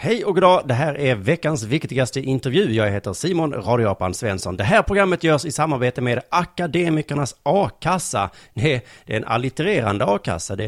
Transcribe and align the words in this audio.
Hej 0.00 0.24
och 0.24 0.34
goddag, 0.34 0.62
det 0.64 0.74
här 0.74 0.98
är 0.98 1.14
veckans 1.14 1.62
viktigaste 1.62 2.20
intervju. 2.20 2.72
Jag 2.72 2.90
heter 2.90 3.12
Simon 3.12 3.52
Radioapan 3.52 4.14
Svensson. 4.14 4.56
Det 4.56 4.64
här 4.64 4.82
programmet 4.82 5.24
görs 5.24 5.44
i 5.44 5.52
samarbete 5.52 6.00
med 6.00 6.20
Akademikernas 6.28 7.36
A-kassa. 7.42 8.30
Det 8.54 8.74
är 8.74 8.82
en 9.06 9.24
allittererande 9.24 10.04
a-kassa. 10.04 10.56
Det 10.56 10.64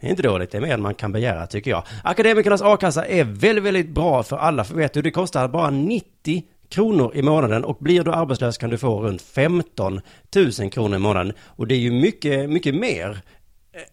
är 0.00 0.10
inte 0.10 0.22
dåligt, 0.22 0.50
det 0.50 0.58
är 0.58 0.62
mer 0.62 0.74
än 0.74 0.82
man 0.82 0.94
kan 0.94 1.12
begära 1.12 1.46
tycker 1.46 1.70
jag. 1.70 1.82
Akademikernas 2.02 2.62
a-kassa 2.62 3.06
är 3.06 3.24
väldigt, 3.24 3.64
väldigt 3.64 3.88
bra 3.88 4.22
för 4.22 4.36
alla, 4.36 4.64
för 4.64 4.74
vet 4.74 4.92
du, 4.92 5.02
det 5.02 5.10
kostar 5.10 5.48
bara 5.48 5.70
90 5.70 6.42
kronor 6.68 7.12
i 7.14 7.22
månaden 7.22 7.64
och 7.64 7.76
blir 7.80 8.04
du 8.04 8.12
arbetslös 8.12 8.58
kan 8.58 8.70
du 8.70 8.78
få 8.78 9.00
runt 9.00 9.22
15 9.22 10.00
000 10.36 10.70
kronor 10.70 10.96
i 10.96 10.98
månaden. 10.98 11.32
Och 11.46 11.66
det 11.66 11.74
är 11.74 11.78
ju 11.78 11.90
mycket, 11.90 12.50
mycket 12.50 12.74
mer 12.74 13.20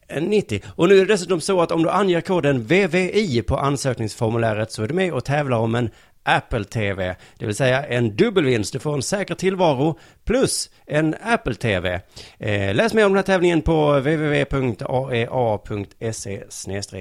Eh, 0.08 0.24
90. 0.24 0.62
Och 0.76 0.90
nu 0.90 0.96
är 0.96 1.00
det 1.00 1.14
dessutom 1.14 1.42
så 1.42 1.62
att 1.62 1.72
om 1.72 1.84
du 1.84 1.90
anger 1.90 2.22
koden 2.22 2.64
VVI 2.64 3.42
på 3.42 3.58
ansökningsformuläret 3.58 4.72
så 4.72 4.84
är 4.84 4.88
du 4.88 4.94
med 4.94 5.14
och 5.14 5.26
tävlar 5.26 5.58
om 5.58 5.76
en 5.76 5.90
Apple 6.24 6.64
TV, 6.64 7.16
det 7.38 7.46
vill 7.46 7.56
säga 7.56 7.86
en 7.86 8.16
dubbelvinst. 8.16 8.74
Du 8.74 8.80
får 8.80 8.94
en 8.94 9.02
säker 9.02 9.36
tillvaro 9.36 10.00
plus 10.24 10.70
en 10.86 11.16
Apple 11.24 11.56
TV. 11.56 12.02
Eh, 12.40 12.76
läs 12.76 12.94
mer 12.94 13.06
om 13.06 13.12
den 13.12 13.18
här 13.18 13.24
tävlingen 13.24 13.62
på 13.62 13.94
www.aea.se 14.00 14.44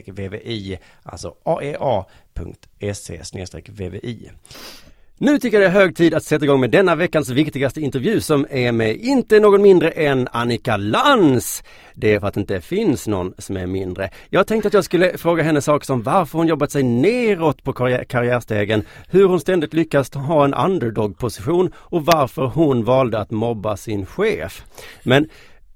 vvi, 0.07 0.79
alltså 1.03 1.35
aea.se 1.45 3.23
vvi. 3.69 4.31
Nu 5.23 5.39
tycker 5.39 5.61
jag 5.61 5.73
det 5.73 5.79
är 5.79 5.81
hög 5.81 5.97
tid 5.97 6.15
att 6.15 6.25
sätta 6.25 6.45
igång 6.45 6.61
med 6.61 6.71
denna 6.71 6.95
veckans 6.95 7.29
viktigaste 7.29 7.81
intervju 7.81 8.21
som 8.21 8.47
är 8.51 8.73
med 8.73 8.97
inte 8.97 9.41
någon 9.41 9.63
mindre 9.63 9.91
än 9.91 10.29
Annika 10.33 10.77
Lantz. 10.77 11.63
Det 11.95 12.15
är 12.15 12.21
för 12.21 12.27
att 12.27 12.35
det 12.35 12.41
inte 12.41 12.61
finns 12.61 13.07
någon 13.07 13.35
som 13.39 13.57
är 13.57 13.67
mindre. 13.67 14.11
Jag 14.31 14.47
tänkte 14.47 14.69
att 14.69 14.75
jag 14.75 14.85
skulle 14.85 15.19
fråga 15.19 15.43
henne 15.43 15.61
saker 15.61 15.87
som 15.87 16.03
varför 16.03 16.39
hon 16.39 16.47
jobbat 16.47 16.71
sig 16.71 16.83
neråt 16.83 17.65
på 17.65 17.73
karriär 17.73 18.05
karriärstegen, 18.05 18.83
hur 19.09 19.25
hon 19.25 19.41
ständigt 19.41 19.75
lyckas 19.75 20.15
ha 20.15 20.45
en 20.45 20.55
underdog-position 20.55 21.73
och 21.77 22.05
varför 22.05 22.47
hon 22.47 22.85
valde 22.85 23.19
att 23.19 23.31
mobba 23.31 23.77
sin 23.77 24.07
chef. 24.07 24.65
Men 25.03 25.29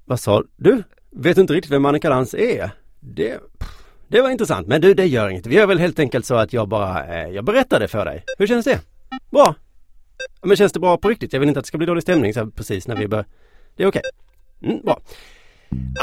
vad 0.05 0.19
sa 0.19 0.43
du? 0.55 0.83
Vet 1.11 1.35
du 1.35 1.41
inte 1.41 1.53
riktigt 1.53 1.71
vem 1.71 1.85
Annika 1.85 2.09
Lantz 2.09 2.33
är? 2.33 2.69
Det, 2.99 3.39
det 4.07 4.21
var 4.21 4.29
intressant, 4.29 4.67
men 4.67 4.81
du 4.81 4.93
det 4.93 5.05
gör 5.05 5.29
inget. 5.29 5.45
Vi 5.45 5.55
gör 5.55 5.67
väl 5.67 5.79
helt 5.79 5.99
enkelt 5.99 6.25
så 6.25 6.35
att 6.35 6.53
jag 6.53 6.67
bara, 6.67 7.05
eh, 7.05 7.29
jag 7.29 7.45
berättar 7.45 7.79
det 7.79 7.87
för 7.87 8.05
dig. 8.05 8.23
Hur 8.37 8.47
känns 8.47 8.65
det? 8.65 8.79
Bra! 9.31 9.55
Men 10.41 10.57
känns 10.57 10.71
det 10.71 10.79
bra 10.79 10.97
på 10.97 11.09
riktigt? 11.09 11.33
Jag 11.33 11.39
vill 11.39 11.49
inte 11.49 11.59
att 11.59 11.65
det 11.65 11.67
ska 11.67 11.77
bli 11.77 11.87
dålig 11.87 12.03
stämning 12.03 12.33
så 12.33 12.39
här 12.39 12.47
precis 12.47 12.87
när 12.87 12.95
vi 12.95 13.07
börjar. 13.07 13.25
Det 13.75 13.83
är 13.83 13.87
okej. 13.87 14.01
Mm, 14.61 14.81
bra. 14.81 15.01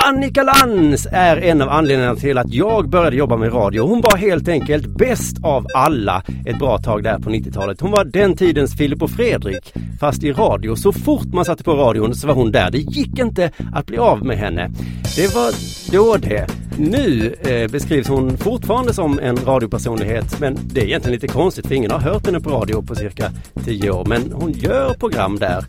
Annika 0.06 0.42
Lantz 0.42 1.06
är 1.12 1.36
en 1.36 1.62
av 1.62 1.68
anledningarna 1.68 2.16
till 2.16 2.38
att 2.38 2.52
jag 2.52 2.88
började 2.88 3.16
jobba 3.16 3.36
med 3.36 3.54
radio. 3.54 3.86
Hon 3.86 4.00
var 4.00 4.16
helt 4.16 4.48
enkelt 4.48 4.86
bäst 4.86 5.36
av 5.42 5.66
alla 5.74 6.22
ett 6.46 6.58
bra 6.58 6.78
tag 6.78 7.02
där 7.02 7.18
på 7.18 7.30
90-talet. 7.30 7.80
Hon 7.80 7.90
var 7.90 8.04
den 8.04 8.36
tidens 8.36 8.76
Filip 8.76 9.02
och 9.02 9.10
Fredrik, 9.10 9.74
fast 10.00 10.24
i 10.24 10.32
radio. 10.32 10.76
Så 10.76 10.92
fort 10.92 11.32
man 11.32 11.44
satte 11.44 11.64
på 11.64 11.72
radion 11.74 12.14
så 12.14 12.26
var 12.26 12.34
hon 12.34 12.52
där. 12.52 12.70
Det 12.70 12.78
gick 12.78 13.18
inte 13.18 13.50
att 13.72 13.86
bli 13.86 13.98
av 13.98 14.24
med 14.26 14.38
henne. 14.38 14.70
Det 15.16 15.34
var 15.34 15.52
då 15.92 16.16
det. 16.16 16.46
Nu 16.78 17.34
eh, 17.40 17.70
beskrivs 17.70 18.08
hon 18.08 18.36
fortfarande 18.36 18.94
som 18.94 19.18
en 19.18 19.36
radiopersonlighet, 19.36 20.40
men 20.40 20.58
det 20.62 20.80
är 20.80 20.84
egentligen 20.84 21.14
lite 21.14 21.28
konstigt 21.28 21.66
för 21.66 21.74
ingen 21.74 21.90
har 21.90 22.00
hört 22.00 22.26
henne 22.26 22.40
på 22.40 22.50
radio 22.50 22.82
på 22.82 22.94
cirka 22.94 23.30
10 23.64 23.90
år. 23.90 24.04
Men 24.04 24.32
hon 24.32 24.52
gör 24.52 24.94
program 24.94 25.38
där, 25.38 25.64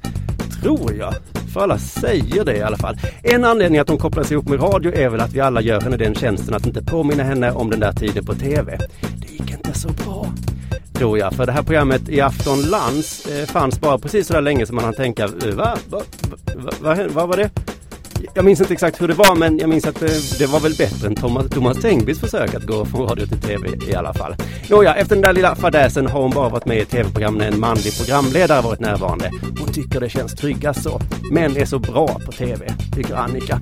tror 0.63 0.93
jag. 0.93 1.13
För 1.53 1.61
alla 1.61 1.77
säger 1.77 2.45
det 2.45 2.57
i 2.57 2.61
alla 2.61 2.77
fall. 2.77 2.97
En 3.23 3.45
anledning 3.45 3.79
att 3.79 3.89
hon 3.89 3.97
kopplas 3.97 4.31
ihop 4.31 4.47
med 4.49 4.61
radio 4.61 4.93
är 4.95 5.09
väl 5.09 5.19
att 5.19 5.33
vi 5.33 5.39
alla 5.39 5.61
gör 5.61 5.81
henne 5.81 5.97
den 5.97 6.15
tjänsten 6.15 6.53
att 6.53 6.67
inte 6.67 6.83
påminna 6.83 7.23
henne 7.23 7.51
om 7.51 7.69
den 7.69 7.79
där 7.79 7.91
tiden 7.91 8.25
på 8.25 8.33
TV. 8.33 8.77
Det 9.19 9.31
gick 9.31 9.51
inte 9.51 9.79
så 9.79 9.89
bra. 9.89 10.27
Tror 10.93 11.17
jag, 11.17 11.33
för 11.33 11.45
det 11.45 11.51
här 11.51 11.63
programmet 11.63 12.09
i 12.09 12.21
Afton 12.21 12.61
Lands 12.61 13.25
eh, 13.25 13.45
fanns 13.45 13.81
bara 13.81 13.97
precis 13.97 14.27
så 14.27 14.33
där 14.33 14.41
länge 14.41 14.65
som 14.65 14.75
man 14.75 14.85
hann 14.85 14.93
tänka, 14.93 15.23
eh, 15.23 15.55
va, 15.55 15.77
va, 15.89 16.01
va, 16.55 16.71
va, 16.81 16.97
vad 17.09 17.27
var 17.27 17.37
det? 17.37 17.49
Jag 18.35 18.45
minns 18.45 18.61
inte 18.61 18.73
exakt 18.73 19.01
hur 19.01 19.07
det 19.07 19.13
var 19.13 19.35
men 19.35 19.57
jag 19.57 19.69
minns 19.69 19.87
att 19.87 20.01
eh, 20.01 20.09
det, 20.39 20.45
var 20.45 20.59
väl 20.59 20.75
bättre 20.77 21.07
än 21.07 21.15
Thomas, 21.15 21.49
Thomas 21.49 21.81
Tengbys 21.81 22.19
försök 22.19 22.55
att 22.55 22.63
gå 22.63 22.85
från 22.85 23.07
radio 23.07 23.25
till 23.25 23.41
TV 23.41 23.69
i 23.89 23.95
alla 23.95 24.13
fall. 24.13 24.35
Nåja, 24.69 24.95
efter 24.95 25.15
den 25.15 25.23
där 25.23 25.33
lilla 25.33 25.55
fadäsen 25.55 26.07
har 26.07 26.21
hon 26.21 26.31
bara 26.31 26.49
varit 26.49 26.65
med 26.65 26.77
i 26.77 26.85
tv-program 26.85 27.35
när 27.35 27.47
en 27.47 27.59
manlig 27.59 27.97
programledare 27.97 28.61
varit 28.61 28.79
närvarande. 28.79 29.31
Hon 29.59 29.73
tycker 29.73 29.99
det 29.99 30.09
känns 30.09 30.33
tryggast 30.33 30.83
så. 30.83 31.01
Män 31.31 31.57
är 31.57 31.65
så 31.65 31.79
bra 31.79 32.07
på 32.25 32.31
TV, 32.31 32.73
tycker 32.95 33.15
Annika. 33.15 33.61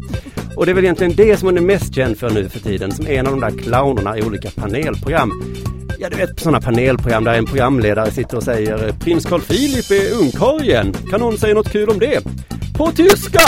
Och 0.55 0.65
det 0.65 0.71
är 0.71 0.75
väl 0.75 0.83
egentligen 0.83 1.15
det 1.15 1.37
som 1.37 1.47
hon 1.47 1.57
är 1.57 1.61
mest 1.61 1.95
känd 1.95 2.17
för 2.17 2.29
nu 2.29 2.49
för 2.49 2.59
tiden, 2.59 2.91
som 2.91 3.07
en 3.07 3.27
av 3.27 3.31
de 3.31 3.39
där 3.39 3.63
clownerna 3.63 4.17
i 4.17 4.23
olika 4.23 4.49
panelprogram. 4.55 5.31
Ja, 6.03 6.09
du 6.09 6.17
vet 6.17 6.39
sådana 6.39 6.61
panelprogram 6.61 7.23
där 7.23 7.33
en 7.33 7.45
programledare 7.45 8.11
sitter 8.11 8.37
och 8.37 8.43
säger 8.43 8.87
eh, 8.87 8.95
Prins 8.95 9.25
Carl 9.25 9.41
Philip 9.41 9.91
är 9.91 10.19
ungkorgen! 10.21 10.93
Kan 10.93 11.19
någon 11.19 11.37
säga 11.37 11.53
något 11.53 11.71
kul 11.71 11.89
om 11.89 11.99
det? 11.99 12.23
På 12.77 12.91
tyska! 12.91 13.41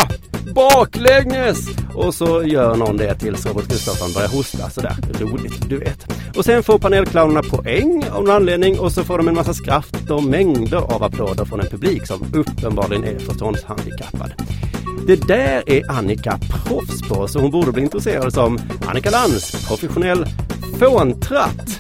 Baklänges! 0.56 1.68
Och 1.94 2.14
så 2.14 2.44
gör 2.44 2.76
någon 2.76 2.98
det 2.98 3.16
tills 3.16 3.46
Robert 3.46 3.68
Gustafsson 3.68 4.14
börjar 4.14 4.28
hosta 4.28 4.70
sådär 4.70 4.96
roligt, 5.20 5.70
du 5.70 5.78
vet. 5.78 6.06
Och 6.38 6.46
sen 6.46 6.64
får 6.64 6.80
panelclownerna 6.80 7.44
poäng 7.44 8.04
av 8.12 8.24
någon 8.24 8.36
anledning 8.36 8.80
och 8.80 8.92
så 8.92 9.04
får 9.04 9.18
de 9.18 9.28
en 9.28 9.36
massa 9.36 9.54
skratt 9.54 10.10
och 10.10 10.24
mängder 10.24 10.94
av 10.96 11.04
applåder 11.04 11.46
från 11.46 11.60
en 11.60 11.68
publik 11.68 12.08
som 12.08 12.34
uppenbarligen 12.34 13.04
är 13.04 13.20
förståndshandikappad. 13.20 14.34
Det 15.08 15.28
där 15.28 15.64
är 15.70 15.92
Annika 15.92 16.40
proffs 16.50 17.10
på, 17.10 17.28
så 17.28 17.40
hon 17.40 17.52
borde 17.52 17.72
bli 17.72 17.84
intresserad 17.84 18.34
som 18.34 18.60
Annika 18.88 19.10
Lantz, 19.10 19.68
professionell 19.68 20.26
fåntratt. 20.80 21.80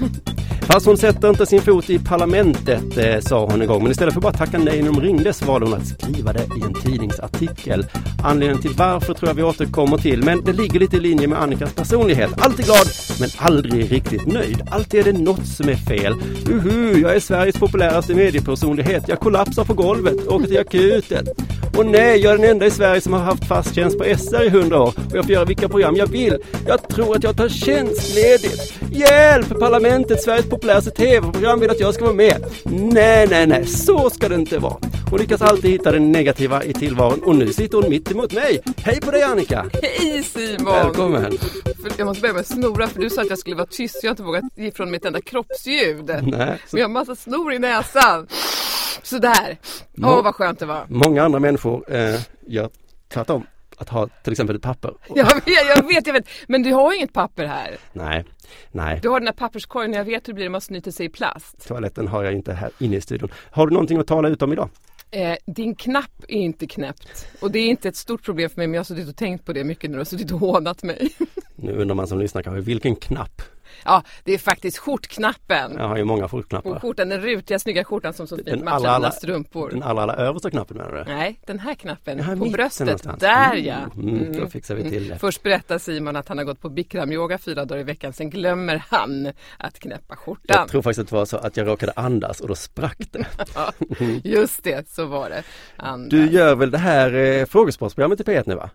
Fast 0.65 0.85
hon 0.85 0.97
sätter 0.97 1.29
inte 1.29 1.45
sin 1.45 1.61
fot 1.61 1.89
i 1.89 1.99
parlamentet, 1.99 2.97
eh, 2.97 3.19
sa 3.19 3.45
hon 3.45 3.61
en 3.61 3.67
gång. 3.67 3.83
Men 3.83 3.91
istället 3.91 4.13
för 4.13 4.21
bara 4.21 4.33
tacka 4.33 4.57
nej 4.57 4.81
när 4.81 4.91
de 4.91 5.01
ringde 5.01 5.33
så 5.33 5.45
valde 5.45 5.67
hon 5.67 5.75
att 5.75 5.87
skriva 5.87 6.33
det 6.33 6.43
i 6.43 6.63
en 6.65 6.73
tidningsartikel. 6.73 7.85
Anledningen 8.23 8.61
till 8.61 8.73
varför 8.77 9.13
tror 9.13 9.29
jag 9.29 9.35
vi 9.35 9.43
återkommer 9.43 9.97
till. 9.97 10.23
Men 10.23 10.43
det 10.43 10.53
ligger 10.53 10.79
lite 10.79 10.97
i 10.97 10.99
linje 10.99 11.27
med 11.27 11.41
Annikas 11.41 11.73
personlighet. 11.73 12.29
Alltid 12.37 12.65
glad, 12.65 12.87
men 13.19 13.29
aldrig 13.37 13.91
riktigt 13.91 14.25
nöjd. 14.25 14.61
Alltid 14.71 14.99
är 14.99 15.13
det 15.13 15.19
något 15.19 15.47
som 15.47 15.69
är 15.69 15.75
fel. 15.75 16.13
Uhu, 16.49 17.01
jag 17.01 17.15
är 17.15 17.19
Sveriges 17.19 17.59
populäraste 17.59 18.15
mediepersonlighet. 18.15 19.03
Jag 19.07 19.19
kollapsar 19.19 19.63
på 19.65 19.73
golvet, 19.73 20.27
åker 20.27 20.47
till 20.47 20.59
akuten. 20.59 21.27
Och 21.77 21.85
nej, 21.85 22.19
jag 22.19 22.33
är 22.33 22.37
den 22.37 22.49
enda 22.49 22.65
i 22.65 22.71
Sverige 22.71 23.01
som 23.01 23.13
har 23.13 23.19
haft 23.19 23.45
fast 23.45 23.75
tjänst 23.75 23.97
på 23.97 24.03
SR 24.03 24.43
i 24.43 24.49
hundra 24.49 24.81
år 24.81 24.87
och 24.87 25.15
jag 25.15 25.25
får 25.25 25.33
göra 25.33 25.45
vilka 25.45 25.69
program 25.69 25.95
jag 25.95 26.07
vill. 26.07 26.37
Jag 26.67 26.87
tror 26.87 27.15
att 27.15 27.23
jag 27.23 27.37
tar 27.37 27.49
tjänstledigt. 27.49 28.73
Hjälp! 28.91 29.59
Parlamentet, 29.59 30.21
Sveriges 30.21 30.49
populäraste 30.53 30.91
tv-program 30.91 31.59
vill 31.59 31.69
att 31.69 31.79
jag 31.79 31.93
ska 31.93 32.03
vara 32.03 32.15
med. 32.15 32.45
Nej, 32.65 33.27
nej, 33.29 33.47
nej, 33.47 33.65
så 33.65 34.09
ska 34.09 34.29
det 34.29 34.35
inte 34.35 34.57
vara. 34.59 34.77
Hon 35.09 35.19
lyckas 35.19 35.41
alltid 35.41 35.71
hitta 35.71 35.91
det 35.91 35.99
negativa 35.99 36.63
i 36.63 36.73
tillvaron 36.73 37.23
och 37.23 37.35
nu 37.35 37.53
sitter 37.53 37.77
hon 37.77 37.89
mitt 37.89 38.11
emot 38.11 38.33
mig. 38.33 38.59
Hej 38.77 39.01
på 39.01 39.11
dig 39.11 39.23
Annika! 39.23 39.65
Hej 39.81 40.23
Simon! 40.23 40.73
Välkommen! 40.73 41.37
Jag 41.97 42.05
måste 42.05 42.21
börja 42.21 42.33
med 42.33 42.39
att 42.41 42.47
snora 42.47 42.87
för 42.87 42.99
du 42.99 43.09
sa 43.09 43.21
att 43.21 43.29
jag 43.29 43.39
skulle 43.39 43.55
vara 43.55 43.65
tyst. 43.65 43.99
Jag 44.03 44.09
har 44.09 44.13
inte 44.13 44.23
vågat 44.23 44.43
ge 44.55 44.67
ifrån 44.67 44.89
mig 44.89 44.97
ett 44.97 45.05
enda 45.05 45.21
kroppsljud. 45.21 46.05
Nej, 46.05 46.21
så 46.23 46.75
Men 46.75 46.81
jag 46.81 46.83
har 46.83 46.89
massa 46.89 47.15
snor 47.15 47.53
i 47.53 47.59
näsan. 47.59 48.27
Sådär. 49.03 49.57
Åh 49.97 50.01
Må- 50.01 50.21
vad 50.21 50.35
skönt 50.35 50.59
det 50.59 50.65
var. 50.65 50.85
många 50.89 51.23
andra 51.23 51.39
människor 51.39 51.95
eh, 51.95 52.19
gör 52.47 52.69
tvärtom. 53.13 53.43
Att 53.77 53.89
ha 53.89 54.07
till 54.07 54.31
exempel 54.31 54.55
ett 54.55 54.61
papper. 54.61 54.93
Jag 55.15 55.35
vet, 55.35 55.43
jag 55.75 55.87
vet, 55.87 56.07
jag 56.07 56.13
vet. 56.13 56.27
Men 56.47 56.63
du 56.63 56.73
har 56.73 56.95
inget 56.95 57.13
papper 57.13 57.45
här. 57.45 57.77
Nej, 57.93 58.25
nej. 58.71 58.99
Du 59.01 59.09
har 59.09 59.19
den 59.19 59.27
här 59.27 59.33
papperskorgen 59.33 59.93
jag 59.93 60.05
vet 60.05 60.27
hur 60.27 60.33
det 60.33 60.35
blir 60.35 60.45
när 60.45 60.51
man 60.51 60.61
snyter 60.61 60.91
sig 60.91 61.05
i 61.05 61.09
plast. 61.09 61.67
Toaletten 61.67 62.07
har 62.07 62.23
jag 62.23 62.33
inte 62.33 62.53
här 62.53 62.71
inne 62.79 62.95
i 62.95 63.01
studion. 63.01 63.29
Har 63.51 63.67
du 63.67 63.73
någonting 63.73 63.97
att 63.97 64.07
tala 64.07 64.29
ut 64.29 64.41
om 64.41 64.53
idag? 64.53 64.69
Eh, 65.11 65.35
din 65.45 65.75
knapp 65.75 66.23
är 66.27 66.37
inte 66.37 66.67
knäppt. 66.67 67.27
Och 67.39 67.51
det 67.51 67.59
är 67.59 67.69
inte 67.69 67.89
ett 67.89 67.95
stort 67.95 68.23
problem 68.23 68.49
för 68.49 68.57
mig 68.57 68.67
men 68.67 68.73
jag 68.73 68.79
har 68.79 68.85
suttit 68.85 69.09
och 69.09 69.15
tänkt 69.15 69.45
på 69.45 69.53
det 69.53 69.63
mycket 69.63 69.89
när 69.89 69.97
du 69.97 69.99
har 69.99 70.05
suttit 70.05 70.31
och 70.31 70.39
hånat 70.39 70.83
mig. 70.83 71.09
Nu 71.55 71.71
undrar 71.71 71.95
man 71.95 72.07
som 72.07 72.19
lyssnar 72.19 72.41
kanske, 72.41 72.61
vilken 72.61 72.95
knapp? 72.95 73.41
Ja, 73.85 74.03
det 74.23 74.33
är 74.33 74.37
faktiskt 74.37 74.77
skjortknappen. 74.77 75.73
Jag 75.77 75.87
har 75.87 75.97
ju 75.97 76.03
många 76.03 76.29
skjortknappar. 76.29 76.79
skjortan, 76.79 77.09
den 77.09 77.21
rutiga 77.21 77.59
snygga 77.59 77.83
skjortan 77.83 78.13
som 78.13 78.27
så 78.27 78.35
fint 78.35 78.45
Den 78.47 78.59
matchar 78.59 78.75
allra, 78.75 78.83
dina 78.87 78.95
allra, 78.95 79.11
strumpor. 79.11 79.69
den 79.69 79.83
allra, 79.83 80.01
allra 80.03 80.15
översta 80.15 80.49
knappen 80.49 80.77
menar 80.77 80.91
du? 80.91 81.03
Nej, 81.13 81.39
den 81.47 81.59
här 81.59 81.75
knappen 81.75 82.17
Ja, 82.17 82.45
på 82.45 82.49
bröstet. 82.49 82.85
någonstans. 82.87 83.19
Där 83.21 83.53
Mm, 83.53 83.65
ja. 83.65 83.75
mm, 83.95 84.33
då 84.41 84.47
fixar 84.47 84.75
vi 84.75 84.89
till 84.89 85.07
det. 85.07 85.17
Först 85.19 85.43
berättar 85.43 85.77
Simon 85.77 86.15
att 86.15 86.27
han 86.27 86.37
har 86.37 86.45
gått 86.45 86.61
på 86.61 86.69
bikramyoga 86.69 87.37
fyra 87.37 87.65
dagar 87.65 87.81
i 87.81 87.83
veckan. 87.83 88.13
Sen 88.13 88.29
glömmer 88.29 88.83
han 88.89 89.31
att 89.57 89.79
knäppa 89.79 90.15
skjortan. 90.15 90.43
Jag 90.59 90.67
tror 90.67 90.81
faktiskt 90.81 90.99
att 90.99 91.07
det 91.09 91.15
var 91.15 91.25
så 91.25 91.37
att 91.37 91.57
jag 91.57 91.67
råkade 91.67 91.91
andas 91.95 92.39
och 92.41 92.47
då 92.47 92.55
sprack 92.55 92.97
det. 93.11 93.25
Just 94.23 94.63
det, 94.63 94.89
så 94.89 95.05
var 95.05 95.29
det. 95.29 95.43
Andas. 95.77 96.09
Du 96.09 96.29
gör 96.31 96.55
väl 96.55 96.71
det 96.71 96.77
här 96.77 97.13
eh, 97.13 97.45
frågesportsprogrammet 97.45 98.19
i 98.19 98.23
P1 98.23 98.43
nu 98.45 98.55
va? 98.55 98.69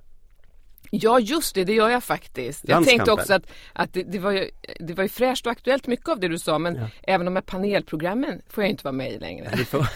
Ja 0.91 1.21
just 1.21 1.55
det, 1.55 1.65
det 1.65 1.73
gör 1.73 1.89
jag 1.89 2.05
faktiskt. 2.05 2.65
Jag 2.69 2.85
tänkte 2.85 3.13
också 3.13 3.35
att, 3.35 3.43
att 3.73 3.93
det, 3.93 4.03
det, 4.03 4.19
var 4.19 4.33
ju, 4.33 4.51
det 4.81 4.95
var 4.95 5.03
ju 5.03 5.09
fräscht 5.09 5.47
och 5.47 5.53
aktuellt 5.53 5.87
mycket 5.87 6.09
av 6.09 6.21
det 6.21 6.29
du 6.29 6.39
sa 6.39 6.59
men 6.59 6.75
Ja. 6.77 6.87
även 7.03 7.25
de 7.27 7.35
här 7.37 7.43
panelprogrammen 7.43 8.43
får 8.49 8.65
jag 8.65 8.71
inte 8.71 8.85
vara 8.85 8.93
med 8.93 9.13
i 9.13 9.19
längre. 9.19 9.51
Får... 9.57 9.87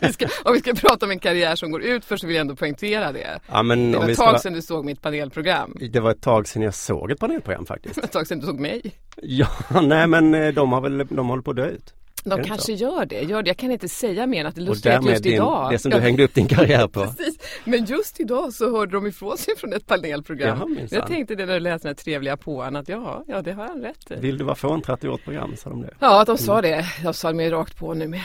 vi 0.06 0.12
ska, 0.12 0.26
om 0.44 0.52
vi 0.52 0.58
ska 0.58 0.74
prata 0.74 1.06
om 1.06 1.10
en 1.12 1.18
karriär 1.18 1.56
som 1.56 1.70
går 1.70 1.82
ut 1.82 2.04
för 2.04 2.16
så 2.16 2.26
vill 2.26 2.36
jag 2.36 2.40
ändå 2.40 2.56
poängtera 2.56 3.12
det. 3.12 3.38
Ja 3.50 3.62
men 3.62 3.92
Det 3.92 3.98
var 3.98 4.08
ett 4.08 4.16
tag 4.16 4.40
sedan 4.40 4.52
du 4.52 4.62
såg 4.62 4.84
mitt 4.84 5.02
panelprogram. 5.02 5.76
Det 5.90 6.00
var 6.00 6.10
ett 6.10 6.22
tag 6.22 6.48
sedan 6.48 6.62
jag 6.62 6.74
såg 6.74 7.10
ett 7.10 7.20
panelprogram 7.20 7.66
faktiskt. 7.66 7.94
Det 7.94 8.00
var 8.00 8.06
ett 8.06 8.12
tag 8.12 8.26
sedan 8.26 8.40
du 8.40 8.46
såg 8.46 8.60
mig. 8.60 8.92
Ja, 9.22 9.48
nej 9.82 10.06
men 10.06 10.34
eh, 10.34 10.48
de 10.54 10.72
har 10.72 10.80
väl, 10.80 11.06
de 11.10 11.28
håller 11.28 11.42
på 11.42 11.50
att 11.50 11.56
dö 11.56 11.66
ut. 11.66 11.94
De 12.24 12.42
kanske 12.44 12.66
så? 12.76 12.84
gör 12.84 13.06
det, 13.06 13.20
gör 13.22 13.42
det. 13.42 13.48
Jag 13.48 13.56
kan 13.56 13.70
inte 13.72 13.88
säga 13.88 14.26
mer 14.26 14.40
än 14.40 14.46
att 14.46 14.54
det 14.54 14.60
är 14.60 14.64
lustigt 14.64 14.92
att 14.92 15.04
just 15.04 15.22
din, 15.22 15.32
idag. 15.32 15.72
det 15.72 15.78
som 15.78 15.90
du 15.90 15.96
Ja, 15.96 16.02
hängde 16.02 16.24
upp 16.24 16.34
din 16.34 16.48
karriär 16.48 16.88
på. 16.88 17.06
Men 17.64 17.84
just 17.84 18.20
idag 18.20 18.52
så 18.52 18.70
hörde 18.76 18.92
de 18.92 19.06
ifrån 19.06 19.38
sig 19.38 19.56
från 19.56 19.72
ett 19.72 19.86
panelprogram. 19.86 20.76
Jaha, 20.78 20.86
jag 20.90 21.06
tänkte 21.06 21.34
det 21.34 21.46
när 21.46 21.52
jag 21.52 21.62
läste 21.62 21.88
den 21.88 21.94
här 21.96 22.04
trevliga 22.04 22.36
påan 22.36 22.76
att 22.76 22.88
ja, 22.88 23.24
ja 23.28 23.42
det 23.42 23.52
har 23.52 23.66
han 23.68 23.80
rätt 23.82 24.10
i. 24.10 24.14
Vill 24.14 24.38
du 24.38 24.44
vara 24.44 24.54
fåntratt 24.56 25.04
i 25.04 25.06
vårt 25.08 25.24
program, 25.24 25.56
sa 25.56 25.70
de 25.70 25.82
det. 25.82 25.94
Ja, 26.00 26.24
de 26.24 26.38
sa 26.38 26.62
det. 26.62 26.86
Jag 27.04 27.14
sa 27.14 27.32
mig 27.32 27.50
rakt 27.50 27.76
på 27.76 27.94
numera. 27.94 28.22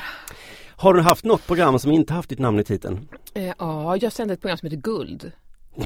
Har 0.75 0.93
du 0.93 1.01
haft 1.01 1.25
något 1.25 1.47
program 1.47 1.79
som 1.79 1.91
inte 1.91 2.13
haft 2.13 2.29
ditt 2.29 2.39
namn 2.39 2.59
i 2.59 2.63
titeln? 2.63 3.07
Eh, 3.33 3.51
ja, 3.59 3.97
jag 3.97 4.11
sände 4.11 4.33
ett 4.33 4.41
program 4.41 4.57
som 4.57 4.65
heter 4.69 4.81
Guld. 4.81 5.31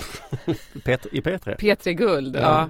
Pet- 0.84 1.08
I 1.12 1.22
P3? 1.22 1.58
P3 1.58 1.92
Guld, 1.94 2.36
ja. 2.36 2.42
Ja. 2.42 2.70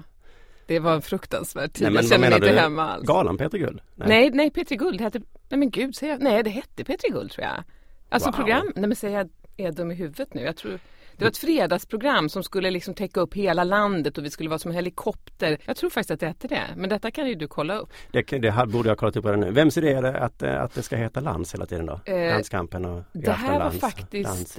Det 0.68 0.78
var 0.78 0.94
en 0.94 1.02
fruktansvärd 1.02 1.72
tid. 1.72 1.82
Nej, 1.82 1.90
men 1.92 2.02
jag 2.02 2.10
kände 2.10 2.28
mig 2.30 2.36
inte 2.36 2.50
du? 2.52 2.58
hemma 2.58 2.82
alls. 2.92 3.06
Galan 3.06 3.38
Peter 3.38 3.58
Guld? 3.58 3.80
Nej, 3.94 4.30
nej, 4.30 4.50
P3 4.50 4.76
Guld 4.76 4.98
det 4.98 5.04
hette, 5.04 5.20
nej 5.48 5.58
men 5.58 5.70
gud, 5.70 5.96
säger 5.96 6.12
jag, 6.12 6.22
nej 6.22 6.42
det 6.42 6.50
hette 6.50 6.82
P3 6.82 7.12
Guld 7.12 7.30
tror 7.30 7.44
jag. 7.46 7.64
Alltså 8.08 8.28
Wow. 8.28 8.36
program, 8.36 8.72
nej 8.76 8.86
men 8.88 8.96
säger 8.96 9.18
jag, 9.18 9.28
är 9.56 9.64
jag 9.64 9.74
dum 9.74 9.90
i 9.90 9.94
huvudet 9.94 10.34
nu? 10.34 10.42
Jag 10.42 10.56
tror 10.56 10.72
det 11.16 11.24
var 11.24 11.30
ett 11.30 11.38
fredagsprogram 11.38 12.28
som 12.28 12.42
skulle 12.42 12.70
liksom 12.70 12.94
täcka 12.94 13.20
upp 13.20 13.34
hela 13.34 13.64
landet 13.64 14.18
och 14.18 14.24
vi 14.24 14.30
skulle 14.30 14.48
vara 14.48 14.58
som 14.58 14.70
en 14.70 14.74
helikopter. 14.74 15.58
Jag 15.64 15.76
tror 15.76 15.90
faktiskt 15.90 16.10
att 16.10 16.20
det 16.20 16.26
hette 16.26 16.48
det, 16.48 16.62
men 16.76 16.90
detta 16.90 17.10
kan 17.10 17.28
ju 17.28 17.34
du 17.34 17.48
kolla 17.48 17.78
upp. 17.78 17.88
Det, 18.12 18.22
det 18.22 18.50
här 18.50 18.66
borde 18.66 18.88
jag 18.88 18.98
kollat 18.98 19.16
upp 19.16 19.24
redan 19.24 19.40
nu. 19.40 19.50
Vems 19.50 19.78
idé 19.78 19.92
är 19.92 20.02
det 20.02 20.20
att, 20.20 20.42
eh, 20.42 20.62
att 20.62 20.74
det 20.74 20.82
ska 20.82 20.96
heta 20.96 21.20
Lands 21.20 21.54
hela 21.54 21.66
tiden 21.66 21.86
då? 21.86 22.00
Eh, 22.04 22.32
Landskampen 22.32 22.84
och 22.84 23.02
Det 23.12 23.30
här 23.32 23.58
var 23.58 23.70
faktiskt... 23.70 24.58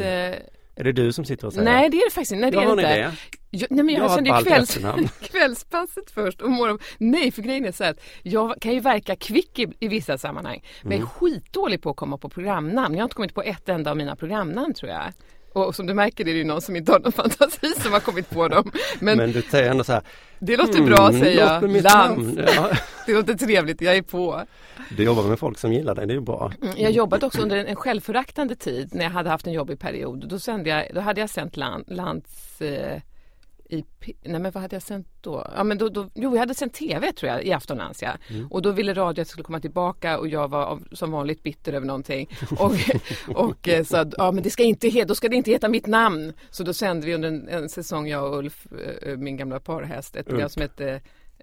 Är 0.79 0.83
det 0.83 0.91
du 0.91 1.11
som 1.13 1.25
sitter 1.25 1.47
och 1.47 1.53
säger 1.53 1.65
nej 1.71 1.89
det 1.89 1.97
är 1.97 2.05
det 2.05 2.11
faktiskt. 2.13 2.31
Nej, 2.31 2.51
det 2.51 2.57
är 2.57 2.71
inte. 2.71 2.81
det? 2.81 3.11
Jag, 3.49 3.71
nej 3.71 3.83
men 3.83 3.95
jag, 3.95 4.03
Jag 4.03 4.15
kände 4.15 4.29
ju 4.29 4.45
kvälls, 4.45 4.77
kvällspasset 5.31 6.11
först 6.11 6.41
och 6.41 6.51
morgon. 6.51 6.79
Nej 6.97 7.31
för 7.31 7.41
grejen 7.41 7.65
är 7.65 7.71
så 7.71 7.83
att 7.83 7.97
jag 8.23 8.61
kan 8.61 8.73
ju 8.73 8.79
verka 8.79 9.15
kvick 9.15 9.59
i, 9.59 9.67
i 9.79 9.87
vissa 9.87 10.17
sammanhang. 10.17 10.63
Men 10.83 10.91
Mm. 10.91 10.99
jag 11.01 11.07
är 11.07 11.31
skitdålig 11.31 11.81
på 11.81 11.89
att 11.89 11.95
komma 11.95 12.17
på 12.17 12.29
programnamn. 12.29 12.95
Jag 12.95 13.01
har 13.01 13.05
inte 13.05 13.15
kommit 13.15 13.33
på 13.33 13.41
ett 13.41 13.69
enda 13.69 13.91
av 13.91 13.97
mina 13.97 14.15
programnamn 14.15 14.73
tror 14.73 14.91
jag. 14.91 15.13
Och 15.67 15.75
som 15.75 15.85
du 15.87 15.93
märker 15.93 16.27
är 16.27 16.33
det 16.33 16.37
ju 16.37 16.43
någon 16.43 16.61
som 16.61 16.75
inte 16.75 16.91
har 16.91 16.99
någon 16.99 17.11
fantasi 17.11 17.67
som 17.81 17.93
har 17.93 17.99
kommit 17.99 18.29
på 18.29 18.47
dem. 18.47 18.71
Men, 18.99 19.17
Men 19.17 19.31
du 19.31 19.41
säger 19.41 19.71
ändå 19.71 19.83
så 19.83 19.93
här 19.93 20.01
det 20.39 20.57
låter 20.57 20.81
bra 20.83 21.07
"Mm, 21.09 21.21
säger 21.21 21.61
låt 21.61 21.73
jag. 21.73 21.83
namn." 21.83 22.39
Ja, 22.55 22.69
Det 23.05 23.13
låter 23.13 23.33
trevligt, 23.33 23.81
jag 23.81 23.95
är 23.97 24.01
på. 24.01 24.41
du 24.97 25.03
jobbar 25.03 25.23
med 25.23 25.39
folk 25.39 25.57
som 25.57 25.73
gillar 25.73 25.95
dig, 25.95 26.07
det 26.07 26.13
är 26.13 26.15
ju 26.15 26.21
bra. 26.21 26.51
Mm, 26.61 26.73
Jag 26.77 26.91
jobbade 26.91 27.25
också 27.25 27.41
under 27.41 27.57
en, 27.57 27.67
en 27.67 27.75
självföraktande 27.75 28.55
tid 28.55 28.89
när 28.91 29.03
jag 29.03 29.11
hade 29.11 29.29
haft 29.29 29.47
en 29.47 29.53
jobbig 29.53 29.79
period. 29.79 30.29
Då, 30.29 30.39
sände 30.39 30.69
jag, 30.69 30.85
då 30.95 31.01
hade 31.01 31.21
jag 31.21 31.29
sänt 31.29 31.57
land, 31.57 31.83
lands... 31.87 32.61
Eh, 32.61 33.01
i, 33.71 33.85
nej 34.21 34.39
men 34.39 34.51
vad 34.51 34.61
hade 34.61 34.75
jag 34.75 34.83
sänt 34.83 35.07
då? 35.21 35.51
Ja, 35.55 35.63
men 35.63 35.77
då, 35.77 35.89
då? 35.89 36.09
Jo, 36.13 36.33
jag 36.33 36.39
hade 36.39 36.53
sänt 36.53 36.73
TV 36.73 37.11
tror 37.11 37.31
jag 37.31 37.43
i 37.43 37.53
Aftonlands 37.53 38.01
ja. 38.01 38.11
Och 38.49 38.61
då 38.61 38.71
ville 38.71 38.93
radio 38.93 39.11
att 39.11 39.17
jag 39.17 39.27
skulle 39.27 39.43
komma 39.43 39.59
tillbaka 39.59 40.17
och 40.17 40.27
jag 40.27 40.47
var 40.47 40.65
av, 40.65 40.87
som 40.91 41.11
vanligt 41.11 41.43
bitter 41.43 41.73
över 41.73 41.87
någonting. 41.87 42.29
Och, 42.59 42.71
och 43.35 43.67
eh, 43.67 43.83
sa 43.83 44.05
ja, 44.17 44.31
men 44.31 44.43
det 44.43 44.49
ska 44.49 44.63
inte 44.63 45.05
då 45.05 45.15
ska 45.15 45.29
det 45.29 45.35
inte 45.35 45.51
heta 45.51 45.69
mitt 45.69 45.87
namn. 45.87 46.33
Så 46.49 46.63
då 46.63 46.73
sände 46.73 47.05
vi 47.05 47.15
under 47.15 47.27
en, 47.27 47.47
en 47.47 47.69
säsong, 47.69 48.07
jag 48.07 48.33
och 48.33 48.37
Ulf, 48.37 48.67
eh, 49.01 49.17
min 49.17 49.37
gamla 49.37 49.59
parhäst, 49.59 50.15
ett 50.15 50.27
program 50.27 50.49
som 50.49 50.61
hette 50.61 51.01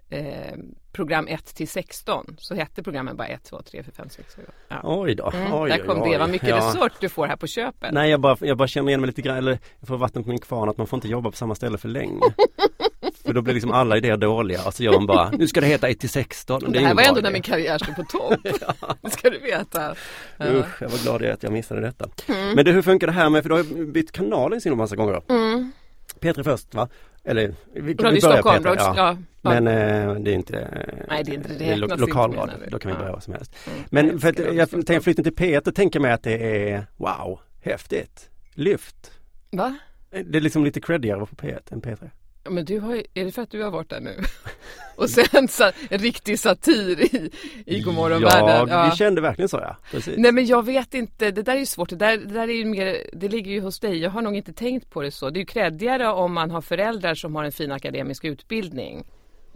eh, 0.09 0.53
program 0.91 1.27
1 1.27 1.45
till 1.55 1.67
16. 1.67 2.35
Så 2.37 2.55
hette 2.55 2.83
programmen 2.83 3.17
bara 3.17 3.27
1, 3.27 3.43
2, 3.43 3.61
3, 3.61 3.83
4, 3.83 3.93
5, 3.97 4.09
6, 4.09 4.35
7. 4.35 4.41
Ja. 4.67 4.75
Oj 4.83 5.15
då. 5.15 5.31
Mm, 5.35 5.53
oj, 5.53 5.69
där 5.69 5.77
kom 5.77 6.01
oj, 6.01 6.11
det. 6.11 6.17
Vad 6.17 6.29
mycket 6.29 6.49
Ja. 6.49 6.57
resurs 6.57 6.91
du 6.99 7.09
får 7.09 7.27
här 7.27 7.35
på 7.35 7.47
köpet. 7.47 7.93
Nej 7.93 8.09
jag 8.11 8.19
bara, 8.21 8.37
jag 8.39 8.57
bara 8.57 8.67
känner 8.67 8.89
igen 8.89 9.01
mig 9.01 9.07
lite 9.07 9.21
grann, 9.21 9.37
eller 9.37 9.59
jag 9.79 9.87
får 9.87 9.97
vatten 9.97 10.23
på 10.23 10.29
min 10.29 10.39
kvarn 10.39 10.69
att 10.69 10.77
man 10.77 10.87
får 10.87 10.97
inte 10.97 11.07
jobba 11.07 11.31
på 11.31 11.37
samma 11.37 11.55
ställe 11.55 11.77
för 11.77 11.89
länge. 11.89 12.21
för 13.25 13.33
då 13.33 13.41
blir 13.41 13.53
liksom 13.53 13.71
alla 13.71 13.97
idéer 13.97 14.17
dåliga 14.17 14.59
och 14.65 14.73
så 14.73 14.83
gör 14.83 14.93
man 14.93 15.05
bara, 15.05 15.29
nu 15.29 15.47
ska 15.47 15.61
det 15.61 15.67
heta 15.67 15.89
1 15.89 15.99
till 15.99 16.09
16. 16.09 16.71
det, 16.71 16.79
är 16.79 16.83
här 16.85 16.95
var 16.95 17.03
ändå 17.03 17.21
när 17.21 17.31
min 17.31 17.41
karriär 17.41 17.77
stod 17.77 17.95
på 17.95 18.03
topp. 18.03 18.39
Det 19.01 19.09
ska 19.09 19.29
du 19.29 19.39
veta. 19.39 19.95
Ja. 20.37 20.45
Mm. 20.45 20.59
Usch, 20.59 20.81
jag 20.81 20.89
var 20.89 20.97
glad 20.97 21.31
att 21.33 21.43
jag 21.43 21.53
missade 21.53 21.81
detta. 21.81 22.09
Men 22.55 22.65
du, 22.65 22.71
hur 22.71 22.81
funkar 22.81 23.07
det 23.07 23.13
här 23.13 23.29
med, 23.29 23.43
för 23.43 23.49
du 23.49 23.55
har 23.55 23.85
bytt 23.85 24.11
kanal 24.11 24.53
en 24.65 24.77
massa 24.77 24.95
gånger. 24.95 25.21
P3 26.19 26.43
först 26.43 26.75
va? 26.75 26.89
Eller 27.23 27.53
vi, 27.73 27.81
vi 27.81 27.93
Radio 27.93 28.21
börjar 28.21 28.35
Stockholm, 28.41 28.63
P3, 28.63 28.67
Radio- 28.67 28.83
ja. 28.83 28.93
ja, 28.95 29.09
ja. 29.11 29.17
Men 29.49 29.67
eh, 29.67 30.15
det 30.15 30.31
är 30.31 30.35
inte 30.35 30.59
eh, 30.59 31.05
Nej, 31.09 31.23
det 31.23 31.31
är 31.31 31.35
inte- 31.35 31.53
det 31.53 31.65
är 31.69 31.75
lo- 31.77 31.95
lokalradio, 31.95 32.53
då 32.69 32.79
kan 32.79 32.89
vi 32.91 32.95
Ja. 32.95 32.99
börja 32.99 33.11
vad 33.13 33.23
som 33.23 33.33
helst. 33.33 33.55
Mm. 33.67 33.79
Men 33.89 34.07
Jag 34.07 34.21
för 34.21 34.29
att 34.29 34.55
jag 34.55 34.69
tänker 34.69 34.99
flytta 34.99 35.23
till 35.23 35.33
P1 35.35 35.67
och 35.67 35.75
tänker 35.75 35.99
mig 35.99 36.11
att 36.11 36.23
det 36.23 36.69
är 36.71 36.85
wow, 36.97 37.39
häftigt, 37.63 38.29
lyft. 38.53 39.11
Va? 39.51 39.75
Det 40.25 40.37
är 40.37 40.41
liksom 40.41 40.63
lite 40.65 40.81
creddigare 40.81 41.23
att 41.23 41.29
på 41.29 41.35
P1 41.35 41.73
än 41.73 41.81
P3. 41.81 42.09
Ja, 42.43 42.49
Men 42.51 42.65
du 42.65 42.79
har, 42.79 42.95
ju- 42.95 43.03
är 43.13 43.25
det 43.25 43.31
för 43.31 43.41
att 43.41 43.51
du 43.51 43.63
har 43.63 43.71
varit 43.71 43.89
där 43.89 43.99
nu? 44.01 44.15
Och 44.95 45.09
sen 45.09 45.47
så, 45.47 45.63
en 45.89 45.99
riktig 45.99 46.39
satir 46.39 47.15
i, 47.15 47.31
i 47.65 47.79
Godmorgon 47.81 48.21
ja, 48.21 48.45
världen. 48.45 48.89
vi 48.91 48.95
kände 48.97 49.21
verkligen 49.21 49.49
så 49.49 49.57
ja. 49.57 49.77
Precis. 49.91 50.13
Nej 50.17 50.31
men 50.31 50.45
jag 50.45 50.65
vet 50.65 50.93
inte, 50.93 51.31
det 51.31 51.41
där 51.41 51.55
är 51.55 51.59
ju 51.59 51.65
svårt. 51.65 51.89
Det 51.89 51.95
där, 51.95 52.17
det 52.17 52.33
där 52.33 52.47
är 52.47 52.53
ju 52.53 52.65
mer, 52.65 52.97
det 53.13 53.27
ligger 53.27 53.51
ju 53.51 53.61
hos 53.61 53.79
dig. 53.79 53.97
Jag 53.97 54.09
har 54.11 54.21
nog 54.21 54.35
inte 54.35 54.53
tänkt 54.53 54.89
på 54.89 55.01
det 55.01 55.11
så. 55.11 55.29
Det 55.29 55.37
är 55.37 55.39
ju 55.41 55.45
kreddigare 55.45 56.07
om 56.11 56.33
man 56.33 56.51
har 56.51 56.61
föräldrar 56.61 57.15
som 57.15 57.35
har 57.35 57.43
en 57.43 57.51
fin 57.51 57.71
akademisk 57.71 58.25
utbildning. 58.25 59.05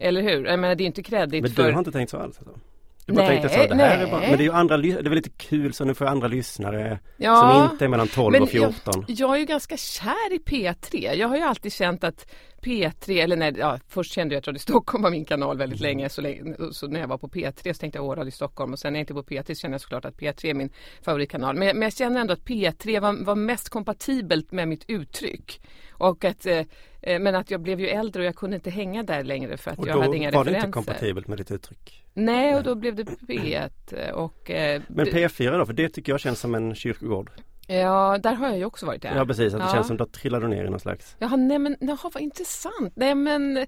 Eller 0.01 0.21
hur? 0.21 0.45
Jag 0.45 0.59
menar 0.59 0.75
det 0.75 0.83
är 0.83 0.85
inte 0.85 1.03
kreddigt 1.03 1.41
Men 1.41 1.51
för... 1.51 1.63
du 1.63 1.71
har 1.71 1.79
inte 1.79 1.91
tänkt 1.91 2.09
så 2.09 2.17
alls? 2.17 2.37
Alltså. 2.37 2.59
Du 3.05 3.13
bara 3.13 3.27
Nej, 3.27 3.39
tänkte 3.41 3.59
så, 3.59 3.67
det 3.67 3.75
här 3.75 3.97
nej. 3.97 4.07
är 4.07 4.11
bara, 4.11 4.21
men 4.21 4.29
det 4.37 4.43
är 4.43 4.45
ju 4.45 4.51
andra, 4.51 4.77
det 4.77 4.89
är 4.89 5.03
väl 5.03 5.13
lite 5.13 5.29
kul 5.29 5.73
så 5.73 5.85
nu 5.85 5.93
får 5.93 6.07
jag 6.07 6.11
andra 6.11 6.27
lyssnare 6.27 6.99
Ja. 7.17 7.35
som 7.35 7.71
inte 7.71 7.85
är 7.85 7.89
mellan 7.89 8.07
12 8.07 8.31
Men 8.31 8.41
och 8.41 8.49
14. 8.49 9.05
Jag, 9.07 9.19
jag 9.19 9.35
är 9.35 9.39
ju 9.39 9.45
ganska 9.45 9.77
kär 9.77 10.33
i 10.33 10.37
P3. 10.37 11.13
Jag 11.13 11.27
har 11.27 11.35
ju 11.35 11.43
alltid 11.43 11.73
känt 11.73 12.03
att 12.03 12.31
P3, 12.61 13.23
eller 13.23 13.35
nej, 13.35 13.53
ja, 13.57 13.79
först 13.87 14.13
kände 14.13 14.35
jag 14.35 14.39
att 14.39 14.47
Radio 14.47 14.59
Stockholm 14.59 15.03
var 15.03 15.11
min 15.11 15.25
kanal 15.25 15.57
väldigt 15.57 15.79
Mm. 15.79 15.89
länge. 15.89 16.09
Så, 16.09 16.21
länge, 16.21 16.55
så 16.71 16.87
när 16.87 16.99
jag 16.99 17.07
var 17.07 17.17
på 17.17 17.27
P3 17.27 17.73
så 17.73 17.79
tänkte 17.79 17.97
jag 17.99 18.05
åh, 18.05 18.15
Radio 18.15 18.31
Stockholm 18.31 18.73
och 18.73 18.79
sen 18.79 18.93
när 18.93 18.99
jag 18.99 19.03
inte 19.03 19.13
på 19.13 19.23
P3 19.23 19.47
så 19.53 19.55
kände 19.55 19.73
jag 19.75 19.81
såklart 19.81 20.05
att 20.05 20.17
P3 20.17 20.45
är 20.49 20.53
min 20.53 20.69
favoritkanal. 21.01 21.55
Men, 21.55 21.67
men 21.77 21.81
jag 21.81 21.93
känner 21.93 22.21
ändå 22.21 22.33
att 22.33 22.43
P3 22.45 22.99
var, 22.99 23.23
var 23.25 23.35
mest 23.35 23.69
kompatibelt 23.69 24.51
med 24.51 24.67
mitt 24.67 24.83
uttryck. 24.87 25.61
Och 25.91 26.25
att, 26.25 26.45
eh, 26.45 26.59
eh, 27.01 27.19
men 27.19 27.35
att 27.35 27.51
jag 27.51 27.61
blev 27.61 27.79
ju 27.79 27.87
äldre 27.87 28.21
och 28.21 28.25
jag 28.25 28.35
kunde 28.35 28.55
inte 28.55 28.69
hänga 28.69 29.03
där 29.03 29.23
längre 29.23 29.57
för 29.57 29.71
att 29.71 29.79
Och 29.79 29.87
jag 29.87 29.95
då 29.95 30.01
hade 30.01 30.17
inga 30.17 30.31
var 30.31 30.43
det 30.43 30.49
referenser. 30.51 30.67
inte 30.67 30.73
kompatibelt 30.73 31.27
med 31.27 31.37
ditt 31.37 31.51
uttryck. 31.51 32.03
Nej, 32.13 32.55
och 32.55 32.63
då 32.63 32.75
blev 32.75 32.95
det 32.95 33.03
P1 33.03 34.11
och 34.11 34.51
eh, 34.51 34.81
Men 34.87 35.05
det- 35.05 35.11
P4 35.11 35.57
då, 35.57 35.65
för 35.65 35.73
det 35.73 35.89
tycker 35.89 36.11
jag 36.11 36.19
känns 36.19 36.39
som 36.39 36.55
en 36.55 36.75
kyrkogård. 36.75 37.31
Ja, 37.79 38.17
där 38.23 38.33
har 38.33 38.47
jag 38.47 38.57
ju 38.57 38.65
också 38.65 38.85
varit. 38.85 39.03
Ja, 39.03 39.25
precis, 39.25 39.53
att 39.53 39.59
det 39.59 39.65
Ja. 39.65 39.73
känns 39.73 39.87
som 39.87 40.01
att 40.01 40.13
du 40.13 40.19
trillade 40.19 40.47
ner 40.47 40.65
i 40.65 40.69
någon 40.69 40.79
slags 40.79 41.15
Jaha, 41.19 41.35
nej 41.35 41.59
men 41.59 41.77
jaha, 41.79 42.09
vad 42.13 42.23
intressant. 42.23 42.93
Nej 42.95 43.15
men 43.15 43.65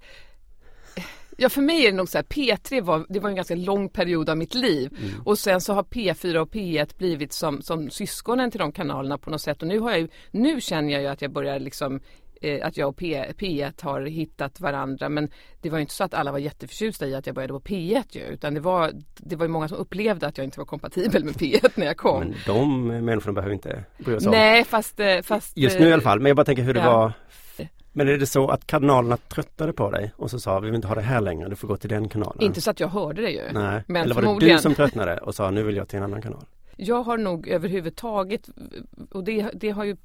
Ja 1.38 1.50
för 1.50 1.62
mig 1.62 1.86
är 1.86 1.92
det 1.92 1.98
nog 1.98 2.10
så 2.10 2.18
här, 2.18 2.26
P3 2.26 2.82
var, 2.82 3.06
det 3.10 3.20
var 3.20 3.30
en 3.30 3.36
ganska 3.36 3.56
lång 3.56 3.90
period 3.90 4.30
av 4.30 4.38
mitt 4.38 4.54
liv 4.54 4.98
och 5.26 5.40
sen 5.40 5.62
så 5.62 5.74
har 5.74 5.84
P4 5.84 6.38
och 6.38 6.50
P1 6.50 6.98
blivit 6.98 7.34
som, 7.34 7.62
som 7.62 7.90
syskonen 7.90 8.52
till 8.52 8.60
de 8.60 8.72
kanalerna 8.72 9.18
på 9.18 9.30
något 9.30 9.42
sätt 9.42 9.62
och 9.62 9.68
nu 9.68 9.80
har 9.80 9.92
jag 9.92 10.00
ju, 10.00 10.08
nu 10.32 10.62
känner 10.62 10.94
jag 10.94 11.02
ju 11.02 11.08
att 11.08 11.22
jag 11.22 11.32
börjar 11.32 11.60
liksom 11.60 12.00
eh, 12.44 12.68
att 12.68 12.78
jag 12.78 12.90
och 12.90 12.98
P, 12.98 13.26
P1 13.38 13.84
har 13.84 14.02
hittat 14.02 14.60
varandra 14.60 15.10
men 15.10 15.30
det 15.62 15.70
var 15.70 15.80
inte 15.80 15.94
så 15.94 16.04
att 16.04 16.14
alla 16.14 16.32
var 16.32 16.40
jätteförtjusta 16.40 17.08
i 17.08 17.16
att 17.16 17.26
jag 17.26 17.36
började 17.36 17.54
på 17.54 17.60
P1 17.60 18.04
ju 18.10 18.22
utan 18.22 18.54
det 18.54 18.60
var, 18.60 18.92
det 19.18 19.36
var 19.36 19.46
ju 19.46 19.50
många 19.50 19.68
som 19.68 19.78
upplevde 19.78 20.28
att 20.28 20.38
jag 20.38 20.46
inte 20.46 20.60
var 20.60 20.66
kompatibel 20.66 21.24
med 21.24 21.34
P1 21.34 21.72
när 21.76 21.86
jag 21.86 21.98
kom. 21.98 22.20
Men 22.20 22.36
de 22.46 22.88
människorna 22.88 23.34
behöver 23.34 23.54
inte 23.54 23.84
bry 23.98 24.20
sig 24.20 24.30
om. 24.30 24.32
Nej 24.32 24.64
fast, 24.64 25.00
eh, 25.00 25.22
fast 25.22 25.58
Just 25.58 25.80
nu 25.80 25.86
i 25.86 25.88
eh, 25.88 25.94
alla 25.94 26.04
fall, 26.04 26.20
men 26.20 26.30
jag 26.30 26.36
bara 26.36 26.46
tänker 26.46 26.64
hur 26.64 26.74
det 26.74 26.80
ja. 26.80 26.98
var 26.98 27.14
Men 27.92 28.08
är 28.08 28.18
det 28.18 28.28
så 28.28 28.50
att 28.50 28.68
kanalerna 28.68 29.18
tröttade 29.18 29.74
på 29.74 29.92
dig 29.92 30.12
och 30.16 30.32
så 30.32 30.40
sa 30.40 30.60
vi 30.60 30.66
vill 30.66 30.76
inte 30.76 30.88
ha 30.88 30.96
det 30.96 31.02
här 31.02 31.22
längre, 31.22 31.50
du 31.50 31.56
får 31.56 31.68
gå 31.68 31.78
till 31.78 31.90
den 31.90 32.10
kanalen? 32.10 32.44
Inte 32.44 32.62
så 32.62 32.72
att 32.72 32.80
jag 32.80 32.88
hörde 32.88 33.22
det 33.22 33.30
ju. 33.30 33.52
Nej, 33.52 33.84
Men 33.88 34.02
eller 34.02 34.16
var 34.16 34.40
det 34.40 34.54
du 34.54 34.58
som 34.58 34.76
tröttnade 34.76 35.18
och 35.18 35.36
sa 35.36 35.52
nu 35.52 35.64
vill 35.64 35.76
jag 35.76 35.88
till 35.88 35.98
en 35.98 36.04
annan 36.04 36.22
kanal? 36.22 36.46
Jag 36.78 37.04
har 37.04 37.18
nog 37.18 37.48
överhuvudtaget, 37.48 38.50
och 39.12 39.24
det, 39.24 39.50
det 39.54 39.70
har 39.70 39.84
ju 39.84 39.98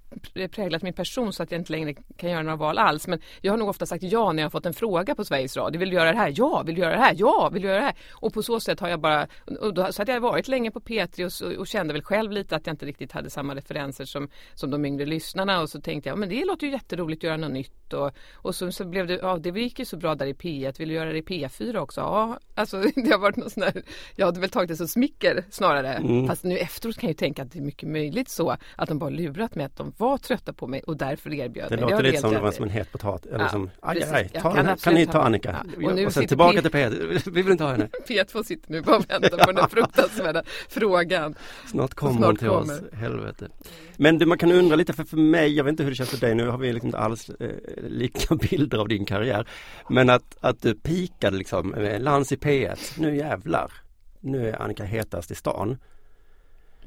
präglat 0.50 0.82
min 0.82 0.92
person 0.92 1.32
så 1.32 1.42
att 1.42 1.50
jag 1.50 1.60
inte 1.60 1.72
längre 1.72 1.94
kan 2.16 2.30
göra 2.30 2.42
några 2.42 2.56
val 2.56 2.78
alls. 2.78 3.06
Men 3.06 3.20
jag 3.40 3.52
har 3.52 3.58
nog 3.58 3.68
ofta 3.68 3.86
sagt 3.86 4.02
ja 4.02 4.32
när 4.32 4.42
jag 4.42 4.44
har 4.44 4.50
fått 4.50 4.66
en 4.66 4.74
fråga 4.74 5.14
på 5.14 5.24
Sveriges 5.24 5.56
Radio. 5.56 5.78
Vill 5.78 5.90
du 5.90 5.96
göra 5.96 6.12
det 6.12 6.18
här? 6.18 6.34
Ja, 6.36 6.62
vill 6.66 6.74
du 6.74 6.80
göra 6.80 6.96
det 6.96 7.02
här? 7.02 7.14
Ja, 7.18 7.50
vill 7.52 7.62
du 7.62 7.68
göra 7.68 7.78
det 7.78 7.84
här? 7.84 7.96
Och 8.12 8.34
på 8.34 8.42
så 8.42 8.60
sätt 8.60 8.80
har 8.80 8.88
jag 8.88 9.00
bara, 9.00 9.26
då, 9.74 9.92
så 9.92 10.00
hade 10.02 10.12
jag 10.12 10.20
varit 10.20 10.48
länge 10.48 10.70
på 10.70 10.80
P3 10.80 11.24
och, 11.52 11.58
och 11.58 11.66
kände 11.66 11.92
väl 11.92 12.02
själv 12.02 12.32
lite 12.32 12.56
att 12.56 12.66
jag 12.66 12.72
inte 12.74 12.86
riktigt 12.86 13.12
hade 13.12 13.30
samma 13.30 13.54
referenser 13.54 14.04
som, 14.04 14.28
som 14.54 14.70
de 14.70 14.84
yngre 14.84 15.06
lyssnarna. 15.06 15.60
Och 15.60 15.70
så 15.70 15.80
tänkte 15.80 16.08
jag, 16.08 16.18
men 16.18 16.28
det 16.28 16.44
låter 16.44 16.66
ju 16.66 16.72
jätteroligt 16.72 17.20
att 17.20 17.28
göra 17.28 17.36
något 17.36 17.52
nytt. 17.52 17.92
Och, 17.92 18.10
och 18.34 18.54
så, 18.54 18.72
så 18.72 18.84
blev 18.84 19.06
det, 19.06 19.14
ja 19.22 19.36
det 19.36 19.60
gick 19.60 19.78
ju 19.78 19.84
så 19.84 19.96
bra 19.96 20.14
där 20.14 20.26
i 20.26 20.32
P1. 20.32 20.78
Vill 20.78 20.88
du 20.88 20.94
göra 20.94 21.12
det 21.12 21.18
i 21.18 21.22
P4 21.22 21.76
också? 21.76 22.00
Ja, 22.00 22.38
alltså 22.54 22.82
det 22.94 23.10
har 23.10 23.18
varit 23.18 23.36
något 23.36 23.52
sån 23.52 23.62
här, 23.62 23.82
jag 24.16 24.26
hade 24.26 24.40
väl 24.40 24.50
tagit 24.50 24.68
det 24.68 24.76
som 24.76 24.88
smicker 24.88 25.44
snarare. 25.50 26.26
Fast 26.28 26.44
nu 26.44 26.57
efteråt 26.58 26.96
kan 26.98 27.06
jag 27.08 27.10
ju 27.12 27.16
tänka 27.16 27.42
att 27.42 27.52
det 27.52 27.58
är 27.58 27.62
mycket 27.62 27.88
möjligt 27.88 28.28
så 28.28 28.56
att 28.76 28.88
de 28.88 28.98
bara 28.98 29.10
lurat 29.10 29.54
mig 29.54 29.64
att 29.66 29.76
de 29.76 29.92
var 29.96 30.18
trötta 30.18 30.52
på 30.52 30.66
mig 30.66 30.82
och 30.86 30.96
därför 30.96 31.34
erbjöd 31.34 31.66
Det 31.70 31.74
mig. 31.76 31.80
låter 31.80 31.94
har 31.94 32.02
du 32.02 32.08
lite 32.10 32.20
som 32.20 32.32
det 32.32 32.40
var 32.40 32.52
som 32.52 32.64
en 32.64 32.70
het 32.70 32.92
potatis. 32.92 33.26
Eller 33.32 33.44
Ja, 33.44 33.48
som, 33.48 33.70
aj, 33.80 34.02
aj, 34.12 34.28
ta 34.28 34.52
kan 34.54 34.66
här. 34.66 34.76
kan 34.76 34.94
ni 34.94 35.06
ta. 35.06 35.22
Annika? 35.22 35.56
Ja, 35.80 35.88
och 35.88 35.96
nu 35.96 36.06
och 36.06 36.12
sen 36.12 36.26
tillbaka 36.26 36.56
P- 36.56 36.62
till 36.62 36.70
Peter. 36.70 37.30
Vi 37.30 37.42
vill 37.42 37.52
inte 37.52 37.64
ha 37.64 37.70
henne. 37.70 37.88
P2 38.08 38.42
sitter 38.42 38.72
nu 38.72 38.80
bara 38.82 38.96
och 38.96 39.10
väntar 39.10 39.44
på 39.44 39.52
den 39.52 39.68
fruktansvärda 39.68 40.42
frågan. 40.68 41.34
Snart 41.66 41.94
kommer 41.94 42.26
hon 42.26 42.36
till 42.36 42.48
oss. 42.48 42.68
kommer. 42.68 42.96
Helvete. 42.96 43.48
Men 43.96 44.18
du, 44.18 44.26
man 44.26 44.38
kan 44.38 44.52
undra 44.52 44.76
lite, 44.76 44.92
för, 44.92 45.04
för 45.04 45.16
mig, 45.16 45.56
jag 45.56 45.64
vet 45.64 45.70
inte 45.70 45.82
hur 45.82 45.90
det 45.90 45.96
känns 45.96 46.10
för 46.10 46.20
dig, 46.26 46.34
nu 46.34 46.48
har 46.48 46.58
vi 46.58 46.72
liksom 46.72 46.86
inte 46.88 46.98
alls 46.98 47.30
eh, 47.30 47.48
lika 47.82 48.34
bilder 48.50 48.78
av 48.78 48.88
din 48.88 49.04
karriär. 49.04 49.48
Men 49.88 50.10
att, 50.10 50.36
att 50.40 50.62
du 50.62 50.74
pikade 50.74 51.36
liksom, 51.36 51.74
eh, 51.74 52.00
Lans 52.00 52.32
i 52.32 52.36
P1, 52.36 52.78
nu 52.96 53.16
jävlar. 53.16 53.72
Nu 54.20 54.48
är 54.48 54.62
Annika 54.62 54.84
hetast 54.84 55.30
i 55.30 55.34
stan. 55.34 55.78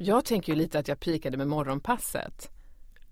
Jag 0.04 0.24
tänker 0.24 0.52
ju 0.52 0.58
lite 0.58 0.78
att 0.78 0.88
jag 0.88 1.00
pikade 1.00 1.36
med 1.36 1.48
morgonpasset. 1.48 2.50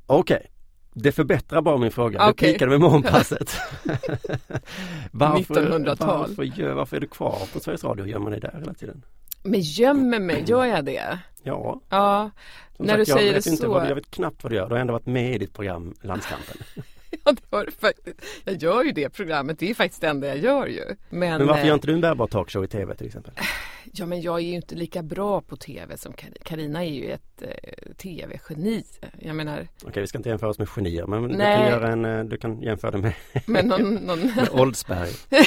Okej, 0.06 0.50
det 0.94 1.12
förbättrar 1.12 1.62
bara 1.62 1.76
min 1.78 1.90
fråga. 1.90 2.24
Du 2.24 2.30
Okej. 2.30 2.52
pikade 2.52 2.70
med 2.70 2.80
morgonpasset. 2.80 3.56
varför, 5.10 5.54
1900-tal. 5.54 6.34
Varför, 6.36 6.72
varför 6.72 6.96
är 6.96 7.00
du 7.00 7.06
kvar 7.06 7.48
på 7.52 7.60
Sveriges 7.60 7.84
Radio? 7.84 8.06
Gör 8.06 8.18
man 8.18 8.32
dig 8.32 8.40
där 8.40 8.56
hela 8.58 8.74
tiden? 8.74 9.02
Men 9.42 9.60
gömmer 9.60 10.18
mig, 10.18 10.44
gör 10.46 10.64
jag 10.64 10.84
det? 10.84 11.18
Ja, 11.42 11.80
Ja, 11.88 12.30
som 12.76 12.86
när 12.86 12.96
sagt, 12.96 13.06
du 13.06 13.12
säger 13.12 13.26
jag 13.32 13.34
det 13.34 13.56
så. 13.56 13.68
vad, 13.68 13.90
jag 13.90 13.94
vet 13.94 14.10
knappt 14.10 14.42
vad 14.42 14.52
du 14.52 14.56
gör. 14.56 14.68
Du 14.68 14.74
har 14.74 14.80
ändå 14.80 14.92
varit 14.92 15.06
med 15.06 15.34
i 15.34 15.38
ditt 15.38 15.54
program 15.54 15.94
Landskampen. 16.02 16.56
Ja, 17.24 17.32
det 17.32 17.56
har 17.56 17.64
du 17.64 17.70
faktiskt. 17.72 18.22
Jag 18.44 18.62
gör 18.62 18.84
ju 18.84 18.92
det 18.92 19.08
programmet, 19.10 19.58
det 19.58 19.70
är 19.70 19.74
faktiskt 19.74 20.00
det 20.00 20.08
enda 20.08 20.26
jag 20.26 20.38
gör 20.38 20.66
ju. 20.66 20.84
Men, 21.10 21.38
Men 21.38 21.46
varför 21.46 21.60
eh, 21.62 21.66
gör 21.66 21.74
inte 21.74 21.86
du 21.86 21.92
en 21.92 22.00
bärbar 22.00 22.26
talkshow 22.26 22.64
i 22.64 22.68
tv 22.68 22.94
till 22.94 23.06
exempel? 23.06 23.32
Ja 23.92 24.06
men 24.06 24.20
jag 24.20 24.34
är 24.36 24.40
ju 24.44 24.54
inte 24.54 24.74
lika 24.74 25.02
bra 25.02 25.40
på 25.40 25.56
tv 25.56 25.96
som 25.96 26.12
Kar- 26.12 26.36
Karina 26.44 26.84
är 26.84 26.90
ju 26.90 27.10
ett 27.10 27.42
eh, 27.42 27.92
tv-geni. 27.96 28.84
Jag 29.18 29.36
menar, 29.36 29.68
Okej, 29.84 30.00
vi 30.00 30.06
ska 30.06 30.18
inte 30.18 30.28
jämföra 30.28 30.50
oss 30.50 30.58
med 30.58 30.68
genier, 30.68 31.06
men 31.06 31.22
du 31.22 31.36
Nej. 31.36 31.56
kan, 31.56 31.68
göra 31.68 31.92
en, 31.92 32.04
eh, 32.04 32.24
du 32.24 32.36
kan 32.38 32.62
jämföra 32.62 32.90
det 32.90 32.98
med, 32.98 33.12
men 33.46 33.66
någon, 33.66 33.94
någon 33.94 34.20
med 34.36 34.48
Oldsberg. 34.52 35.10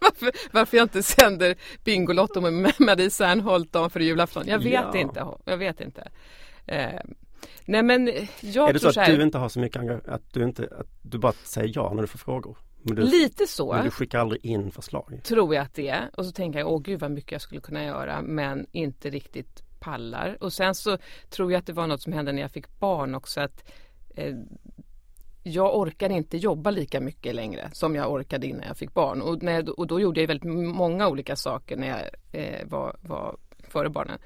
varför, 0.00 0.30
varför 0.52 0.76
jag 0.76 0.84
inte 0.84 1.02
sänder 1.02 1.56
Bingolotto 1.84 2.40
med 2.40 2.72
Marie 2.78 3.10
Serneholt 3.10 3.72
dagen 3.72 3.90
före 3.90 4.04
julafton. 4.04 4.44
Jag 4.46 4.58
vet 4.58 4.72
Ja. 4.92 4.96
inte. 4.98 5.26
Jag 5.44 5.56
vet 5.56 5.80
inte. 5.80 6.08
Eh, 6.66 7.00
nej 7.64 7.82
men 7.82 8.06
jag 8.40 8.68
är 8.68 8.72
det 8.72 8.78
så 8.78 8.92
så 8.92 9.00
att 9.00 9.06
här, 9.08 9.16
du 9.16 9.22
inte 9.22 9.38
har 9.38 9.48
så 9.48 9.60
mycket 9.60 10.08
att 10.08 10.32
du 10.32 10.42
inte, 10.44 10.68
att 10.78 10.86
du 11.02 11.18
bara 11.18 11.32
säger 11.32 11.72
ja 11.74 11.92
när 11.94 12.02
du 12.02 12.08
får 12.08 12.18
frågor? 12.18 12.56
Du, 12.82 13.02
lite 13.02 13.46
så. 13.46 13.72
men 13.72 13.84
du 13.84 13.90
skickar 13.90 14.18
aldrig 14.18 14.44
in 14.44 14.70
förslag? 14.70 15.20
tror 15.24 15.54
jag 15.54 15.62
att 15.62 15.74
det 15.74 15.88
är. 15.88 16.10
Och 16.14 16.26
så 16.26 16.32
tänker 16.32 16.58
jag, 16.58 16.68
åh 16.68 16.82
gud 16.82 17.00
vad 17.00 17.10
mycket 17.10 17.32
jag 17.32 17.40
skulle 17.40 17.60
kunna 17.60 17.84
göra 17.84 18.22
men 18.22 18.66
inte 18.72 19.10
riktigt 19.10 19.62
pallar. 19.80 20.38
Och 20.40 20.52
sen 20.52 20.74
så 20.74 20.98
tror 21.30 21.52
jag 21.52 21.58
att 21.58 21.66
det 21.66 21.72
var 21.72 21.86
något 21.86 22.02
som 22.02 22.12
hände 22.12 22.32
när 22.32 22.42
jag 22.42 22.50
fick 22.50 22.78
barn 22.78 23.14
också 23.14 23.40
att 23.40 23.70
eh, 24.14 24.34
jag 25.42 25.76
orkar 25.78 26.10
inte 26.10 26.36
jobba 26.36 26.70
lika 26.70 27.00
mycket 27.00 27.34
längre 27.34 27.70
som 27.72 27.94
jag 27.94 28.12
orkade 28.12 28.46
innan 28.46 28.66
jag 28.66 28.76
fick 28.76 28.94
barn. 28.94 29.22
Och, 29.22 29.42
när, 29.42 29.78
och 29.80 29.86
då 29.86 30.00
gjorde 30.00 30.20
jag 30.20 30.28
väldigt 30.28 30.52
många 30.74 31.08
olika 31.08 31.36
saker 31.36 31.76
när 31.76 31.88
jag 31.88 32.00
eh, 32.32 32.66
var, 32.66 32.96
var 33.00 33.36
före 33.68 33.90
barnen. 33.90 34.18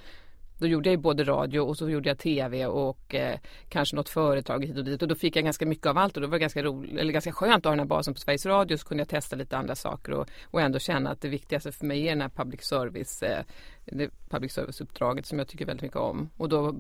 Då 0.63 0.69
gjorde 0.69 0.91
jag 0.91 1.01
både 1.01 1.25
radio 1.25 1.61
och 1.61 1.77
så 1.77 1.91
gjorde 1.91 2.09
jag 2.09 2.19
tv 2.19 2.67
och 2.67 3.15
eh, 3.15 3.39
kanske 3.69 3.97
något 3.97 4.09
företag 4.09 4.65
hit 4.65 4.77
och 4.77 4.85
dit 4.85 5.03
och 5.03 5.09
då 5.09 5.15
fick 5.15 5.37
jag 5.37 5.45
ganska 5.45 5.67
mycket 5.67 5.87
av 5.87 5.99
allt 5.99 6.17
och 6.17 6.23
då 6.23 6.29
var 6.29 6.39
det 6.39 6.41
ganska 6.41 6.63
roligt, 6.63 6.99
eller 6.99 7.13
ganska 7.13 7.33
skönt 7.33 7.57
att 7.57 7.65
ha 7.65 7.71
den 7.71 7.79
här 7.79 7.87
basen 7.87 8.15
på 8.15 8.21
Sveriges 8.21 8.47
Radio 8.47 8.77
så 8.77 8.87
kunde 8.87 9.01
jag 9.01 9.09
testa 9.09 9.37
lite 9.37 9.57
andra 9.57 9.75
saker 9.75 10.13
och, 10.13 10.29
och 10.45 10.61
ändå 10.61 10.79
känna 10.79 11.11
att 11.11 11.21
det 11.21 11.29
viktigaste 11.29 11.73
för 11.73 11.87
mig 11.87 12.07
är 12.07 12.11
den 12.11 12.21
här 12.21 12.29
public 12.29 12.61
service, 12.63 13.23
eh, 13.23 13.45
det 13.85 14.11
public 14.29 14.53
service 14.53 14.81
uppdraget 14.81 15.27
som 15.27 15.39
jag 15.39 15.49
tycker 15.49 15.67
väldigt 15.67 15.83
mycket 15.83 15.97
om 15.97 16.31
och 16.37 16.49
då 16.49 16.75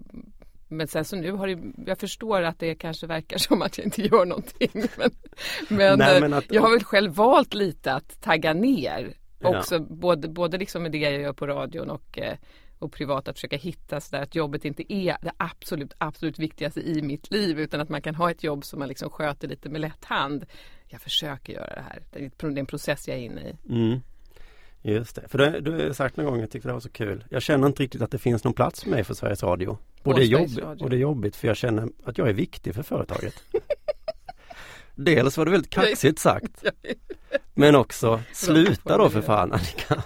men 0.69 0.89
sen 0.89 1.05
så 1.05 1.17
nu 1.17 1.33
har 1.33 1.47
det, 1.47 1.59
jag 1.87 1.99
förstår 1.99 2.43
att 2.43 2.59
det 2.59 2.75
kanske 2.75 3.07
verkar 3.07 3.39
som 3.49 3.62
att 3.62 3.79
jag 3.79 3.87
inte 3.87 4.03
gör 4.03 4.25
någonting. 4.25 4.71
Men, 4.97 5.11
men, 5.69 5.99
Nej, 5.99 6.15
eh, 6.15 6.21
men 6.21 6.33
att- 6.33 6.53
jag 6.53 6.62
har 6.62 6.71
väl 6.71 6.85
själv 6.85 7.15
valt 7.15 7.55
lite 7.55 7.93
att 7.93 8.21
tagga 8.23 8.53
ner. 8.53 9.15
Ja. 9.41 9.59
Också 9.59 9.81
både, 9.81 10.29
både 10.29 10.59
liksom 10.59 10.83
med 10.83 10.93
det 10.93 10.99
jag 10.99 11.12
gör 11.12 11.33
på 11.33 11.47
radion 11.47 11.91
och, 11.91 12.19
eh, 12.19 12.37
och 12.83 12.93
privat 12.93 13.29
att 13.29 13.37
försöka 13.37 13.57
hitta 13.57 14.01
så 14.01 14.17
att 14.17 14.35
jobbet 14.35 14.65
inte 14.65 14.93
är 14.93 15.17
det 15.23 15.33
absolut, 15.37 15.93
absolut 15.99 16.39
viktigaste 16.39 16.81
i 16.81 17.03
mitt 17.03 17.31
liv 17.31 17.61
utan 17.61 17.81
att 17.81 17.89
man 17.89 18.03
kan 18.03 18.15
ha 18.15 18.31
ett 18.31 18.43
jobb 18.43 18.65
som 18.65 18.79
man 18.79 18.89
liksom 18.89 19.11
sköter 19.11 19.49
lite 19.49 19.69
med 19.69 19.81
lätt 19.81 20.05
hand. 20.05 20.45
Jag 20.89 21.01
försöker 21.01 21.53
göra 21.53 21.75
det 21.75 21.85
här. 21.89 22.03
Det 22.11 22.45
är 22.45 22.51
det 22.51 22.61
en 22.61 22.67
process 22.67 23.09
jag 23.09 23.17
är 23.17 23.21
inne 23.21 23.41
i. 23.41 23.57
Mm. 23.69 24.01
Just 24.85 25.17
det, 25.17 25.29
för 25.29 25.39
du, 25.39 25.61
du 25.61 25.87
har 25.87 25.93
sagt 25.93 26.17
någon 26.17 26.27
gång, 26.27 26.41
jag 26.41 26.51
tyckte 26.51 26.69
det 26.69 26.73
var 26.73 26.81
så 26.81 26.91
kul. 26.91 27.25
Jag 27.31 27.43
känner 27.43 27.67
inte 27.67 27.83
riktigt 27.83 28.03
att 28.03 28.11
det 28.11 28.19
finns 28.19 28.45
någon 28.45 28.55
plats 28.55 28.83
för 28.83 28.91
mig 28.91 29.05
för 29.05 29.15
Sveriges 29.15 29.43
Radio. 29.43 29.79
Och 30.03 30.15
det, 30.15 30.25
är 30.25 30.61
Radio. 30.61 30.85
och 30.85 30.91
det 30.91 30.97
är 30.97 31.01
jobbigt 31.01 31.37
för 31.37 31.49
jag 31.49 31.57
känner 31.57 31.89
att 32.05 32.19
jag 32.19 32.29
är 32.29 32.33
viktig 32.33 32.75
för 32.75 32.83
företaget. 32.83 33.35
Dels 34.95 35.39
var 35.39 35.45
det 35.45 35.51
väldigt 35.51 35.71
kaxigt 35.71 36.19
sagt. 36.19 36.65
Men 37.55 37.75
också, 37.75 38.21
sluta 38.33 38.99
då 38.99 39.11
för 39.11 39.21
fan 39.21 39.53
Annika. 39.53 40.03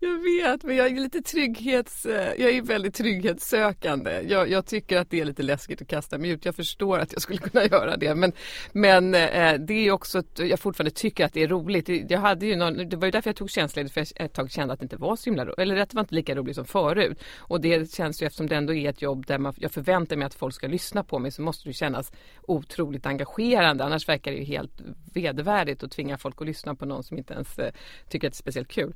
Jag 0.00 0.18
vet, 0.22 0.62
men 0.62 0.76
jag 0.76 0.86
är 0.86 1.00
lite 1.00 1.20
trygghets... 1.22 2.06
Eh, 2.06 2.32
jag 2.38 2.50
är 2.50 2.62
väldigt 2.62 2.94
trygghetssökande. 2.94 4.20
Jag, 4.28 4.50
jag 4.50 4.66
tycker 4.66 4.98
att 4.98 5.10
det 5.10 5.20
är 5.20 5.24
lite 5.24 5.42
läskigt 5.42 5.82
att 5.82 5.88
kasta 5.88 6.18
mig 6.18 6.30
ut. 6.30 6.44
Jag 6.44 6.54
förstår 6.56 6.98
att 6.98 7.12
jag 7.12 7.22
skulle 7.22 7.38
kunna 7.38 7.64
göra 7.70 7.96
det. 7.96 8.14
Men, 8.14 8.32
men 8.72 9.14
eh, 9.14 9.54
det 9.54 9.74
är 9.86 9.90
också 9.90 10.18
att 10.18 10.38
jag 10.38 10.60
fortfarande 10.60 10.90
tycker 10.90 11.24
att 11.24 11.32
det 11.32 11.42
är 11.42 11.48
roligt. 11.48 11.86
Det- 11.86 12.06
Jag 12.10 12.20
hade 12.20 12.46
ju 12.46 12.56
någon, 12.56 12.88
det 12.88 12.96
var 12.96 13.04
ju 13.06 13.10
därför 13.10 13.28
jag 13.30 13.36
tog 13.36 13.50
tjänstledigt 13.50 13.94
för 13.94 14.00
jag 14.00 14.26
ett 14.26 14.32
tag 14.32 14.50
kände 14.50 14.74
att 14.74 14.80
det 14.80 14.84
inte 14.84 14.96
var 14.96 15.16
så 15.16 15.24
himla 15.24 15.44
roligt. 15.44 15.58
Eller 15.58 15.76
att 15.76 15.90
det 15.90 15.94
var 15.96 16.02
inte 16.02 16.14
lika 16.14 16.34
roligt 16.34 16.56
som 16.56 16.64
förut. 16.64 17.18
Och 17.38 17.60
det 17.60 17.92
känns 17.94 18.22
ju 18.22 18.26
eftersom 18.26 18.46
det 18.48 18.56
ändå 18.56 18.74
är 18.74 18.90
ett 18.90 19.02
jobb 19.02 19.26
där 19.26 19.38
man, 19.38 19.54
jag 19.56 19.72
förväntar 19.72 20.16
mig 20.16 20.26
att 20.26 20.34
folk 20.34 20.54
ska 20.54 20.66
lyssna 20.66 21.04
på 21.04 21.18
mig 21.18 21.30
så 21.30 21.42
måste 21.42 21.68
det 21.68 21.72
kännas 21.72 22.12
otroligt 22.42 23.06
engagerande. 23.06 23.84
Annars 23.84 24.08
verkar 24.08 24.30
det 24.30 24.36
ju 24.38 24.44
helt 24.44 24.72
vedervärdigt 25.14 25.82
att 25.82 25.90
tvinga 25.90 26.18
folk 26.18 26.40
att 26.40 26.46
lyssna 26.46 26.74
på 26.74 26.86
någon 26.86 27.02
som 27.04 27.18
inte 27.18 27.34
ens 27.34 27.58
eh, 27.58 27.72
tycker 28.08 28.26
att 28.28 28.32
det 28.32 28.36
är 28.36 28.38
speciellt 28.38 28.68
kul. 28.68 28.94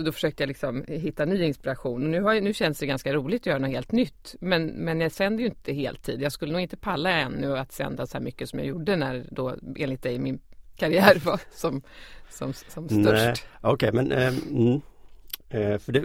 Så 0.00 0.04
då 0.04 0.12
försökte 0.12 0.42
jag 0.42 0.48
liksom 0.48 0.84
hitta 0.88 1.24
ny 1.24 1.44
inspiration. 1.44 2.04
Och 2.04 2.10
nu, 2.10 2.22
har 2.22 2.40
nu 2.40 2.54
känns 2.54 2.78
det 2.78 2.86
ganska 2.86 3.12
roligt 3.14 3.42
att 3.42 3.46
göra 3.46 3.58
något 3.58 3.70
helt 3.70 3.92
nytt. 3.92 4.34
Men, 4.40 4.66
men 4.66 5.00
jag 5.00 5.12
sänder 5.12 5.40
ju 5.42 5.48
inte 5.48 5.72
heltid. 5.72 6.22
Jag 6.22 6.32
skulle 6.32 6.52
nog 6.52 6.60
inte 6.60 6.76
palla 6.76 7.10
ännu 7.10 7.58
att 7.58 7.72
sända 7.72 8.06
så 8.06 8.18
här 8.18 8.24
mycket 8.24 8.48
som 8.48 8.58
jag 8.58 8.68
gjorde 8.68 8.96
när 8.96 9.26
då 9.30 9.56
enligt 9.76 10.02
dig 10.02 10.18
min 10.18 10.40
karriär 10.76 11.20
var 11.24 11.40
som, 11.52 11.82
som, 12.30 12.52
som 12.52 12.88
störst. 12.88 13.46
okej 13.60 13.92
men 13.92 14.12
eh, 14.12 14.34
mm. 14.50 14.80
eh, 15.48 15.78
för 15.78 15.92
det 15.92 16.04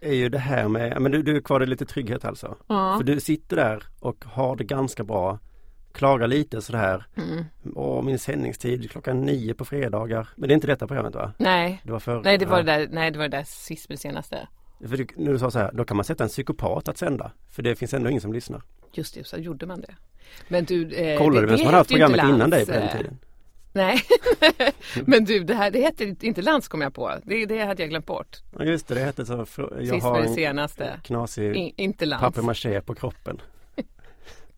är 0.00 0.14
ju 0.14 0.28
det 0.28 0.38
här 0.38 0.68
med, 0.68 1.02
men 1.02 1.12
du, 1.12 1.22
du 1.22 1.36
är 1.36 1.40
kvar 1.40 1.62
i 1.62 1.66
lite 1.66 1.86
trygghet 1.86 2.24
alltså. 2.24 2.56
Ja. 2.66 2.96
För 2.98 3.04
du 3.04 3.20
sitter 3.20 3.56
där 3.56 3.84
och 4.00 4.24
har 4.24 4.56
det 4.56 4.64
ganska 4.64 5.04
bra. 5.04 5.38
Klagar 5.92 6.26
lite 6.26 6.62
sådär. 6.62 7.04
Mm. 7.16 7.44
Åh, 7.74 8.02
min 8.02 8.18
sändningstid 8.18 8.90
klockan 8.90 9.20
nio 9.20 9.54
på 9.54 9.64
fredagar. 9.64 10.28
Men 10.36 10.48
det 10.48 10.52
är 10.52 10.54
inte 10.54 10.66
detta 10.66 10.86
programmet 10.86 11.14
va? 11.14 11.32
Nej. 11.38 11.80
Det 11.84 11.92
var 11.92 12.00
för, 12.00 12.22
Nej 12.22 12.38
det 12.38 12.46
var 12.46 12.56
ja. 12.56 12.62
det 12.62 12.72
där, 12.72 12.88
nej 12.92 13.10
det 13.10 13.18
var 13.18 13.28
det 13.28 13.36
där 13.36 13.44
sist 13.44 13.88
med 13.88 13.98
det 13.98 14.00
senaste. 14.00 14.48
För 14.88 14.96
du, 14.96 15.06
när 15.16 15.32
du 15.32 15.38
sa 15.38 15.50
så 15.50 15.58
här, 15.58 15.70
då 15.72 15.84
kan 15.84 15.96
man 15.96 16.04
sätta 16.04 16.24
en 16.24 16.30
psykopat 16.30 16.88
att 16.88 16.98
sända. 16.98 17.32
För 17.48 17.62
det 17.62 17.76
finns 17.76 17.94
ändå 17.94 18.10
ingen 18.10 18.20
som 18.20 18.32
lyssnar. 18.32 18.62
Just 18.92 19.14
det, 19.14 19.26
så 19.26 19.36
gjorde 19.36 19.66
man 19.66 19.80
det. 19.80 19.94
Men 20.48 20.64
du, 20.64 20.94
eh, 20.94 21.18
Kollade 21.18 21.40
du 21.40 21.46
vem 21.46 21.56
som 21.58 21.66
hade 21.66 21.78
haft 21.78 21.90
programmet 21.90 22.24
innan 22.24 22.50
dig 22.50 22.66
på 22.66 22.72
den 22.72 22.82
eh, 22.82 22.96
tiden? 22.96 23.18
Nej, 23.72 24.00
men 25.06 25.24
du 25.24 25.44
det 25.44 25.54
här 25.54 25.70
det 25.70 25.80
hette 25.80 26.16
inte 26.20 26.42
Lans 26.42 26.68
kom 26.68 26.80
jag 26.80 26.94
på. 26.94 27.12
Det, 27.24 27.46
det 27.46 27.64
hade 27.64 27.82
jag 27.82 27.90
glömt 27.90 28.06
bort. 28.06 28.36
Ja 28.58 28.64
just 28.64 28.88
det, 28.88 28.94
det 28.94 29.00
hette 29.00 29.26
så. 29.26 29.46
Jag 29.56 29.88
Sist 29.88 30.02
har 30.02 30.20
det 30.20 30.28
en 30.28 30.34
senaste. 30.34 31.00
knasig 31.04 31.74
In, 31.76 31.92
papier-maché 31.92 32.80
på 32.80 32.94
kroppen. 32.94 33.40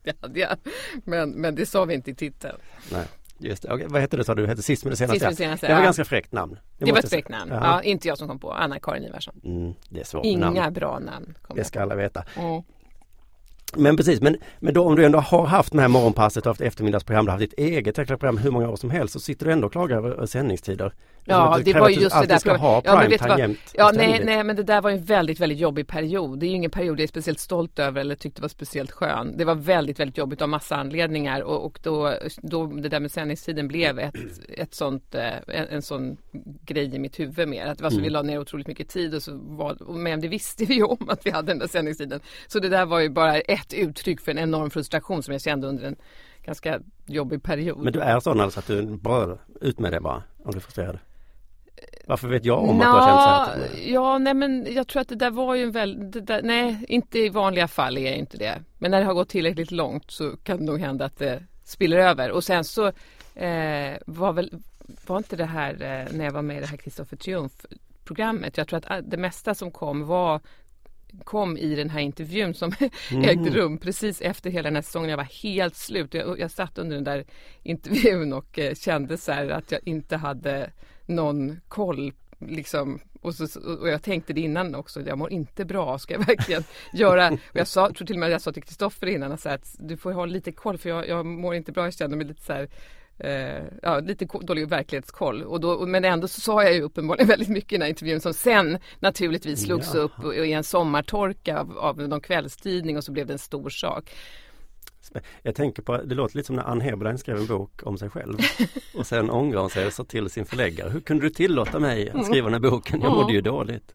Det 0.03 0.17
hade 0.21 0.41
jag. 0.41 0.57
Men, 1.05 1.31
men 1.31 1.55
det 1.55 1.67
sa 1.67 1.85
vi 1.85 1.95
inte 1.95 2.11
i 2.11 2.15
titeln. 2.15 2.59
Nej, 2.93 3.07
just 3.39 3.63
det. 3.63 3.75
Okej, 3.75 3.87
vad 3.91 4.01
hette 4.01 4.17
det 4.17 4.25
sa 4.25 4.35
du? 4.35 4.47
Hette 4.47 4.63
Sist 4.63 4.85
med 4.85 4.93
det 4.93 4.97
senaste. 4.97 5.19
Sist 5.19 5.31
det 5.31 5.45
senaste, 5.45 5.67
det 5.67 5.73
var 5.73 5.81
ja. 5.81 5.85
ganska 5.85 6.05
fräckt 6.05 6.33
namn. 6.33 6.59
Det, 6.79 6.85
var 6.85 6.99
ett 6.99 7.05
jag 7.05 7.11
fräckt 7.11 7.29
namn. 7.29 7.51
Ja. 7.51 7.61
Ja, 7.63 7.83
inte 7.83 8.09
jag 8.09 8.19
som 8.19 8.29
kom 8.29 8.39
på. 8.39 8.53
Anna-Karin 8.53 9.05
Ivarsson. 9.05 9.41
Mm, 9.45 9.75
det 9.89 10.01
är 10.01 10.05
svårt 10.05 10.25
Inga 10.25 10.51
namn. 10.51 10.73
bra 10.73 10.99
namn. 10.99 11.35
Det 11.49 11.57
jag 11.57 11.67
ska 11.67 11.83
alla 11.83 11.95
veta. 11.95 12.25
Mm. 12.37 12.63
Men 13.77 13.97
precis, 13.97 14.21
men, 14.21 14.37
men 14.59 14.75
då 14.75 14.85
om 14.85 14.97
du 14.97 15.05
ändå 15.05 15.19
har 15.19 15.47
haft 15.47 15.73
med 15.73 15.91
morgonpasset 15.91 16.47
och 16.47 16.51
haft 16.51 16.61
eftermiddagsprogram, 16.61 17.25
du 17.25 17.31
har 17.31 17.39
haft 17.39 17.51
ditt 17.51 17.59
eget 17.59 17.95
program 18.07 18.39
hur 18.39 18.51
många 18.51 18.69
år 18.69 18.77
som 18.77 18.91
helst 18.91 19.13
så 19.13 19.21
sitter 19.21 19.47
du 19.47 19.53
ändå 19.53 19.67
och 19.67 19.73
klagar 19.73 19.97
över 19.97 20.27
sändningstider. 20.27 20.93
Ja, 21.25 21.59
det, 21.65 21.73
det 21.73 21.81
var 21.81 21.89
ju 21.89 22.01
just 22.01 22.21
det 22.21 22.27
där. 22.27 22.39
ska 22.39 22.57
ha 22.57 22.83
ja, 22.85 23.01
prime 23.01 23.19
time 23.19 23.39
jämt. 23.39 23.75
Ja, 23.75 23.91
nej, 23.95 24.23
nej, 24.25 24.45
men 24.45 24.57
det 24.57 24.63
där 24.63 24.81
var 24.81 24.91
en 24.91 25.05
väldigt, 25.05 25.41
väldigt 25.41 25.59
jobbig 25.59 25.87
period. 25.87 26.39
Det 26.39 26.47
är 26.47 26.49
ju 26.49 26.55
ingen 26.57 26.71
period 26.71 26.99
jag 26.99 27.03
är 27.03 27.09
speciellt 27.09 27.41
stolt 27.41 27.79
över 27.79 28.01
eller 28.01 28.15
tyckte 28.15 28.43
var 28.43 28.49
speciellt 28.49 28.91
skön. 28.91 29.35
Det 29.37 29.45
var 29.45 29.55
väldigt, 29.55 30.01
väldigt 30.01 30.19
jobbigt 30.19 30.43
av 30.43 30.49
massa 30.49 30.77
anledningar 30.77 31.41
och, 31.41 31.65
och 31.65 31.79
då, 31.83 32.15
då 32.43 32.67
det 32.67 32.89
där 32.89 33.01
med 33.01 33.13
sändningstiden 33.13 33.69
blev 33.69 33.99
ett, 33.99 34.15
ett 34.49 34.75
sånt, 34.75 35.15
eh, 35.15 35.33
en, 35.47 35.67
en 35.69 35.83
sån 35.83 36.17
grej 36.65 36.95
i 36.95 36.99
mitt 36.99 37.21
huvud 37.21 37.49
mer. 37.49 37.67
Att 37.67 37.83
alltså, 37.83 37.99
mm. 37.99 38.03
vi 38.03 38.11
la 38.11 38.23
ner 38.23 38.39
otroligt 38.39 38.67
mycket 38.67 38.89
tid 38.89 39.15
och 39.15 39.23
så 39.23 39.39
var, 39.43 39.95
men 39.95 40.21
det 40.21 40.29
visste 40.29 40.65
vi 40.65 40.75
ju 40.75 40.85
om 40.85 41.09
att 41.09 41.27
vi 41.27 41.31
hade 41.31 41.47
den 41.47 41.59
där 41.59 41.69
sändningstiden. 41.69 42.21
Så 42.47 42.59
det 42.59 42.69
där 42.69 42.87
var 42.87 43.01
ju 43.01 43.09
bara 43.09 43.41
ett 43.41 43.62
uttryck 43.73 44.21
för 44.21 44.31
en 44.31 44.39
enorm 44.39 44.71
frustration 44.71 45.23
som 45.23 45.33
jag 45.33 45.43
kände 45.43 45.67
under 45.67 45.85
en 45.85 45.97
ganska 46.45 46.81
jobbig 47.07 47.43
period. 47.43 47.79
Men 47.79 47.93
du 47.93 48.01
är 48.01 48.21
sån 48.21 48.41
alltså 48.41 48.61
att 48.61 48.67
du 48.67 48.83
bara 48.83 49.39
ut 49.61 49.79
med 49.79 49.93
det 49.93 50.01
bara 50.01 50.23
om 50.45 50.55
du 50.55 50.61
frustrerad? 50.61 50.99
Varför 52.07 52.29
vet 52.29 52.45
jag 52.45 52.59
om 52.59 52.79
Nå, 52.79 52.85
att 52.85 52.93
du 52.93 52.99
har 52.99 53.47
känt 53.47 53.71
så 53.71 53.77
här? 53.77 53.93
Ja, 53.93 54.19
nej 54.19 54.35
men 54.35 54.75
jag 54.75 54.89
tror 54.89 55.03
att 55.03 55.09
det 55.09 55.15
där 55.15 55.31
var 55.31 55.55
ju 55.55 55.63
en 55.63 55.73
väldigt, 55.73 56.29
nej 56.43 56.85
inte 56.89 57.19
i 57.19 57.29
vanliga 57.29 57.69
fall 57.69 57.99
är 57.99 58.11
jag 58.11 58.17
inte 58.17 58.37
det. 58.37 58.63
Men 58.79 58.91
när 58.91 59.01
det 59.01 59.07
har 59.07 59.15
gått 59.15 59.29
tillräckligt 59.29 59.71
långt 59.71 60.11
så 60.11 60.37
kan 60.37 60.59
det 60.59 60.65
nog 60.65 60.81
hända 60.81 61.05
att 61.05 61.19
det 61.19 61.43
spiller 61.65 61.99
över. 61.99 62.31
Och 62.31 62.45
sen 62.45 62.65
så 62.65 62.87
eh, 63.35 63.97
var 64.07 64.33
väl, 64.33 64.63
var 65.07 65.17
inte 65.17 65.37
det 65.37 65.45
här 65.45 65.73
eh, 65.73 66.17
när 66.17 66.25
jag 66.25 66.33
var 66.33 66.43
med 66.43 66.57
i 66.57 66.61
det 66.61 66.67
här 66.67 66.77
Kristoffer 66.77 67.17
Triumf 67.17 67.67
programmet. 68.05 68.57
Jag 68.57 68.69
tror 68.69 68.79
att 68.79 68.91
ah, 68.91 69.01
det 69.01 69.17
mesta 69.17 69.55
som 69.55 69.71
kom 69.71 70.07
var 70.07 70.41
kom 71.25 71.57
i 71.57 71.75
den 71.75 71.91
här 71.91 72.01
intervjun 72.01 72.55
som 72.55 72.73
mm. 73.11 73.25
ägde 73.25 73.51
rum 73.51 73.79
precis 73.79 74.21
efter 74.21 74.51
hela 74.51 74.67
den 74.67 74.75
här 74.75 74.83
säsongen. 74.83 75.11
Jag 75.11 75.17
var 75.17 75.43
helt 75.43 75.77
slut. 75.77 76.15
Jag, 76.15 76.41
jag 76.41 76.51
satt 76.51 76.79
under 76.79 76.95
den 76.95 77.05
där 77.05 77.25
intervjun 77.63 78.33
och 78.33 78.59
eh, 78.59 78.75
kände 78.75 79.19
så 79.19 79.33
att 79.33 79.73
jag 79.73 79.81
inte 79.85 80.17
hade 80.17 80.71
någon 81.07 81.61
koll 81.69 82.13
liksom 82.39 83.01
och, 83.23 83.35
så, 83.35 83.61
och 83.81 83.89
jag 83.89 84.03
tänkte 84.03 84.33
det 84.33 84.41
innan 84.41 84.75
också, 84.75 85.01
jag 85.01 85.19
mår 85.19 85.33
inte 85.33 85.65
bra, 85.65 85.99
ska 85.99 86.15
jag 86.15 86.21
verkligen 86.27 86.65
göra? 86.93 87.31
Och 87.31 87.57
jag 87.57 87.69
sa, 87.69 87.91
tror 87.91 88.07
till 88.07 88.17
och 88.17 88.21
med 88.21 88.31
jag 88.31 88.43
sa 88.43 88.53
till 88.53 88.63
Kristoffer 88.63 89.07
innan 89.07 89.33
att, 89.33 89.47
att 89.47 89.77
du 89.79 89.97
får 89.97 90.13
ha 90.13 90.27
lite 90.27 90.53
koll 90.53 90.79
för 90.79 90.89
jag, 90.89 91.09
jag 91.09 91.27
mår 91.27 91.55
inte 91.55 91.73
bra, 91.73 91.85
jag 91.85 91.95
känner 91.95 92.17
mig 92.17 92.27
lite 92.27 92.43
så 92.43 92.53
här 92.53 92.69
eh, 93.19 93.65
ja, 93.83 94.01
lite 94.01 94.27
dålig 94.43 94.69
verklighetskoll. 94.69 95.43
Och 95.43 95.61
då, 95.61 95.87
men 95.87 96.05
ändå 96.05 96.29
så 96.29 96.41
sa 96.41 96.63
jag 96.63 96.75
ju 96.75 96.83
uppenbarligen 96.83 97.29
väldigt 97.29 97.49
mycket 97.49 97.73
i 97.73 97.77
den 97.77 97.83
här 97.83 97.89
intervjun 97.89 98.21
som 98.21 98.35
sen 98.35 98.79
naturligtvis 99.01 99.65
slogs 99.65 99.95
ja. 99.95 100.01
upp 100.01 100.35
i 100.35 100.53
en 100.53 100.65
sommartorka 100.65 101.61
av, 101.61 101.79
av 101.79 101.99
någon 102.09 102.21
kvällstidning 102.21 102.97
och 102.97 103.05
så 103.05 103.13
blev 103.13 103.27
det 103.27 103.33
en 103.33 103.39
stor 103.39 103.71
sak. 103.71 104.11
Jag 105.43 105.55
tänker 105.55 105.83
på, 105.83 105.97
det 105.97 106.15
låter 106.15 106.37
lite 106.37 106.47
som 106.47 106.57
när 106.57 106.63
Ann 106.63 106.81
Heberlein 106.81 107.19
skrev 107.19 107.37
en 107.37 107.47
bok 107.47 107.81
om 107.83 107.99
sig 107.99 108.11
själv 108.11 108.39
och 108.97 109.07
sen 109.07 109.31
ångrar 109.31 109.61
hon 109.61 109.71
sig 109.71 109.87
och 109.87 109.93
sa 109.93 110.05
till 110.05 110.31
sin 110.31 110.45
förläggare, 110.45 110.91
hur 110.91 111.01
kunde 111.01 111.27
du 111.27 111.31
tillåta 111.31 111.79
mig 111.79 112.11
att 112.11 112.27
skriva 112.27 112.51
den 112.51 112.63
här 112.63 112.71
boken? 112.71 113.01
Jag 113.01 113.13
mådde 113.13 113.33
ju 113.33 113.41
dåligt. 113.41 113.95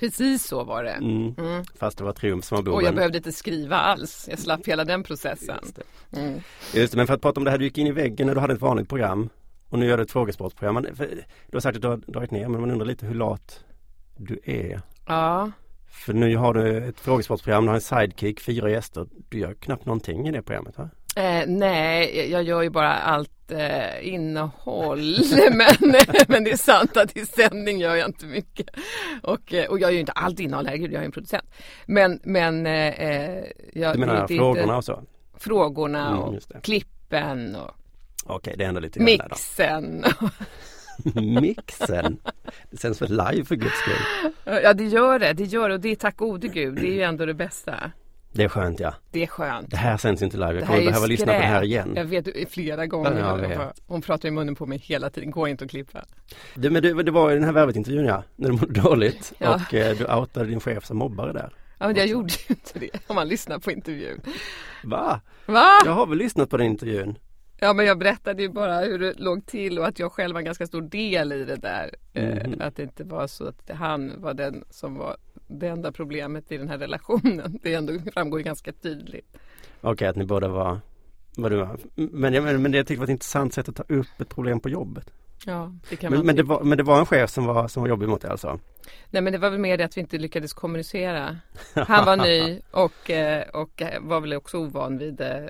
Precis 0.00 0.46
så 0.46 0.64
var 0.64 0.84
det. 0.84 0.90
Mm. 0.90 1.34
Mm. 1.38 1.64
Fast 1.78 1.98
det 1.98 2.04
var 2.04 2.12
Triumf 2.12 2.44
som 2.44 2.56
var 2.56 2.62
boven. 2.62 2.76
Och 2.76 2.82
jag 2.82 2.94
behövde 2.94 3.18
inte 3.18 3.32
skriva 3.32 3.76
alls. 3.76 4.26
Jag 4.30 4.38
slapp 4.38 4.66
hela 4.66 4.84
den 4.84 5.02
processen. 5.02 5.58
Just 5.62 5.76
det. 6.10 6.20
Mm. 6.20 6.40
Just 6.74 6.92
det. 6.92 6.96
men 6.96 7.06
för 7.06 7.14
att 7.14 7.22
prata 7.22 7.40
om 7.40 7.44
det 7.44 7.50
här, 7.50 7.58
du 7.58 7.64
gick 7.64 7.78
in 7.78 7.86
i 7.86 7.92
väggen 7.92 8.26
när 8.26 8.34
du 8.34 8.40
hade 8.40 8.54
ett 8.54 8.60
vanligt 8.60 8.88
program 8.88 9.28
och 9.68 9.78
nu 9.78 9.86
gör 9.86 9.96
du 9.96 10.02
ett 10.02 10.10
frågesportprogram. 10.10 10.86
Du 11.46 11.56
har 11.56 11.60
sagt 11.60 11.76
att 11.76 11.82
du 11.82 11.88
har 11.88 11.96
dragit 11.96 12.30
ner 12.30 12.48
men 12.48 12.60
man 12.60 12.70
undrar 12.70 12.86
lite 12.86 13.06
hur 13.06 13.14
lat 13.14 13.64
du 14.16 14.40
är. 14.44 14.80
Ja. 15.06 15.50
För 15.90 16.12
nu 16.12 16.36
har 16.36 16.54
du 16.54 16.88
ett 16.88 17.00
frågesportprogram, 17.00 17.64
du 17.64 17.68
har 17.68 17.74
en 17.74 17.80
sidekick, 17.80 18.40
fyra 18.40 18.70
gäster. 18.70 19.06
Du 19.28 19.38
gör 19.38 19.54
knappt 19.54 19.86
någonting 19.86 20.28
i 20.28 20.32
det 20.32 20.42
programmet 20.42 20.78
va? 20.78 20.90
Eh, 21.16 21.42
nej, 21.46 22.30
jag 22.30 22.42
gör 22.42 22.62
ju 22.62 22.70
bara 22.70 22.94
allt 22.94 23.52
eh, 23.52 24.08
innehåll. 24.08 25.16
men, 25.52 25.94
men 26.28 26.44
det 26.44 26.50
är 26.50 26.56
sant 26.56 26.96
att 26.96 27.16
i 27.16 27.26
sändning 27.26 27.80
gör 27.80 27.96
jag 27.96 28.08
inte 28.08 28.26
mycket. 28.26 28.68
Och, 29.22 29.54
eh, 29.54 29.70
och 29.70 29.78
jag 29.78 29.88
gör 29.88 29.90
ju 29.90 30.00
inte 30.00 30.12
allt 30.12 30.40
innehåll, 30.40 30.66
herregud, 30.66 30.92
jag 30.92 31.00
är 31.00 31.06
en 31.06 31.12
producent. 31.12 31.44
Men, 31.86 32.20
men 32.22 32.66
eh, 32.66 32.88
eh 32.88 33.44
jag, 33.72 33.94
Du 33.94 33.98
menar 33.98 34.26
det, 34.28 34.36
frågorna 34.36 34.62
inte, 34.62 34.74
och 34.74 34.84
så? 34.84 35.02
Frågorna 35.38 36.08
mm, 36.08 36.18
och 36.18 36.62
klippen 36.62 37.56
och 37.56 37.70
Okej, 38.24 38.54
det 38.58 38.64
händer 38.64 38.80
lite 38.80 39.00
Mixen. 39.00 40.04
Mixen? 41.40 42.18
Det 42.70 42.76
sänds 42.76 42.98
för 42.98 43.08
live 43.08 43.44
för 43.44 43.56
guds 43.56 43.78
skull. 43.78 44.32
Ja 44.44 44.74
det 44.74 44.84
gör 44.84 45.18
det, 45.18 45.32
det 45.32 45.44
gör 45.44 45.68
det 45.68 45.74
och 45.74 45.80
det 45.80 45.88
är 45.88 45.96
tack 45.96 46.16
gode 46.16 46.48
gud, 46.48 46.74
det 46.74 46.88
är 46.88 46.92
ju 46.92 47.02
ändå 47.02 47.26
det 47.26 47.34
bästa. 47.34 47.92
Det 48.32 48.44
är 48.44 48.48
skönt 48.48 48.80
ja. 48.80 48.94
Det 49.10 49.22
är 49.22 49.26
skönt. 49.26 49.70
Det 49.70 49.76
här 49.76 49.96
sänds 49.96 50.22
inte 50.22 50.36
live. 50.36 50.54
Jag 50.54 50.66
kommer 50.66 50.84
behöva 50.84 51.06
lyssna 51.06 51.26
på 51.26 51.38
det 51.38 51.46
här 51.46 51.62
igen. 51.62 51.92
Jag 51.96 52.04
vet 52.04 52.50
flera 52.50 52.86
gånger. 52.86 53.18
Ja, 53.18 53.42
jag 53.42 53.72
Hon 53.86 54.02
pratar 54.02 54.28
i 54.28 54.30
munnen 54.30 54.54
på 54.54 54.66
mig 54.66 54.78
hela 54.78 55.10
tiden. 55.10 55.30
Går 55.30 55.48
inte 55.48 55.64
att 55.64 55.70
klippa. 55.70 56.04
Det, 56.54 56.70
men 56.70 56.82
det, 56.82 57.02
det 57.02 57.10
var 57.10 57.30
i 57.30 57.34
den 57.34 57.44
här 57.44 57.52
Värvet-intervjun 57.52 58.04
ja. 58.04 58.22
När 58.36 58.48
du 58.48 58.54
mådde 58.54 58.80
dåligt. 58.80 59.32
ja. 59.38 59.54
Och 59.54 59.74
eh, 59.74 59.96
du 59.96 60.06
outade 60.06 60.46
din 60.46 60.60
chef 60.60 60.84
som 60.84 60.96
mobbare 60.96 61.32
där. 61.32 61.52
Ja 61.78 61.86
men 61.86 61.96
jag 61.96 62.06
gjorde 62.06 62.32
ju 62.48 62.54
inte 62.54 62.78
det. 62.78 62.90
Om 63.06 63.16
man 63.16 63.28
lyssnar 63.28 63.58
på 63.58 63.70
intervjun. 63.70 64.20
Va? 64.84 65.20
Va? 65.46 65.78
Jag 65.84 65.92
har 65.92 66.06
väl 66.06 66.18
lyssnat 66.18 66.50
på 66.50 66.56
den 66.56 66.66
intervjun. 66.66 67.18
Ja 67.58 67.72
men 67.72 67.86
jag 67.86 67.98
berättade 67.98 68.42
ju 68.42 68.48
bara 68.48 68.80
hur 68.80 68.98
det 68.98 69.14
låg 69.18 69.46
till 69.46 69.78
och 69.78 69.86
att 69.86 69.98
jag 69.98 70.12
själv 70.12 70.34
var 70.34 70.40
en 70.40 70.44
ganska 70.44 70.66
stor 70.66 70.82
del 70.82 71.32
i 71.32 71.44
det 71.44 71.56
där. 71.56 71.90
Mm. 72.14 72.60
att 72.60 72.76
det 72.76 72.82
inte 72.82 73.04
var 73.04 73.26
så 73.26 73.48
att 73.48 73.70
han 73.74 74.12
var 74.16 74.34
den 74.34 74.64
som 74.70 74.94
var 74.94 75.16
det 75.50 75.68
enda 75.68 75.92
problemet 75.92 76.52
i 76.52 76.56
den 76.56 76.68
här 76.68 76.78
relationen. 76.78 77.58
Det 77.62 77.74
ändå 77.74 77.92
framgår 78.14 78.38
ganska 78.38 78.72
tydligt. 78.72 79.26
Okej, 79.80 79.92
okay, 79.92 80.08
att 80.08 80.16
ni 80.16 80.24
båda 80.24 80.48
var 80.48 80.80
var. 81.36 81.78
Men, 81.94 82.44
men, 82.44 82.62
men 82.62 82.72
det 82.72 82.78
jag 82.78 82.86
tyckte 82.86 83.00
var 83.00 83.04
ett 83.04 83.10
intressant 83.10 83.54
sätt 83.54 83.68
att 83.68 83.76
ta 83.76 83.82
upp 83.88 84.20
ett 84.20 84.28
problem 84.28 84.60
på 84.60 84.68
jobbet. 84.68 85.10
Ja, 85.46 85.72
det 85.90 85.96
kan 85.96 86.10
men, 86.10 86.18
man 86.18 86.26
men, 86.26 86.36
det 86.36 86.42
var, 86.42 86.62
men 86.62 86.78
det 86.78 86.84
var 86.84 86.98
en 86.98 87.06
chef 87.06 87.30
som 87.30 87.46
var, 87.46 87.68
som 87.68 87.82
var 87.82 87.88
jobbig 87.88 88.08
mot 88.08 88.20
dig 88.20 88.30
alltså? 88.30 88.58
Nej 89.10 89.22
men 89.22 89.32
det 89.32 89.38
var 89.38 89.50
väl 89.50 89.58
mer 89.58 89.78
det 89.78 89.84
att 89.84 89.96
vi 89.96 90.00
inte 90.00 90.18
lyckades 90.18 90.52
kommunicera. 90.52 91.36
Han 91.74 92.06
var 92.06 92.16
ny 92.16 92.60
och, 92.70 93.10
eh, 93.10 93.48
och 93.48 93.82
var 94.00 94.20
väl 94.20 94.32
också 94.32 94.58
ovan 94.58 94.98
vid 94.98 95.20
eh, 95.20 95.46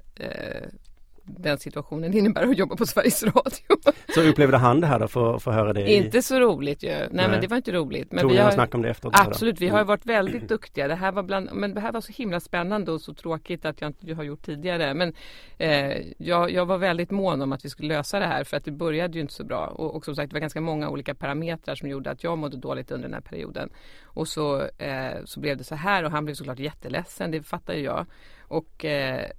den 1.38 1.58
situationen 1.58 2.16
innebär 2.16 2.42
att 2.42 2.58
jobba 2.58 2.76
på 2.76 2.86
Sveriges 2.86 3.22
Radio. 3.22 3.92
Så 4.14 4.22
upplevde 4.22 4.56
han 4.56 4.80
det 4.80 4.86
här 4.86 4.98
då 4.98 5.08
för 5.08 5.36
att 5.36 5.42
få 5.42 5.50
höra 5.50 5.72
det? 5.72 5.92
Inte 5.92 6.22
så 6.22 6.40
roligt 6.40 6.82
ju. 6.82 6.88
Nej, 6.88 7.08
Nej, 7.10 7.28
men 7.28 7.40
det 7.40 7.46
var 7.46 7.56
inte 7.56 7.72
roligt. 7.72 8.12
Men 8.12 8.22
Tog 8.22 8.32
vi 8.32 8.38
har 8.38 8.50
snack 8.50 8.74
om 8.74 8.82
det 8.82 8.90
efteråt? 8.90 9.14
Absolut, 9.16 9.60
vi 9.60 9.68
har 9.68 9.78
mm. 9.78 9.86
varit 9.86 10.06
väldigt 10.06 10.48
duktiga. 10.48 10.88
Det 10.88 10.94
här 10.94 11.12
var 11.12 11.22
bland, 11.22 11.48
men 11.52 11.74
det 11.74 11.80
här 11.80 11.92
var 11.92 12.00
så 12.00 12.12
himla 12.12 12.40
spännande 12.40 12.92
och 12.92 13.00
så 13.00 13.14
tråkigt 13.14 13.64
att 13.64 13.80
jag 13.80 13.88
inte 13.88 14.14
har 14.14 14.22
gjort 14.22 14.42
tidigare. 14.42 14.94
Men 14.94 15.12
eh, 15.58 15.96
jag, 16.18 16.50
jag 16.50 16.66
var 16.66 16.78
väldigt 16.78 17.10
mån 17.10 17.42
om 17.42 17.52
att 17.52 17.64
vi 17.64 17.68
skulle 17.68 17.88
lösa 17.88 18.18
det 18.18 18.26
här 18.26 18.44
för 18.44 18.56
att 18.56 18.64
det 18.64 18.70
började 18.70 19.14
ju 19.14 19.20
inte 19.20 19.34
så 19.34 19.44
bra. 19.44 19.66
Och, 19.66 19.94
och 19.94 20.04
som 20.04 20.16
sagt, 20.16 20.30
det 20.30 20.34
var 20.34 20.40
ganska 20.40 20.60
många 20.60 20.88
olika 20.88 21.14
parametrar 21.14 21.74
som 21.74 21.88
gjorde 21.88 22.10
att 22.10 22.24
jag 22.24 22.38
mådde 22.38 22.56
dåligt 22.56 22.90
under 22.90 23.08
den 23.08 23.14
här 23.14 23.20
perioden. 23.20 23.70
Och 24.04 24.28
så, 24.28 24.60
eh, 24.78 25.24
så 25.24 25.40
blev 25.40 25.56
det 25.56 25.64
så 25.64 25.74
här 25.74 26.04
och 26.04 26.10
han 26.10 26.24
blev 26.24 26.34
såklart 26.34 26.58
jätteledsen, 26.58 27.30
det 27.30 27.42
fattar 27.42 27.74
ju 27.74 27.82
jag. 27.82 28.06
Och 28.40 28.84
eh, 28.84 29.30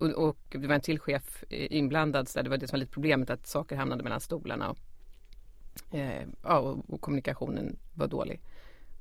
och, 0.00 0.28
och, 0.28 0.38
det 0.48 0.66
var 0.66 0.74
en 0.74 0.80
till 0.80 0.98
chef 0.98 1.44
inblandad 1.50 2.28
så 2.28 2.42
det 2.42 2.50
var 2.50 2.56
det 2.56 2.68
som 2.68 2.76
var 2.76 2.80
lite 2.80 2.92
problemet 2.92 3.30
att 3.30 3.46
saker 3.46 3.76
hamnade 3.76 4.02
mellan 4.02 4.20
stolarna. 4.20 4.70
Och, 4.70 4.78
eh, 5.94 6.26
ja, 6.42 6.58
och, 6.58 6.94
och, 6.94 7.00
kommunikationen 7.00 7.78
var 7.94 8.06
dålig. 8.06 8.40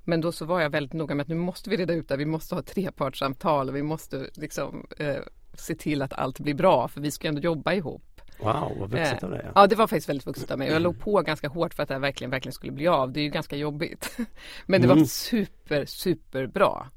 Men 0.03 0.21
då 0.21 0.31
så 0.31 0.45
var 0.45 0.61
jag 0.61 0.69
väldigt 0.69 0.93
noga 0.93 1.15
med 1.15 1.23
att 1.23 1.29
nu 1.29 1.35
måste 1.35 1.69
vi 1.69 1.77
reda 1.77 1.93
ut 1.93 2.07
det 2.07 2.17
Vi 2.17 2.25
måste 2.25 2.55
ha 2.55 2.61
trepartssamtal 2.61 3.69
och 3.69 3.75
vi 3.75 3.83
måste 3.83 4.29
liksom 4.33 4.87
eh, 4.97 5.17
se 5.53 5.75
till 5.75 6.01
att 6.01 6.13
allt 6.13 6.39
blir 6.39 6.53
bra 6.53 6.87
för 6.87 7.01
vi 7.01 7.11
ska 7.11 7.27
ändå 7.27 7.41
jobba 7.41 7.73
ihop. 7.73 8.21
Wow, 8.39 8.77
vad 8.79 8.89
vuxet 8.89 9.23
av 9.23 9.31
dig. 9.31 9.41
Ja. 9.43 9.51
ja, 9.55 9.67
det 9.67 9.75
var 9.75 9.87
faktiskt 9.87 10.09
väldigt 10.09 10.27
vuxet 10.27 10.51
av 10.51 10.59
mig. 10.59 10.69
Jag 10.69 10.81
låg 10.81 10.99
på 10.99 11.21
ganska 11.21 11.47
hårt 11.47 11.73
för 11.73 11.83
att 11.83 11.89
det 11.89 11.95
här 11.95 12.01
verkligen, 12.01 12.31
verkligen 12.31 12.53
skulle 12.53 12.71
bli 12.71 12.87
av. 12.87 13.11
Det 13.11 13.19
är 13.19 13.23
ju 13.23 13.29
ganska 13.29 13.55
jobbigt. 13.55 14.17
Men 14.65 14.81
det 14.81 14.87
mm. 14.87 14.97
var 14.97 15.05
super, 15.05 15.85
super 15.85 16.47
bra. 16.47 16.87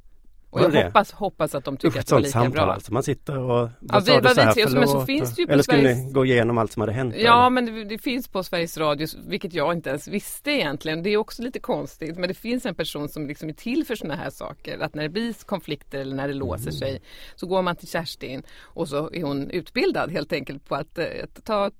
Och 0.52 0.60
jag 0.60 0.72
det? 0.72 0.84
hoppas, 0.84 1.12
hoppas 1.12 1.54
att 1.54 1.64
de 1.64 1.76
tycker 1.76 1.88
Usch, 1.88 2.00
att 2.00 2.06
det 2.06 2.14
var 2.14 2.20
lika 2.20 2.32
samtal, 2.32 2.52
bra. 2.52 2.72
Alltså. 2.72 2.92
Man 2.92 3.02
sitter 3.02 3.38
och 3.38 3.70
ja, 3.80 4.00
vi, 4.06 4.20
du 4.20 4.28
så 4.28 4.40
här, 4.40 4.52
förlåt, 4.52 4.72
men 4.72 4.88
så 4.88 5.06
finns 5.06 5.36
det 5.36 5.42
ju 5.42 5.48
Eller 5.48 5.62
skulle 5.62 5.82
Sveriges... 5.82 6.06
ni 6.06 6.12
gå 6.12 6.24
igenom 6.24 6.58
allt 6.58 6.72
som 6.72 6.80
hade 6.80 6.92
hänt? 6.92 7.14
Ja, 7.18 7.40
eller? 7.40 7.50
men 7.50 7.66
det, 7.66 7.84
det, 7.84 7.98
finns 7.98 8.28
på 8.28 8.42
Sveriges 8.42 8.78
Radio, 8.78 9.06
vilket 9.26 9.54
jag 9.54 9.72
inte 9.72 9.90
ens 9.90 10.08
visste 10.08 10.50
egentligen. 10.50 11.02
Det 11.02 11.10
är 11.10 11.16
också 11.16 11.42
lite 11.42 11.60
konstigt, 11.60 12.18
men 12.18 12.28
det 12.28 12.34
finns 12.34 12.66
en 12.66 12.74
person 12.74 13.08
som 13.08 13.26
liksom 13.26 13.48
är 13.48 13.52
till 13.52 13.84
för 13.86 13.94
sådana 13.94 14.16
här 14.16 14.30
saker. 14.30 14.78
Att 14.78 14.94
när 14.94 15.02
det 15.02 15.08
blir 15.08 15.46
konflikter 15.46 15.98
eller 15.98 16.16
när 16.16 16.28
det 16.28 16.34
låser 16.34 16.62
mm. 16.62 16.72
sig 16.72 17.02
så 17.36 17.46
går 17.46 17.62
man 17.62 17.76
till 17.76 17.88
Kerstin 17.88 18.42
och 18.60 18.88
så 18.88 19.10
är 19.12 19.22
hon 19.22 19.50
utbildad 19.50 20.10
helt 20.10 20.32
enkelt 20.32 20.68
på 20.68 20.74
att, 20.74 20.98
att 20.98 20.98
eh, 20.98 21.42
ta 21.44 21.70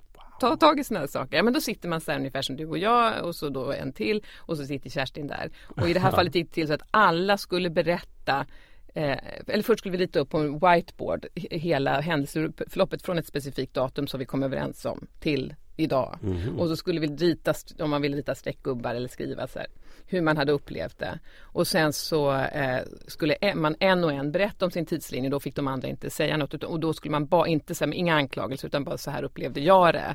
ta 0.43 0.57
tag 0.57 0.81
i 0.81 0.85
sådana 0.85 1.07
saker. 1.07 1.37
Ja 1.37 1.43
men 1.43 1.53
då 1.53 1.61
sitter 1.61 1.89
man 1.89 2.01
så 2.01 2.11
här 2.11 2.19
ungefär 2.19 2.43
som 2.43 2.57
du 2.57 2.67
och 2.67 2.79
jag 2.79 3.25
och 3.25 3.35
så 3.37 3.49
då 3.49 3.73
en 3.73 3.93
till 3.93 4.23
och 4.39 4.57
så 4.57 4.65
sitter 4.67 4.91
Kerstin 4.91 5.27
där. 5.27 5.51
Och 5.77 5.89
i 5.89 5.93
det 5.93 6.01
här 6.01 6.11
fallet 6.19 6.35
gick 6.35 6.49
det 6.49 6.55
till 6.55 6.67
så 6.69 6.75
att 6.75 6.83
alla 6.91 7.39
skulle 7.39 7.71
berätta 7.71 8.47
Eh, 8.95 9.19
eller 9.47 9.63
först 9.63 9.79
skulle 9.79 9.97
vi 9.97 10.05
rita 10.05 10.21
upp 10.21 10.31
på 10.31 10.39
en 10.39 10.53
whiteboard 10.59 11.27
he- 11.35 11.59
hela 11.59 12.01
händelseförloppet 12.01 13.03
från 13.03 13.19
ett 13.19 13.27
specifikt 13.27 13.75
datum 13.75 14.07
som 14.07 14.21
vi 14.21 14.27
kom 14.27 14.43
överens 14.43 14.85
om 14.85 15.07
till 15.21 15.55
idag. 15.77 16.19
Och 16.59 16.69
så 16.69 16.77
skulle 16.77 17.01
vi 17.01 17.07
rita, 17.07 17.55
om 17.79 17.91
man 17.91 18.03
ville 18.03 18.17
rita 18.17 18.35
streckgubbar 18.35 18.95
eller 18.95 19.09
skriva 19.09 19.47
så 19.47 19.59
här, 19.59 19.69
hur 20.07 20.21
man 20.21 20.37
hade 20.37 20.53
upplevt 20.53 20.99
det. 20.99 21.19
Och 21.41 21.67
sen 21.67 21.93
så 21.93 22.33
eh, 22.35 22.81
skulle 23.07 23.37
man 23.55 23.77
en 23.81 24.05
och 24.05 24.13
en 24.13 24.33
berätta 24.33 24.65
om 24.65 24.71
sin 24.71 24.87
tidslinje, 24.87 25.31
då 25.31 25.41
fick 25.41 25.57
de 25.57 25.69
andra 25.69 25.89
inte 25.89 26.11
säga 26.11 26.37
något. 26.37 26.55
Utan, 26.55 26.71
och 26.71 26.81
då 26.81 26.93
skulle 26.93 27.13
man 27.13 27.27
bara, 27.27 27.49
inte 27.49 27.75
säga, 27.75 27.95
inga 27.95 28.15
anklagelser 28.15 28.69
utan 28.69 28.85
bara 28.85 28.99
så 28.99 29.11
här 29.11 29.23
upplevde 29.23 29.61
jag 29.61 29.95
det. 29.95 30.15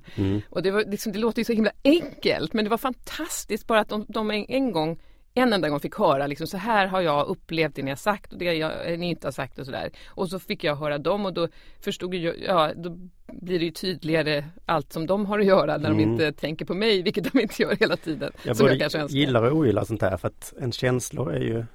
Och 0.49 0.63
det, 0.63 0.71
var, 0.71 0.83
liksom, 0.87 1.11
det 1.11 1.19
låter 1.19 1.39
ju 1.39 1.45
så 1.45 1.53
himla 1.53 1.71
enkelt 1.83 2.53
men 2.53 2.63
det 2.65 2.69
var 2.69 2.77
fantastiskt 2.77 3.67
bara 3.67 3.79
att 3.79 3.89
de, 3.89 4.05
de 4.09 4.31
en, 4.31 4.45
en 4.49 4.71
gång 4.71 4.99
en 5.37 5.53
enda 5.53 5.69
gång 5.69 5.79
fick 5.79 5.95
höra 5.95 6.27
liksom 6.27 6.47
så 6.47 6.57
här 6.57 6.87
har 6.87 7.01
jag 7.01 7.27
upplevt 7.27 7.75
det 7.75 7.83
ni 7.83 7.91
har 7.91 7.95
sagt 7.95 8.33
och 8.33 8.39
det 8.39 8.53
jag, 8.53 8.91
eh, 8.91 8.97
ni 8.99 9.09
inte 9.09 9.27
har 9.27 9.31
sagt 9.31 9.59
och 9.59 9.65
sådär. 9.65 9.89
Och 10.07 10.29
så 10.29 10.39
fick 10.39 10.63
jag 10.63 10.75
höra 10.75 10.97
dem 10.97 11.25
och 11.25 11.33
då 11.33 11.47
förstod 11.83 12.15
jag, 12.15 12.35
ja 12.47 12.71
då 12.75 12.89
blir 13.31 13.59
det 13.59 13.65
ju 13.65 13.71
tydligare 13.71 14.45
allt 14.65 14.93
som 14.93 15.07
de 15.07 15.25
har 15.25 15.39
att 15.39 15.45
göra 15.45 15.77
när 15.77 15.89
de 15.89 15.99
inte 15.99 16.31
tänker 16.31 16.65
på 16.65 16.73
mig, 16.73 17.01
vilket 17.01 17.31
de 17.33 17.39
inte 17.39 17.61
gör 17.61 17.75
hela 17.79 17.97
tiden. 17.97 18.31
Jag 18.43 18.57
som 18.57 18.67
jag 18.67 18.79
kanske 18.79 18.99
önskar. 18.99 19.17
gillar 19.17 19.43
och 19.43 19.57
ogillar 19.57 19.83
sånt 19.83 19.99
där 19.99 20.17
för 20.17 20.27
att 20.27 20.53
ens 20.59 20.75
känslor 20.75 21.33
är 21.33 21.39
ju 21.39 21.65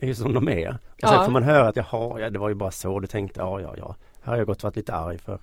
är 0.00 0.06
ju 0.06 0.14
som 0.14 0.34
de 0.34 0.48
är. 0.48 0.68
Och 0.70 0.76
Ja. 0.96 1.08
sen 1.08 1.24
får 1.24 1.32
man 1.32 1.42
höra 1.42 1.68
att 1.68 1.76
jaha, 1.76 2.20
ja, 2.20 2.30
det 2.30 2.38
var 2.38 2.48
ju 2.48 2.54
bara 2.54 2.70
så 2.70 3.00
du 3.00 3.06
tänkte, 3.06 3.40
ja 3.40 3.60
ja 3.60 3.74
ja. 3.76 3.96
Här 4.22 4.32
har 4.32 4.38
jag 4.38 4.46
gått 4.46 4.56
och 4.58 4.64
varit 4.64 4.76
lite 4.76 4.94
arg 4.94 5.18
för. 5.18 5.38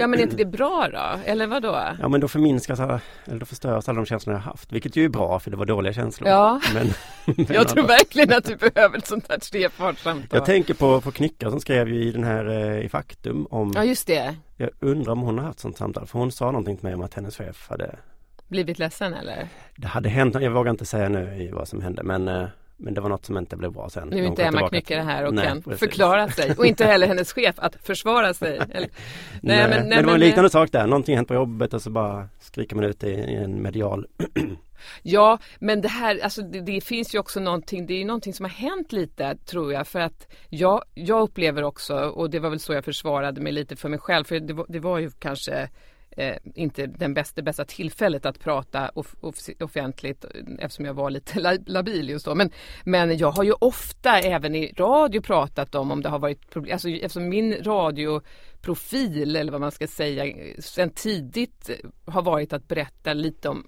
Ja 0.00 0.06
men 0.06 0.18
är 0.18 0.22
inte 0.22 0.36
det 0.36 0.44
bra 0.44 0.88
då? 0.92 1.20
Eller 1.30 1.46
vad 1.46 1.62
då? 1.62 1.82
Ja 2.00 2.08
men 2.08 2.20
då 2.20 2.28
förminskas 2.28 2.80
alla, 2.80 3.00
eller 3.24 3.38
då 3.40 3.46
förstörs 3.46 3.88
alla 3.88 3.96
de 3.96 4.06
känslor 4.06 4.34
jag 4.34 4.40
haft. 4.42 4.72
Vilket 4.72 4.96
ju 4.96 5.04
är 5.04 5.08
bra 5.08 5.38
för 5.40 5.50
det 5.50 5.56
var 5.56 5.66
dåliga 5.66 5.92
känslor. 5.92 6.28
Ja. 6.30 6.60
Men, 6.74 6.86
men 7.36 7.46
Jag 7.56 7.68
tror 7.68 7.86
verkligen 7.86 8.32
att 8.32 8.44
du 8.44 8.56
behöver 8.56 8.98
ett 8.98 9.06
sånt 9.06 9.26
här 9.28 9.38
trepartssamtal. 9.38 10.28
jag 10.38 10.44
tänker 10.46 10.74
på, 10.74 11.00
på 11.00 11.10
Knycka 11.12 11.50
som 11.50 11.60
skrev 11.60 11.88
ju 11.88 12.02
i 12.04 12.12
den 12.12 12.24
här 12.24 12.48
eh, 12.48 12.84
i 12.84 12.88
Faktum 12.88 13.46
om, 13.50 13.72
Ja 13.74 13.84
just 13.84 14.06
det. 14.06 14.36
jag 14.56 14.70
undrar 14.80 15.12
om 15.12 15.20
hon 15.20 15.38
har 15.38 15.44
haft 15.44 15.60
sånt 15.60 15.76
samtal. 15.76 16.06
För 16.06 16.18
hon 16.18 16.32
sa 16.32 16.44
någonting 16.46 16.76
till 16.76 16.84
mig 16.84 16.94
om 16.94 17.02
att 17.02 17.14
hennes 17.14 17.36
chef 17.36 17.66
hade, 17.70 17.96
Blivit 18.48 18.78
ledsen 18.78 19.14
eller? 19.14 19.48
det 19.76 19.86
hade 19.86 20.08
hänt, 20.08 20.36
jag 20.40 20.50
vågar 20.50 20.70
inte 20.70 20.84
säga 20.86 21.08
nu 21.08 21.50
vad 21.52 21.68
som 21.68 21.82
hände 21.82 22.02
men, 22.02 22.28
eh, 22.28 22.44
men 22.80 22.94
det 22.94 23.00
var 23.00 23.08
något 23.08 23.26
som 23.26 23.38
inte 23.38 23.56
blev 23.56 23.72
bra 23.72 23.90
sen. 23.90 24.08
Nu 24.08 24.22
är 24.22 24.26
inte 24.26 24.44
Emma 24.44 24.68
Knyckare 24.68 25.00
här 25.00 25.24
och 25.24 25.34
Nej, 25.34 25.46
kan 25.46 25.62
precis. 25.62 25.80
förklara 25.80 26.28
sig 26.28 26.54
och 26.58 26.66
inte 26.66 26.84
heller 26.84 27.06
hennes 27.06 27.32
chef 27.32 27.54
att 27.58 27.76
försvara 27.82 28.34
sig. 28.34 28.56
Eller, 28.70 28.88
Nej, 29.42 29.68
men, 29.68 29.88
det 29.88 30.02
var 30.02 30.14
en 30.14 30.20
liknande 30.20 30.50
sak 30.50 30.72
där, 30.72 30.86
någonting 30.86 31.16
hänt 31.16 31.28
på 31.28 31.34
jobbet 31.34 31.74
och 31.74 31.82
så 31.82 31.90
bara 31.90 32.28
skriker 32.40 32.76
man 32.76 32.84
ut 32.84 33.00
det 33.00 33.10
i 33.10 33.34
en 33.34 33.62
medial. 33.62 34.06
Ja, 35.02 35.38
men 35.58 35.80
det 35.80 35.88
här, 35.88 36.20
alltså 36.22 36.42
det, 36.42 36.60
det 36.60 36.80
finns 36.80 37.14
ju 37.14 37.18
också 37.18 37.40
någonting, 37.40 37.86
det 37.86 37.94
är 37.94 37.98
ju 37.98 38.04
någonting 38.04 38.34
som 38.34 38.44
har 38.44 38.50
hänt 38.50 38.92
lite 38.92 39.36
tror 39.36 39.72
jag 39.72 39.86
för 39.86 40.00
att 40.00 40.28
jag, 40.48 40.82
jag 40.94 41.20
upplever 41.20 41.62
också 41.62 41.94
och 41.94 42.30
det 42.30 42.38
var 42.38 42.50
väl 42.50 42.60
så 42.60 42.72
jag 42.72 42.84
försvarade 42.84 43.40
mig 43.40 43.52
lite 43.52 43.76
för 43.76 43.88
mig 43.88 43.98
själv 43.98 44.24
för 44.24 44.40
det 44.40 44.52
var, 44.52 44.66
det 44.68 44.80
var 44.80 44.98
ju 44.98 45.10
kanske 45.10 45.68
eh, 46.18 46.36
inte 46.54 46.86
den 46.86 47.14
bästa, 47.14 47.32
det 47.36 47.42
bästa 47.42 47.64
tillfället 47.64 48.26
att 48.26 48.40
prata 48.40 48.88
off, 48.94 49.14
off, 49.20 49.36
offentligt 49.60 50.24
eh, 50.24 50.30
eftersom 50.58 50.84
jag 50.84 50.94
var 50.94 51.10
lite 51.10 51.40
la- 51.40 51.58
labil 51.66 52.08
just 52.08 52.24
då. 52.24 52.34
Men, 52.34 52.50
men 52.84 53.18
jag 53.18 53.30
har 53.30 53.44
ju 53.44 53.52
ofta 53.52 54.18
även 54.18 54.54
i 54.54 54.72
radio 54.76 55.20
pratat 55.20 55.74
om 55.74 55.90
om 55.90 56.02
det 56.02 56.08
har 56.08 56.18
varit 56.18 56.50
problem, 56.50 56.72
alltså 56.72 56.88
eftersom 56.88 57.28
min 57.28 57.64
radioprofil 57.64 59.36
eller 59.36 59.52
vad 59.52 59.60
man 59.60 59.72
ska 59.72 59.86
säga 59.86 60.26
eh, 60.26 60.54
sen 60.58 60.90
tidigt 60.90 61.70
eh, 61.70 62.12
har 62.12 62.22
varit 62.22 62.52
att 62.52 62.68
berätta 62.68 63.12
lite 63.12 63.48
om 63.48 63.66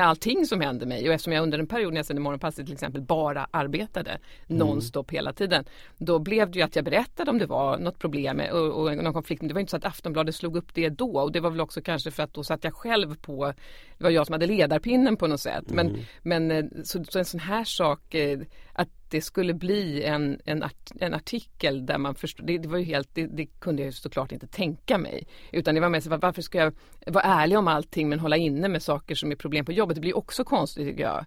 allting 0.00 0.46
som 0.46 0.60
hände 0.60 0.86
mig 0.86 1.08
och 1.08 1.14
eftersom 1.14 1.32
jag 1.32 1.42
under 1.42 1.58
en 1.58 1.66
period 1.66 1.92
när 1.92 1.98
jag 1.98 2.06
sände 2.06 2.22
Morgonpasset 2.22 2.66
till 2.66 2.74
exempel 2.74 3.02
bara 3.02 3.46
arbetade 3.50 4.18
nonstop 4.46 5.10
hela 5.10 5.32
tiden. 5.32 5.64
Då 5.98 6.18
blev 6.18 6.50
det 6.50 6.58
ju 6.58 6.64
att 6.64 6.76
jag 6.76 6.84
berättade 6.84 7.30
om 7.30 7.38
det 7.38 7.46
var 7.46 7.78
något 7.78 7.98
problem 7.98 8.42
och, 8.52 8.82
och 8.82 8.96
någon 8.96 9.12
konflikt. 9.12 9.42
Det 9.48 9.54
var 9.54 9.60
inte 9.60 9.70
så 9.70 9.76
att 9.76 9.84
Aftonbladet 9.84 10.34
slog 10.34 10.56
upp 10.56 10.74
det 10.74 10.88
då 10.88 11.20
och 11.20 11.32
det 11.32 11.40
var 11.40 11.50
väl 11.50 11.60
också 11.60 11.80
kanske 11.80 12.10
för 12.10 12.22
att 12.22 12.34
då 12.34 12.44
satt 12.44 12.64
jag 12.64 12.74
själv 12.74 13.16
på, 13.16 13.52
det 13.98 14.04
var 14.04 14.10
jag 14.10 14.26
som 14.26 14.32
hade 14.32 14.46
ledarpinnen 14.46 15.16
på 15.16 15.26
något 15.26 15.40
sätt. 15.40 15.64
Men, 15.70 15.98
men 16.22 16.50
eh, 16.50 16.64
så, 16.84 17.04
så 17.04 17.18
en 17.18 17.24
sån 17.24 17.40
här 17.40 17.64
sak, 17.64 18.14
eh, 18.14 18.38
att 18.72 18.88
det 19.10 19.20
skulle 19.20 19.54
bli 19.54 20.02
en, 20.04 20.40
en, 20.44 20.62
art, 20.62 20.90
en 21.00 21.14
artikel 21.14 21.86
där 21.86 21.98
man 21.98 22.14
förstod, 22.14 22.46
det, 22.46 22.58
det 22.58 22.68
var 22.68 22.78
ju 22.78 22.84
helt, 22.84 23.08
det, 23.14 23.26
det 23.26 23.46
kunde 23.46 23.82
jag 23.82 23.86
ju 23.86 23.92
såklart 23.92 24.32
inte 24.32 24.46
tänka 24.46 24.98
mig. 24.98 25.26
Utan 25.52 25.74
det 25.74 25.80
var 25.80 26.00
så, 26.00 26.10
var- 26.10 26.18
varför 26.18 26.42
ska 26.42 26.58
jag 26.58 26.72
vara 27.06 27.24
ärlig 27.24 27.58
om 27.58 27.68
allting 27.68 28.08
men 28.08 28.20
hålla 28.20 28.36
inne 28.36 28.68
med 28.68 28.82
saker 28.82 29.14
som 29.14 29.30
är 29.32 29.36
problem 29.36 29.64
på 29.64 29.72
jobbet? 29.72 29.94
Det 29.94 30.00
blir 30.00 30.16
också 30.16 30.44
konstigt 30.44 30.86
tycker 30.88 31.02
jag. 31.02 31.24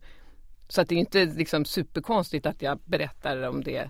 Så 0.68 0.82
att 0.82 0.90
det 0.90 0.96
är 0.96 1.00
inte 1.00 1.26
liksom 1.26 1.66
superkonstigt 1.66 2.46
att 2.46 2.62
jag 2.62 2.80
berättar 2.86 3.42
om 3.50 3.64
det 3.64 3.90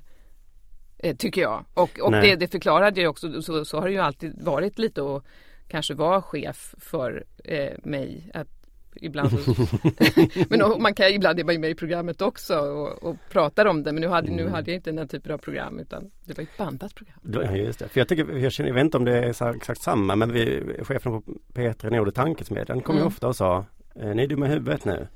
eh, 0.97 1.15
tycker 1.15 1.41
jag. 1.41 1.65
Och, 1.73 1.99
och 1.99 2.11
det, 2.21 2.35
det 2.35 2.47
förklarade 2.47 3.01
jag 3.01 3.09
också, 3.09 3.41
så, 3.41 3.65
så 3.65 3.79
har 3.79 3.85
det 3.87 3.93
ju 3.93 3.99
alltid 3.99 4.43
varit 4.43 4.79
lite 4.79 5.01
och 5.01 5.25
kanske 5.67 5.93
vara 5.93 6.21
chef 6.21 6.75
för 6.77 7.23
eh, 7.45 7.73
mig. 7.83 8.31
Att 8.33 8.58
ibland 8.95 9.31
men 10.49 10.61
och 10.61 10.81
man 10.81 10.93
kan, 10.93 11.07
ibland 11.07 11.39
är 11.39 11.43
man 11.43 11.53
ju 11.53 11.59
med 11.59 11.69
i 11.69 11.75
programmet 11.75 12.21
också 12.21 12.55
och, 12.59 13.03
och 13.03 13.15
pratar 13.31 13.65
om 13.65 13.83
det 13.83 13.91
men 13.91 14.01
nu 14.01 14.07
hade, 14.07 14.31
nu 14.31 14.47
hade 14.47 14.71
jag 14.71 14.75
inte 14.77 14.91
den 14.91 15.07
typen 15.07 15.31
av 15.33 15.37
program 15.37 15.79
utan 15.79 16.11
det 16.25 16.37
var 16.37 16.43
ett 16.43 16.57
bandat 16.57 16.95
program. 16.95 17.17
Ja 17.33 17.55
just 17.55 17.79
det, 17.79 17.87
för 17.87 17.99
jag 17.99 18.07
tycker, 18.07 18.37
jag, 18.37 18.51
känner, 18.51 18.69
jag 18.69 18.75
vet 18.75 18.83
inte 18.85 18.97
om 18.97 19.05
det 19.05 19.17
är 19.17 19.55
exakt 19.55 19.81
samma 19.81 20.15
men 20.15 20.31
vi, 20.33 20.63
chefen 20.83 21.11
på 21.21 21.31
P3 21.53 21.89
Nord 21.91 22.13
Tankesmedjan 22.13 22.81
kom 22.81 22.95
ju 22.95 22.99
Mm. 22.99 23.07
ofta 23.07 23.27
och 23.27 23.35
sa 23.35 23.65
eh, 23.95 24.07
Ni 24.15 24.23
är 24.23 24.27
dumma 24.27 24.45
i 24.45 24.49
huvudet 24.49 24.85
nu. 24.85 25.07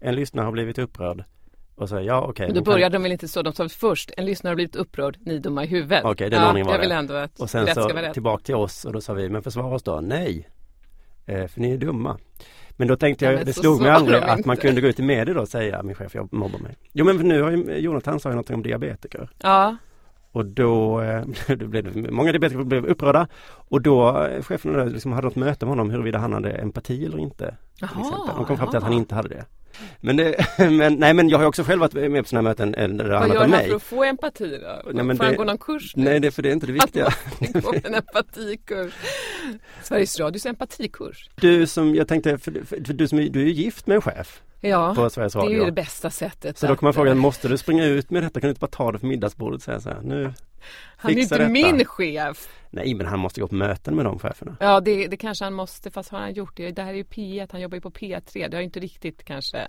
En 0.00 0.14
lyssnare 0.14 0.44
har 0.44 0.52
blivit 0.52 0.78
upprörd. 0.78 1.24
Och 1.74 1.88
så 1.88 2.00
ja 2.00 2.20
okej. 2.28 2.46
Men 2.46 2.54
då 2.54 2.60
men 2.60 2.64
kan- 2.64 2.72
började 2.74 2.92
de 2.96 3.02
väl 3.02 3.12
inte 3.12 3.28
så, 3.28 3.42
de 3.42 3.52
sa 3.52 3.68
först 3.68 4.10
en 4.16 4.24
lyssnare 4.24 4.50
har 4.50 4.54
blivit 4.54 4.76
upprörd, 4.76 5.16
ni 5.20 5.38
dumma 5.38 5.64
i 5.64 5.66
huvudet. 5.66 6.04
Okej, 6.04 6.30
den 6.30 6.40
ja, 6.40 6.48
ordningen 6.48 6.66
var 6.66 6.72
Jag 6.74 6.80
det. 6.80 6.84
vill 6.86 6.92
ändå 6.92 7.14
att 7.14 7.40
Och 7.40 7.50
sen 7.50 7.60
rätt 7.66 7.70
ska 7.72 7.82
så 7.82 7.88
vara 7.94 8.02
rätt. 8.02 8.12
tillbaka 8.12 8.42
till 8.44 8.54
oss 8.54 8.84
och 8.84 8.92
då 8.92 9.00
sa 9.00 9.12
vi 9.12 9.28
men 9.28 9.42
försvara 9.42 9.74
oss 9.74 9.82
då. 9.82 10.00
Nej. 10.00 10.48
Eh, 11.26 11.46
för 11.46 11.60
ni 11.60 11.72
är 11.72 11.76
dumma. 11.78 12.18
Men 12.76 12.88
då 12.88 12.96
tänkte 12.96 13.24
Ja, 13.24 13.32
jag, 13.32 13.46
det 13.46 13.52
slog 13.52 13.80
mig 13.80 13.90
aldrig 13.90 14.22
att 14.22 14.44
man 14.44 14.56
kunde 14.56 14.80
gå 14.80 14.86
ut 14.86 15.00
i 15.00 15.02
media 15.02 15.34
då 15.34 15.40
och 15.40 15.48
säga 15.48 15.82
min 15.82 15.94
chef 15.94 16.14
jag 16.14 16.32
mobbar 16.32 16.58
mig. 16.58 16.76
Jo 16.92 17.04
men 17.04 17.16
nu 17.16 17.42
har 17.42 17.50
ju 17.50 17.76
Jonathan 17.78 18.20
sa 18.20 18.28
ju 18.28 18.32
någonting 18.34 18.56
om 18.56 18.62
diabetiker. 18.62 19.30
Ja, 19.42 19.76
Och 20.32 20.46
då, 20.46 21.00
eh, 21.00 21.24
blev 21.56 22.12
många 22.12 22.32
diabetiker 22.32 22.64
blev 22.64 22.86
upprörda 22.86 23.28
och 23.46 23.82
då 23.82 24.24
eh, 24.24 24.42
chefen 24.42 24.88
liksom 24.92 25.12
hade 25.12 25.26
något 25.26 25.36
möte 25.36 25.64
med 25.66 25.70
honom 25.72 25.90
huruvida 25.90 26.18
han 26.18 26.32
hade 26.32 26.50
empati 26.52 27.04
eller 27.06 27.18
inte. 27.18 27.44
Till 27.78 27.88
Jaha, 27.94 28.00
exempel. 28.00 28.36
De 28.36 28.44
kom 28.44 28.56
fram 28.56 28.68
till 28.68 28.76
att 28.76 28.84
han 28.84 28.92
inte 28.92 29.14
hade 29.14 29.28
det. 29.28 29.44
Men, 30.00 30.16
det, 30.16 30.46
men 30.58 30.94
nej 30.94 31.14
men 31.14 31.28
jag 31.28 31.38
har 31.38 31.46
också 31.46 31.62
själv 31.62 31.80
varit 31.80 31.94
med 31.94 32.22
på 32.24 32.28
sådana 32.28 32.48
här 32.48 32.50
möten 32.50 32.74
eh, 32.74 32.88
där 32.88 33.04
det 33.04 33.18
vad 33.18 33.28
gör 33.28 33.48
han 33.48 33.50
för 33.50 33.76
att 33.76 33.82
få 33.82 34.04
empati 34.04 34.58
då? 34.62 34.90
Nej, 34.92 35.04
men 35.04 35.16
Får 35.16 35.24
han 35.24 35.36
gå 35.36 35.44
någon 35.44 35.58
kurs 35.58 35.96
nu? 35.96 36.04
Nej 36.04 36.20
det, 36.20 36.30
för 36.30 36.42
det 36.42 36.48
är 36.48 36.52
inte 36.52 36.66
det 36.66 36.72
viktiga. 36.72 37.06
Att 37.06 37.64
gå 37.64 37.74
en 37.84 37.94
empatikurs. 37.94 38.92
Sveriges 39.82 40.20
Radios 40.20 40.46
empatikurs. 40.46 41.30
Du 41.34 41.66
som, 41.66 41.94
jag 41.94 42.08
tänkte, 42.08 42.38
för, 42.38 42.52
för, 42.52 42.84
för 42.84 42.92
du 42.92 43.08
som 43.08 43.18
är, 43.18 43.28
du 43.28 43.40
är 43.40 43.44
ju 43.44 43.52
gift 43.52 43.86
med 43.86 43.94
en 43.94 44.02
chef 44.02 44.42
Ja, 44.60 44.94
på 44.94 45.10
Sveriges 45.10 45.32
det 45.32 45.38
är 45.38 45.42
Radio. 45.42 45.58
ju 45.58 45.64
det 45.64 45.72
bästa 45.72 46.10
sättet. 46.10 46.58
Så 46.58 46.66
då 46.66 46.76
kan 46.76 46.86
man 46.86 46.94
fråga, 46.94 47.14
måste 47.14 47.48
du 47.48 47.58
springa 47.58 47.84
ut 47.84 48.10
med 48.10 48.22
detta? 48.22 48.40
Kan 48.40 48.48
du 48.48 48.50
inte 48.50 48.60
bara 48.60 48.66
ta 48.66 48.92
det 48.92 48.98
för 48.98 49.06
middagsbordet 49.06 49.56
och 49.56 49.62
säga 49.62 49.80
så 49.80 49.90
här, 49.90 50.00
nu 50.02 50.32
Han 50.96 51.12
är 51.12 51.18
inte 51.18 51.38
detta. 51.38 51.50
min 51.50 51.84
chef. 51.84 52.48
Nej 52.70 52.94
men 52.94 53.06
han 53.06 53.18
måste 53.18 53.40
gå 53.40 53.48
på 53.48 53.54
möten 53.54 53.96
med 53.96 54.04
de 54.04 54.18
cheferna. 54.18 54.56
Ja, 54.60 54.80
det, 54.80 55.06
det 55.06 55.16
kanske 55.16 55.44
han 55.44 55.52
måste, 55.52 55.90
fast 55.90 56.10
har 56.10 56.18
han 56.18 56.34
gjort 56.34 56.56
det? 56.56 56.70
Det 56.70 56.82
här 56.82 56.90
är 56.90 56.96
ju 56.96 57.04
P1, 57.04 57.48
han 57.52 57.60
jobbar 57.60 57.76
ju 57.76 57.80
på 57.80 57.90
P3. 57.90 58.48
Det 58.48 58.56
har 58.56 58.60
ju 58.60 58.64
inte 58.64 58.80
riktigt 58.80 59.24
kanske 59.24 59.68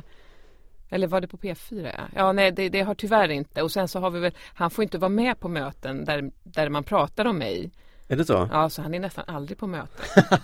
eller 0.89 1.07
var 1.07 1.21
det 1.21 1.27
på 1.27 1.37
P4? 1.37 1.91
Ja, 1.97 2.03
ja 2.15 2.31
nej 2.31 2.51
det, 2.51 2.69
det 2.69 2.81
har 2.81 2.95
tyvärr 2.95 3.29
inte. 3.29 3.61
Och 3.61 3.71
sen 3.71 3.87
så 3.87 3.99
har 3.99 4.09
vi 4.09 4.19
väl, 4.19 4.31
han 4.53 4.69
får 4.69 4.83
inte 4.83 4.97
vara 4.97 5.09
med 5.09 5.39
på 5.39 5.47
möten 5.47 6.05
där, 6.05 6.31
där 6.43 6.69
man 6.69 6.83
pratar 6.83 7.25
om 7.25 7.37
mig. 7.37 7.71
Är 8.07 8.15
det 8.15 8.25
så? 8.25 8.49
Ja, 8.51 8.69
så 8.69 8.81
han 8.81 8.93
är 8.93 8.99
nästan 8.99 9.23
aldrig 9.27 9.57
på 9.57 9.67
möten. 9.67 10.05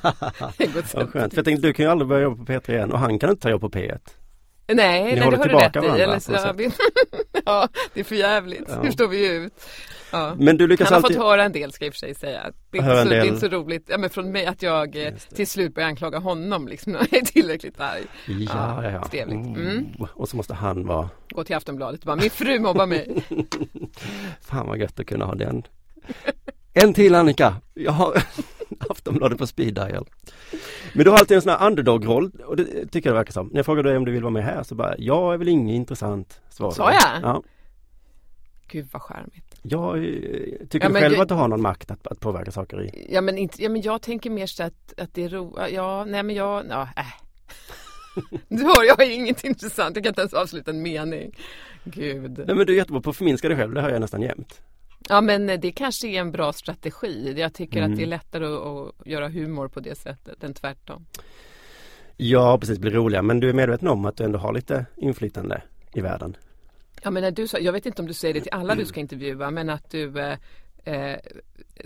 Det 0.58 0.65
går 0.65 0.95
Vad 0.95 1.10
skönt. 1.10 1.34
För 1.34 1.38
jag 1.38 1.45
tänkte, 1.45 1.67
du 1.67 1.73
kan 1.73 1.86
ju 1.86 1.91
aldrig 1.91 2.08
börja 2.08 2.23
jobba 2.23 2.45
på 2.45 2.51
P3 2.51 2.71
igen 2.71 2.91
och 2.91 2.99
han 2.99 3.19
kan 3.19 3.29
inte 3.29 3.41
ta 3.41 3.49
jobb 3.49 3.62
på 3.62 3.69
P1. 3.69 3.99
Nej, 4.73 5.03
nej 5.03 5.19
håller 5.19 5.38
det 5.38 5.43
har 5.53 5.59
du 5.59 5.65
rätt 5.65 5.75
i. 5.75 5.79
varandra 5.79 6.03
Eller 6.03 6.15
på 6.15 6.21
så, 6.21 6.31
ja, 6.31 6.53
vi, 6.57 6.71
ja, 7.45 7.67
det 7.93 7.99
är 7.99 8.03
för 8.03 8.15
jävligt. 8.15 8.63
Ja. 8.67 8.81
Hur 8.81 8.91
står 8.91 9.07
vi 9.07 9.27
ut? 9.27 9.53
Ja. 10.12 10.36
Men 10.38 10.57
du 10.57 10.67
lyckas 10.67 10.89
Han 10.89 10.93
har 10.93 10.97
alltid... 11.03 11.17
fått 11.17 11.25
höra 11.25 11.43
en 11.43 11.51
del 11.51 11.71
ska 11.71 11.86
jag 11.86 11.88
i 11.88 11.91
och 11.91 11.93
för 11.93 11.99
sig 11.99 12.15
säga. 12.15 12.51
Det 12.71 12.77
är, 12.77 12.81
så, 12.81 12.89
en 12.89 13.07
det 13.07 13.15
är 13.15 13.19
del. 13.19 13.27
inte 13.27 13.39
så 13.39 13.47
roligt 13.47 13.86
ja, 13.89 13.97
men 13.97 14.09
från 14.09 14.31
mig 14.31 14.45
att 14.45 14.62
jag 14.62 14.95
eh, 14.95 15.13
till 15.36 15.47
slut 15.47 15.75
börjar 15.75 15.89
anklaga 15.89 16.19
honom 16.19 16.67
liksom, 16.67 16.91
när 16.91 16.99
jag 17.12 17.21
är 17.21 17.25
tillräckligt 17.25 17.79
arg. 17.79 18.03
Ja, 18.27 18.83
ja, 18.83 18.91
ja. 18.91 19.03
Trevligt. 19.03 19.57
Mm. 19.57 19.86
Oh, 19.99 20.07
Och 20.13 20.29
så 20.29 20.38
måste 20.38 20.53
han 20.53 20.86
vara, 20.88 21.09
Gå 21.29 21.43
till 21.43 21.55
Aftonbladet 21.55 21.99
och 21.99 22.05
bara, 22.05 22.15
min 22.15 22.29
fru 22.29 22.59
mobbar 22.59 22.86
mig. 22.86 23.23
fan 24.41 24.67
vad 24.67 24.77
gött 24.77 24.99
att 24.99 25.07
kunna 25.07 25.25
ha 25.25 25.36
den. 25.36 25.63
En 26.73 26.93
till 26.93 27.15
Annika! 27.15 27.55
Jag 27.73 27.91
har 27.91 28.23
Aftonbladet 28.89 29.38
på 29.38 29.47
speed 29.47 29.73
dial. 29.73 30.05
Men 30.93 31.03
du 31.05 31.09
har 31.12 31.17
alltid 31.17 31.36
en 31.36 31.41
sån 31.41 31.51
här 31.51 31.67
underdog-roll 31.67 32.31
och 32.45 32.55
det 32.57 32.65
tycker 32.65 33.09
jag 33.09 33.15
det 33.15 33.19
verkar 33.19 33.31
som. 33.31 33.47
När 33.47 33.55
jag 33.57 33.65
frågar 33.65 33.83
dig 33.83 33.97
om 33.97 34.05
du 34.05 34.12
vill 34.12 34.21
vara 34.23 34.31
med 34.31 34.43
här 34.43 34.63
så 34.63 34.75
bara, 34.75 34.95
jag 34.97 35.33
är 35.33 35.38
väl 35.38 35.47
inget 35.47 35.73
intressant. 35.75 36.41
Svarar 36.49 36.71
Sa 36.71 36.91
jag? 36.91 37.01
Ja. 37.21 37.43
Gud 38.67 38.88
vad 38.91 39.01
charmigt. 39.01 39.55
Jag 39.62 39.97
eh, 39.97 40.03
tycker 40.69 40.79
Ja, 40.81 40.88
du 40.88 40.93
själv 40.93 41.13
jag- 41.13 41.21
att 41.21 41.27
du 41.29 41.33
har 41.33 41.47
någon 41.47 41.62
makt 41.62 41.91
att, 41.91 42.07
att 42.07 42.19
påverka 42.19 42.51
saker 42.51 42.81
i. 42.83 43.07
Ja 43.09 43.21
men, 43.21 43.38
inte, 43.38 43.63
ja, 43.63 43.69
men 43.69 43.81
jag 43.81 44.01
tänker 44.01 44.29
mer 44.29 44.45
så 44.47 44.63
att, 44.63 44.93
att 44.97 45.13
det 45.13 45.23
är 45.23 45.29
ro, 45.29 45.59
ja, 45.71 46.05
nej 46.05 46.23
men 46.23 46.36
jag, 46.36 46.65
ja, 46.69 46.81
äh. 46.97 47.03
Du 48.47 48.63
hör, 48.63 48.83
jag 48.88 48.95
har 48.95 49.12
inget 49.12 49.43
intressant. 49.43 49.95
Jag 49.95 50.03
kan 50.03 50.12
inte 50.12 50.21
ens 50.21 50.33
avsluta 50.33 50.71
en 50.71 50.81
mening. 50.81 51.36
Gud. 51.83 52.43
Nej 52.47 52.55
men 52.55 52.65
du 52.65 52.73
är 52.73 52.77
jättebra 52.77 53.01
på 53.01 53.09
att 53.09 53.15
förminska 53.17 53.47
dig 53.47 53.57
själv, 53.57 53.73
det 53.73 53.81
hör 53.81 53.89
jag 53.89 54.01
nästan 54.01 54.21
jämt. 54.21 54.62
Ja 55.09 55.21
men 55.21 55.45
det 55.47 55.71
kanske 55.71 56.07
är 56.07 56.19
en 56.19 56.31
bra 56.31 56.53
strategi. 56.53 57.33
Jag 57.37 57.53
tycker 57.53 57.77
Mm. 57.77 57.91
att 57.91 57.97
det 57.97 58.03
är 58.03 58.07
lättare 58.07 58.45
att, 58.45 58.99
att 58.99 59.07
göra 59.07 59.29
humor 59.29 59.67
på 59.67 59.79
det 59.79 59.95
sättet 59.97 60.43
än 60.43 60.53
tvärtom. 60.53 61.05
Ja 62.17 62.57
precis, 62.59 62.75
det 62.75 62.81
blir 62.81 62.91
roligare 62.91 63.23
men 63.23 63.39
du 63.39 63.49
är 63.49 63.53
medveten 63.53 63.87
om 63.87 64.05
att 64.05 64.17
du 64.17 64.23
ändå 64.23 64.39
har 64.39 64.53
lite 64.53 64.85
inflytande 64.97 65.61
i 65.93 66.01
världen. 66.01 66.37
Ja 67.03 67.11
men 67.11 67.23
när 67.23 67.31
du 67.31 67.47
sa, 67.47 67.57
jag 67.59 67.73
vet 67.73 67.85
inte 67.85 68.01
om 68.01 68.07
du 68.07 68.13
säger 68.13 68.33
det 68.33 68.41
till 68.41 68.53
alla 68.53 68.75
du 68.75 68.85
ska 68.85 68.99
intervjua 68.99 69.51
men 69.51 69.69
att 69.69 69.89
du 69.91 70.19
eh, 70.19 70.37
eh, 70.83 71.15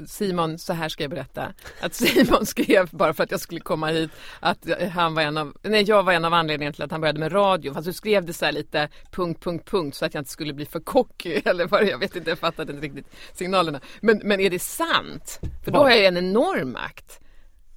Simon, 0.06 0.58
så 0.58 0.74
här 0.74 0.90
ska 0.90 1.04
jag 1.04 1.12
berätta. 1.12 1.54
Att 1.82 1.94
Simon 1.94 2.46
skrev 2.46 2.90
bara 2.92 3.14
för 3.14 3.24
att 3.24 3.32
jag 3.32 3.40
skulle 3.40 3.60
komma 3.60 3.88
hit 3.88 4.12
att 4.40 4.68
han 4.94 5.14
var 5.14 5.22
en 5.22 5.38
av, 5.38 5.54
nej 5.62 5.84
jag 5.84 6.04
var 6.04 6.14
en 6.14 6.26
av 6.26 6.34
anledningarna 6.34 6.74
till 6.74 6.84
att 6.84 6.92
han 6.92 7.02
började 7.02 7.20
med 7.20 7.34
radio. 7.34 7.74
Fast 7.74 7.86
du 7.86 7.94
skrev 7.94 8.26
det 8.26 8.34
så 8.34 8.46
här 8.46 8.52
lite 8.52 8.90
punkt, 9.12 9.44
punkt, 9.44 9.70
punkt 9.70 9.96
så 9.96 10.06
att 10.06 10.14
jag 10.14 10.22
inte 10.22 10.32
skulle 10.32 10.54
bli 10.54 10.66
för 10.66 10.80
cocky 10.80 11.42
eller 11.46 11.68
vad 11.68 11.88
jag 11.88 11.98
vet 11.98 12.16
inte, 12.16 12.30
jag 12.30 12.40
fattade 12.40 12.74
inte 12.74 12.86
riktigt 12.86 13.08
signalerna. 13.34 13.80
Men, 14.02 14.22
men 14.24 14.40
är 14.40 14.50
det 14.50 14.60
sant? 14.60 15.40
För 15.64 15.72
då 15.72 15.80
har 15.80 15.90
jag 15.90 16.06
en 16.06 16.18
enorm 16.18 16.72
makt. 16.72 17.20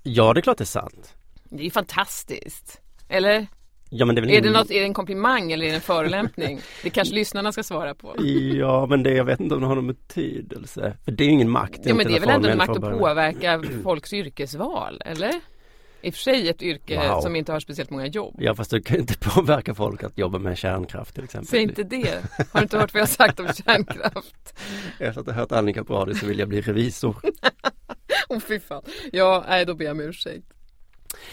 Ja 0.02 0.34
det 0.34 0.40
är 0.40 0.42
klart 0.42 0.58
det 0.58 0.64
är 0.64 0.66
sant. 0.66 1.14
Det 1.44 1.60
är 1.60 1.64
ju 1.64 1.70
fantastiskt. 1.70 2.80
Eller? 3.08 3.46
Ja 3.92 4.06
men 4.06 4.14
det 4.14 4.20
är 4.20 4.22
väl 4.22 4.30
Är 4.30 4.40
det, 4.40 4.50
något, 4.50 4.70
är 4.70 4.78
det 4.80 4.84
en 4.86 4.94
komplimang 4.94 5.52
eller 5.52 5.66
är 5.66 5.70
det 5.70 5.74
en 5.74 5.80
förolämpning? 5.80 6.60
Det 6.82 6.90
kanske 6.90 7.14
lyssnarna 7.14 7.52
ska 7.52 7.62
svara 7.62 7.94
på. 7.94 8.14
Ja 8.58 8.86
men 8.86 9.02
det, 9.02 9.10
jag 9.14 9.24
vet 9.24 9.40
inte 9.40 9.54
om 9.54 9.60
det 9.60 9.66
har 9.66 9.74
någon 9.74 9.86
betydelse. 9.86 10.96
För 11.04 11.12
det 11.12 11.24
är 11.24 11.26
ju 11.26 11.32
ingen 11.32 11.50
makt. 11.50 11.80
Ja 11.84 11.94
men 11.94 12.06
det 12.06 12.16
är 12.16 12.20
väl 12.20 12.28
ändå 12.30 12.48
en 12.48 12.58
makt 12.58 12.70
att 12.70 12.98
påverka. 12.98 13.62
folks 13.82 14.12
yrkesval, 14.12 15.02
eller? 15.04 15.32
I 16.02 16.10
och 16.10 16.14
för 16.14 16.20
sig 16.20 16.48
ett 16.48 16.62
yrke 16.62 17.08
Wow. 17.08 17.20
som 17.20 17.36
inte 17.36 17.52
har 17.52 17.60
speciellt 17.60 17.90
många 17.90 18.06
jobb. 18.06 18.34
Ja 18.38 18.54
fast 18.54 18.70
du 18.70 18.82
kan 18.82 18.94
ju 18.96 19.00
inte 19.00 19.18
påverka 19.20 19.74
folk 19.74 20.02
att 20.04 20.18
jobba 20.18 20.38
med 20.38 20.58
kärnkraft 20.58 21.14
till 21.14 21.24
exempel. 21.24 21.48
Säg 21.48 21.62
inte 21.62 21.82
det. 21.82 22.22
Har 22.52 22.60
du 22.60 22.62
inte 22.62 22.78
hört 22.78 22.94
vad 22.94 23.00
jag 23.00 23.06
har 23.06 23.10
sagt 23.10 23.40
om 23.40 23.46
kärnkraft? 23.66 24.58
Efter 24.98 25.20
att 25.20 25.26
ha 25.26 25.32
hört 25.34 25.52
Annika 25.52 25.84
på 25.84 25.94
radio 25.94 26.14
så 26.14 26.26
vill 26.26 26.38
jag 26.38 26.48
bli 26.48 26.60
revisor. 26.60 27.16
Åh 28.28 28.40
fy 28.48 28.60
fan. 28.60 28.82
Ja, 29.12 29.44
nej 29.48 29.64
då 29.66 29.74
ber 29.74 29.84
jag 29.84 29.92
om 29.92 30.00
ursäkt. 30.00 30.46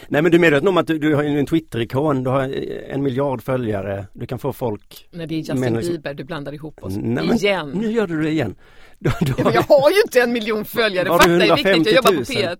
Nej 0.07 0.21
men 0.21 0.31
du 0.31 0.37
är 0.37 0.39
medveten 0.39 0.67
om 0.67 0.77
att 0.77 0.87
du, 0.87 0.99
du 0.99 1.15
har 1.15 1.23
en 1.23 1.45
Twitter-ikon, 1.45 2.23
du 2.23 2.29
har 2.29 2.43
en 2.89 3.03
miljard 3.03 3.41
följare, 3.43 4.05
du 4.13 4.27
kan 4.27 4.39
få 4.39 4.53
folk 4.53 5.07
Nej 5.11 5.27
det 5.27 5.35
är 5.35 5.37
Justin 5.37 5.59
Men 5.59 5.73
Bieber, 5.73 6.13
du 6.13 6.23
blandar 6.23 6.53
ihop 6.53 6.83
oss. 6.83 6.93
Nej, 6.97 7.27
men 7.27 7.35
Igen. 7.35 7.69
Nu 7.69 7.91
gör 7.91 8.07
du 8.07 8.21
det 8.21 8.29
igen. 8.29 8.55
Du, 8.99 9.09
du 9.21 9.25
Ja, 9.27 9.33
har, 9.37 9.43
men 9.43 9.53
jag 9.53 9.61
har 9.61 9.89
ju 9.89 10.01
inte 10.01 10.21
en 10.21 10.33
miljon 10.33 10.65
följare, 10.65 11.07
fakta 11.07 11.31
är 11.31 11.55
viktigt. 11.55 11.85
Jag 11.85 11.95
jobbar 11.95 12.09
på 12.09 12.13
150 12.13 12.43
000? 12.43 12.55
P1. 12.55 12.57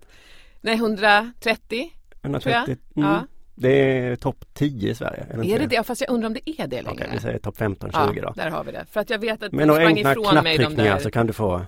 Nej 0.60 0.74
130 0.74 1.90
tror 2.22 2.30
130. 2.30 2.76
jag. 2.94 3.04
Mm. 3.04 3.14
Ja. 3.14 3.26
Det 3.54 3.98
är 3.98 4.16
topp 4.16 4.44
10 4.54 4.90
i 4.90 4.94
Sverige. 4.94 5.26
Är 5.30 5.36
det, 5.36 5.50
Är 5.52 5.58
det 5.58 5.66
det? 5.66 5.74
Ja, 5.74 5.82
Fast 5.82 6.00
jag 6.00 6.10
undrar 6.10 6.26
om 6.26 6.34
det 6.34 6.50
är 6.50 6.66
det 6.66 6.82
längre. 6.82 6.94
Okej, 6.94 7.10
vi 7.12 7.20
säger 7.20 7.38
topp 7.38 7.58
15-20 7.58 7.90
ja, 7.92 8.22
då. 8.22 8.32
där 8.36 8.50
har 8.50 8.64
vi 8.64 8.72
det. 8.72 8.84
För 8.90 9.00
att 9.00 9.10
jag 9.10 9.18
vet 9.18 9.42
att 9.42 9.50
du 9.50 9.66
några 9.66 9.86
enkla 9.86 10.10
ifrån 10.10 10.24
mig 10.24 10.34
de 10.34 10.40
knapptryckningar 10.40 10.94
där. 10.94 11.02
så 11.02 11.10
kan 11.10 11.26
du 11.26 11.32
få 11.32 11.62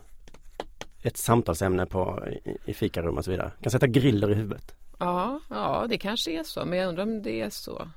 ett 1.02 1.16
samtalsämne 1.16 1.86
på, 1.86 2.24
i, 2.44 2.70
i 2.70 2.74
fikarum 2.74 3.18
och 3.18 3.24
så 3.24 3.30
vidare. 3.30 3.50
Du 3.58 3.62
kan 3.62 3.70
sätta 3.70 3.86
griller 3.86 4.30
i 4.30 4.34
huvudet. 4.34 4.74
Ja, 5.00 5.40
ja, 5.48 5.86
det 5.88 5.98
kanske 5.98 6.30
är 6.30 6.42
så, 6.42 6.64
men 6.64 6.78
jag 6.78 6.88
undrar 6.88 7.02
om 7.02 7.22
det 7.22 7.40
är 7.40 7.50
så. 7.50 7.88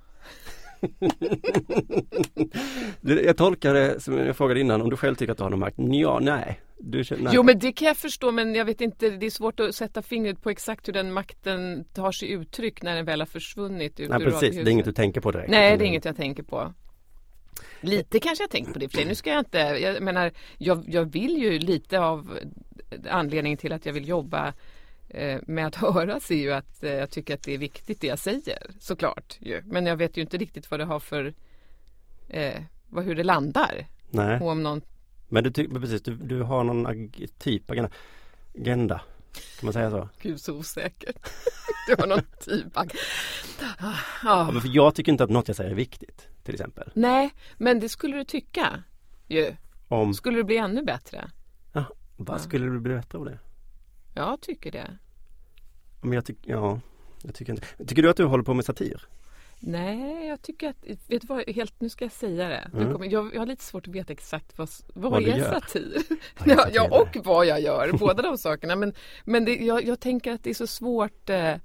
Jag 3.02 3.38
tolkar 3.38 3.74
det 3.74 4.00
som 4.00 4.18
jag 4.18 4.38
frågade 4.38 4.60
innan, 4.60 4.82
om 4.82 4.90
du 4.90 4.98
själv 4.98 5.16
tycker 5.16 5.32
att 5.32 5.38
du 5.38 5.44
har 5.44 5.50
någon 5.50 5.60
makt? 5.60 5.76
Ja, 5.78 6.20
nej. 6.22 6.60
Du, 6.78 7.04
nej. 7.10 7.34
Jo, 7.34 7.44
men 7.44 7.60
det 7.60 7.72
kan 7.72 7.88
jag 7.88 7.98
förstå, 7.98 8.32
men 8.32 8.56
jag 8.56 8.66
vet 8.66 8.82
inte, 8.82 9.10
det 9.10 9.26
är 9.26 9.30
svårt 9.30 9.60
att 9.60 9.76
sätta 9.76 10.02
fingret 10.02 10.42
på 10.42 10.50
exakt 10.50 10.88
hur 10.88 10.94
den 10.94 11.14
makten 11.14 11.86
tar 11.94 12.12
sig 12.12 12.32
uttryck 12.32 12.82
när 12.82 12.96
den 12.96 13.06
väl 13.06 13.22
har 13.22 13.26
försvunnit 13.26 14.00
ut 14.00 14.10
nej 14.10 14.22
ur 14.22 14.26
precis, 14.26 14.40
det 14.40 14.46
är 14.46 14.50
radiohuset. 14.50 14.72
inget 14.72 14.86
du 14.86 14.92
tänker 14.92 15.22
på 15.22 15.32
direkt. 15.32 15.50
Nej, 15.50 15.78
det 15.78 15.86
är 15.86 15.88
inget 15.88 16.06
jag 16.06 16.16
tänker 16.16 16.44
på. 16.44 16.74
Lite 17.82 18.20
kanske 18.20 18.44
jag 18.44 18.52
tänkt 18.52 18.74
på 18.74 18.80
det 18.80 18.90
för. 18.90 19.06
Nu 19.06 19.16
ska 19.16 19.30
jag 19.30 19.40
inte, 19.40 19.58
jag 19.58 20.02
menar, 20.02 20.32
jag, 20.58 20.84
jag 20.88 21.06
vill 21.06 21.38
ju 21.38 21.60
lite 21.60 22.00
av 22.00 22.40
anledningen 23.10 23.58
till 23.58 23.74
att 23.74 23.86
jag 23.86 23.94
vill 23.94 24.08
jobba 24.08 24.54
med 25.46 25.68
att 25.68 25.76
höras 25.96 26.32
är 26.32 26.36
ju 26.36 26.52
att 26.54 26.84
eh, 26.84 26.92
jag 26.92 27.10
tycker 27.10 27.34
att 27.34 27.44
det 27.44 27.54
är 27.54 27.58
viktigt 27.58 28.02
det 28.02 28.08
jag 28.08 28.20
säger, 28.20 28.72
såklart 28.80 29.38
ju. 29.40 29.62
Men 29.66 29.86
jag 29.86 29.96
vet 29.98 30.18
ju 30.18 30.22
inte 30.22 30.38
riktigt 30.38 30.72
vad 30.72 30.80
det 30.80 30.86
har 30.86 31.00
för, 31.00 31.34
eh, 32.30 32.62
vad, 32.90 33.04
hur 33.06 33.16
det 33.16 33.24
landar. 33.24 33.88
Nej, 34.10 34.40
Och 34.40 34.48
om 34.50 34.64
någon 34.64 34.82
men 35.30 35.44
du, 35.44 35.52
ty- 35.52 35.68
men 35.68 35.82
precis, 35.82 36.02
du, 36.02 36.16
du 36.16 36.42
har 36.42 36.64
någon 36.64 36.88
ag- 36.88 37.28
typ 37.40 37.72
agenda. 37.72 37.90
agenda. 38.60 39.02
Kan 39.60 39.66
man 39.68 39.74
säga 39.74 39.90
så? 39.92 40.10
Gud 40.22 40.42
så 40.42 40.54
osäker. 40.54 41.14
Det 41.88 41.96
var 42.00 42.08
någon 42.08 42.22
typ 42.40 42.78
av... 42.78 42.92
Ja, 43.82 43.94
Ja. 44.24 44.50
men 44.52 44.62
för 44.62 44.70
jag 44.74 44.96
tycker 44.96 45.12
inte 45.12 45.24
att 45.24 45.30
något 45.30 45.48
jag 45.48 45.58
säger 45.58 45.72
är 45.72 45.76
viktigt, 45.76 46.28
till 46.44 46.54
exempel. 46.54 46.92
Nej, 46.96 47.34
men 47.58 47.80
det 47.80 47.90
skulle 47.90 48.18
du 48.18 48.24
tycka 48.24 48.84
ju. 49.28 49.56
Om, 49.88 50.14
Skulle 50.14 50.38
det 50.38 50.44
bli 50.44 50.58
ännu 50.58 50.84
bättre? 50.84 51.32
ja, 51.74 51.86
vad 52.18 52.42
skulle 52.42 52.66
du 52.66 52.80
bli 52.80 52.94
bättre 52.96 53.18
av 53.18 53.26
det? 53.26 53.40
Jag 54.14 54.42
tycker 54.42 54.72
det. 54.72 54.98
Men 56.04 56.14
jag 56.14 56.26
tycker, 56.26 56.52
ja, 56.52 56.80
jag 57.24 57.36
tycker 57.36 57.54
inte. 57.54 57.86
Tycker 57.88 58.02
du 58.02 58.10
att 58.10 58.18
du 58.18 58.24
håller 58.24 58.44
på 58.44 58.54
med 58.54 58.66
satir? 58.66 59.08
Nej, 59.66 60.28
jag 60.28 60.42
tycker 60.42 60.70
att, 60.70 60.86
vet 61.08 61.22
du 61.22 61.28
vad, 61.28 61.50
helt, 61.50 61.82
nu 61.82 61.90
ska 61.90 62.06
jag 62.06 62.12
säga 62.12 62.50
det. 62.50 62.70
Mm. 62.74 62.94
kommer, 62.94 63.12
jag, 63.12 63.34
jag 63.34 63.40
har 63.40 63.46
lite 63.46 63.64
svårt 63.64 63.88
att 63.88 63.96
veta 63.96 64.14
exakt 64.14 64.58
vad, 64.58 64.70
vad, 64.94 65.12
Vad 65.12 65.24
är 65.24 65.52
satir. 65.52 66.02
Ja, 66.46 66.68
ja, 66.74 67.02
och 67.02 67.26
vad 67.26 67.46
jag 67.46 67.62
gör, 67.62 67.92
båda 67.92 68.22
de 68.22 68.38
sakerna. 68.38 68.76
Men, 68.76 68.94
men 69.24 69.46
det, 69.46 69.56
jag, 69.56 69.86
jag 69.86 70.00
tänker 70.00 70.34
att 70.34 70.44
det 70.44 70.50
är 70.50 70.54
så 70.54 70.68
svårt. 70.68 71.30
Eh, 71.30 71.56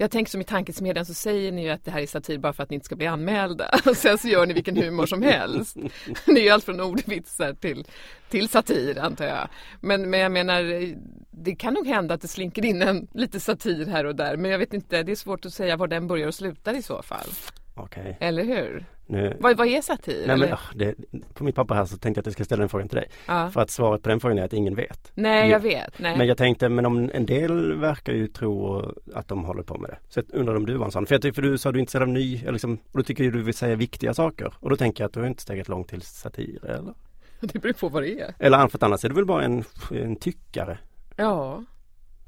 jag 0.00 0.10
tänker 0.10 0.30
som 0.30 0.40
i 0.40 0.44
tankesmedjan 0.44 1.06
så 1.06 1.14
säger 1.14 1.52
ni 1.52 1.62
ju 1.62 1.70
att 1.70 1.84
det 1.84 1.90
här 1.90 2.02
är 2.02 2.06
satir 2.06 2.38
bara 2.38 2.52
för 2.52 2.62
att 2.62 2.70
ni 2.70 2.74
inte 2.74 2.86
ska 2.86 2.96
bli 2.96 3.06
anmälda. 3.06 3.70
Och 3.86 3.96
sen 3.96 4.18
så 4.18 4.28
gör 4.28 4.46
ni 4.46 4.54
vilken 4.54 4.76
humor 4.76 5.06
som 5.06 5.22
helst. 5.22 5.76
Det 6.26 6.40
är 6.40 6.44
ju 6.44 6.50
allt 6.50 6.64
från 6.64 6.80
ordvitsar 6.80 7.54
till, 7.54 7.84
till 8.30 8.48
satir 8.48 8.98
antar 8.98 9.24
jag. 9.24 9.48
Men, 9.80 10.10
men 10.10 10.20
jag 10.20 10.32
menar, 10.32 10.94
det 11.30 11.54
kan 11.54 11.74
nog 11.74 11.86
hända 11.86 12.14
att 12.14 12.20
det 12.20 12.28
slinker 12.28 12.64
in 12.64 12.82
en 12.82 13.08
lite 13.14 13.40
satir 13.40 13.86
här 13.86 14.04
och 14.04 14.16
där. 14.16 14.36
Men 14.36 14.50
jag 14.50 14.58
vet 14.58 14.74
inte, 14.74 15.02
det 15.02 15.12
är 15.12 15.16
svårt 15.16 15.46
att 15.46 15.54
säga 15.54 15.76
var 15.76 15.86
den 15.86 16.06
börjar 16.06 16.28
och 16.28 16.34
slutar 16.34 16.74
i 16.74 16.82
så 16.82 17.02
fall. 17.02 17.28
Okej, 17.74 18.16
Eller 18.20 18.44
hur? 18.44 18.86
nu. 19.10 19.36
Vad, 19.40 19.56
vad 19.56 19.66
är 19.66 19.80
satir? 19.80 20.26
Nej 20.26 20.36
men 20.36 20.52
ah, 20.52 20.58
det, 20.74 20.94
på 21.34 21.44
mitt 21.44 21.54
papper 21.54 21.74
här 21.74 21.84
så 21.84 21.96
tänkte 21.98 22.18
jag 22.18 22.22
att 22.22 22.26
jag 22.26 22.32
ska 22.32 22.44
ställa 22.44 22.60
den 22.60 22.68
frågan 22.68 22.88
till 22.88 22.96
dig. 22.96 23.08
ja. 23.28 23.50
För 23.50 23.60
att 23.60 23.70
svaret 23.70 24.02
på 24.02 24.08
den 24.08 24.20
frågan 24.20 24.38
är 24.38 24.44
att 24.44 24.52
ingen 24.52 24.74
vet. 24.74 25.12
Nej, 25.14 25.50
jag 25.50 25.60
vet. 25.60 25.98
Nej. 25.98 26.18
Men 26.18 26.26
jag 26.26 26.36
tänkte, 26.36 26.68
men 26.68 26.86
om 26.86 27.10
en 27.14 27.26
del 27.26 27.74
verkar 27.74 28.12
ju 28.12 28.26
tro 28.26 28.82
att 29.14 29.28
de 29.28 29.44
håller 29.44 29.62
på 29.62 29.78
med 29.78 29.90
det. 29.90 29.98
Så 30.08 30.20
jag 30.20 30.40
undrar 30.40 30.54
om 30.54 30.66
du 30.66 30.76
var 30.76 30.86
en 30.86 30.92
sån. 30.92 31.06
För, 31.06 31.20
jag 31.22 31.34
för 31.34 31.42
du 31.42 31.58
sa 31.58 31.72
du 31.72 31.78
är 31.78 31.80
intresserad 31.80 32.02
av 32.02 32.08
ny, 32.08 32.42
liksom, 32.50 32.74
och 32.74 32.98
då 32.98 33.02
tycker 33.02 33.30
du 33.30 33.42
vill 33.42 33.54
säga 33.54 33.76
viktiga 33.76 34.14
saker. 34.14 34.54
Och 34.60 34.70
då 34.70 34.76
tänker 34.76 35.02
jag 35.02 35.08
att 35.08 35.14
du 35.14 35.20
har 35.20 35.26
inte 35.26 35.42
stegat 35.42 35.68
långt 35.68 35.88
till 35.88 36.02
satir, 36.02 36.64
eller? 36.64 36.94
Det 37.40 37.58
beror 37.58 37.72
på 37.72 37.88
vad 37.88 38.02
det 38.02 38.20
är. 38.20 38.34
Eller 38.38 38.68
för 38.68 38.78
att 38.78 38.82
annars 38.82 39.04
är 39.04 39.08
du 39.08 39.14
väl 39.14 39.26
bara 39.26 39.44
en, 39.44 39.64
en 39.90 40.16
tyckare? 40.16 40.78
Ja. 41.16 41.64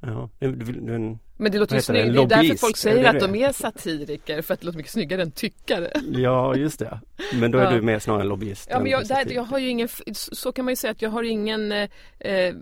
Ja, 0.01 0.29
du, 0.39 0.53
du, 0.53 0.73
du, 0.73 0.95
en, 0.95 1.19
Men 1.43 1.53
det 1.53 1.59
låter 1.59 1.75
ju 1.75 1.81
heter 1.81 1.93
det? 1.93 2.03
snyggt. 2.13 2.29
Det 2.29 2.35
är 2.37 2.43
därför 2.43 2.57
folk 2.57 2.77
säger 2.77 3.05
att 3.05 3.13
det? 3.13 3.21
de 3.27 3.35
är 3.35 3.53
satiriker. 3.53 4.43
För 4.43 4.55
att 4.55 4.61
det 4.61 4.67
låter 4.67 4.77
mycket 4.77 4.93
snyggare 4.93 5.23
än 5.23 5.31
tyckare. 5.31 5.91
ja, 6.13 6.55
just 6.57 6.79
det. 6.79 7.01
Men 7.35 7.51
då 7.51 7.59
är 7.59 7.65
Ja. 7.65 7.71
du 7.71 7.83
mer 7.83 7.99
snarare 7.99 8.23
en 8.23 8.29
lobbyist. 8.29 8.69
Ja, 8.71 8.81
men 8.81 8.91
jag, 8.91 9.07
där, 9.09 9.33
jag 9.33 9.43
har 9.43 9.59
ju 9.59 9.69
ingen, 9.69 9.89
så 10.13 10.53
kan 10.53 10.65
man 10.65 10.73
ju 10.73 10.77
säga 10.77 10.91
att 10.91 11.03
jag 11.03 11.11
har 11.11 11.23
ingen, 11.23 11.73
eh, 11.73 11.89
eh, 12.19 12.55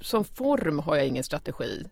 som 0.00 0.24
form 0.24 0.78
har 0.78 0.96
jag 0.96 1.06
ingen 1.06 1.24
strategi. 1.24 1.84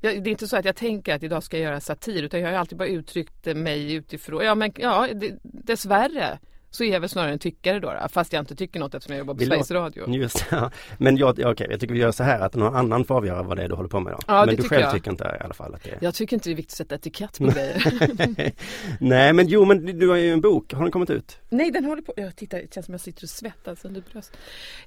Jag, 0.00 0.22
det 0.22 0.30
är 0.30 0.32
inte 0.32 0.48
så 0.48 0.56
att 0.56 0.64
jag 0.64 0.76
tänker 0.76 1.14
att 1.14 1.22
idag 1.22 1.42
ska 1.42 1.56
jag 1.58 1.64
göra 1.64 1.80
satir 1.80 2.22
utan 2.22 2.40
jag 2.40 2.48
har 2.50 2.56
alltid 2.58 2.78
bara 2.78 2.88
uttryckt 2.88 3.46
mig 3.56 3.92
utifrån. 3.94 4.44
Ja, 4.44 4.54
men 4.54 4.72
ja, 4.76 5.08
det, 5.14 5.34
dessvärre 5.42 6.38
så 6.76 6.84
är 6.84 6.92
jag 6.92 7.00
väl 7.00 7.08
snarare 7.08 7.32
en 7.32 7.38
tyckare 7.38 7.80
då, 7.80 7.92
då 8.02 8.08
fast 8.08 8.32
jag 8.32 8.42
inte 8.42 8.54
tycker 8.54 8.80
något 8.80 8.94
eftersom 8.94 9.12
jag 9.12 9.18
jobbar 9.18 9.34
på 9.34 9.38
Vi 9.38 9.46
Sveriges 9.46 9.70
Radio. 9.70 10.10
Just 10.14 10.46
ja. 10.50 10.70
Men 10.98 11.16
jag, 11.16 11.38
ja, 11.38 11.50
okej, 11.50 11.66
jag 11.70 11.80
tycker 11.80 11.94
vi 11.94 12.00
gör 12.00 12.12
så 12.12 12.22
här 12.22 12.40
att 12.40 12.54
någon 12.54 12.76
annan 12.76 13.04
får 13.04 13.14
avgöra 13.14 13.42
vad 13.42 13.56
det 13.56 13.62
är 13.62 13.68
du 13.68 13.74
håller 13.74 13.88
på 13.88 14.00
med 14.00 14.12
då. 14.12 14.18
Ja, 14.26 14.38
men 14.46 14.48
du 14.48 14.62
tycker 14.62 14.68
själv 14.68 14.82
jag. 14.82 14.92
tycker 14.92 15.10
inte 15.10 15.24
i 15.40 15.44
alla 15.44 15.54
fall 15.54 15.74
att 15.74 15.82
det 15.82 15.90
är 15.90 15.98
Jag 16.00 16.14
tycker 16.14 16.36
inte 16.36 16.48
det 16.48 16.52
är 16.52 16.56
viktigt 16.56 16.72
att 16.72 16.76
sätta 16.76 16.94
etikett 16.94 17.38
på 17.38 17.44
grejer. 17.44 18.52
Nej 19.00 19.32
men 19.32 19.46
jo 19.48 19.64
men 19.64 19.98
du 19.98 20.08
har 20.08 20.16
ju 20.16 20.32
en 20.32 20.40
bok, 20.40 20.72
har 20.72 20.82
den 20.82 20.90
kommit 20.90 21.10
ut? 21.10 21.38
Nej, 21.48 21.70
den 21.70 21.84
håller 21.84 22.02
på. 22.02 22.12
Jag 22.16 22.36
tittar, 22.36 22.58
det 22.58 22.74
känns 22.74 22.86
som 22.86 22.94
jag 22.94 23.00
sitter 23.00 23.24
och 23.24 23.28
svettas 23.28 23.84
under 23.84 24.02
bröst. 24.12 24.36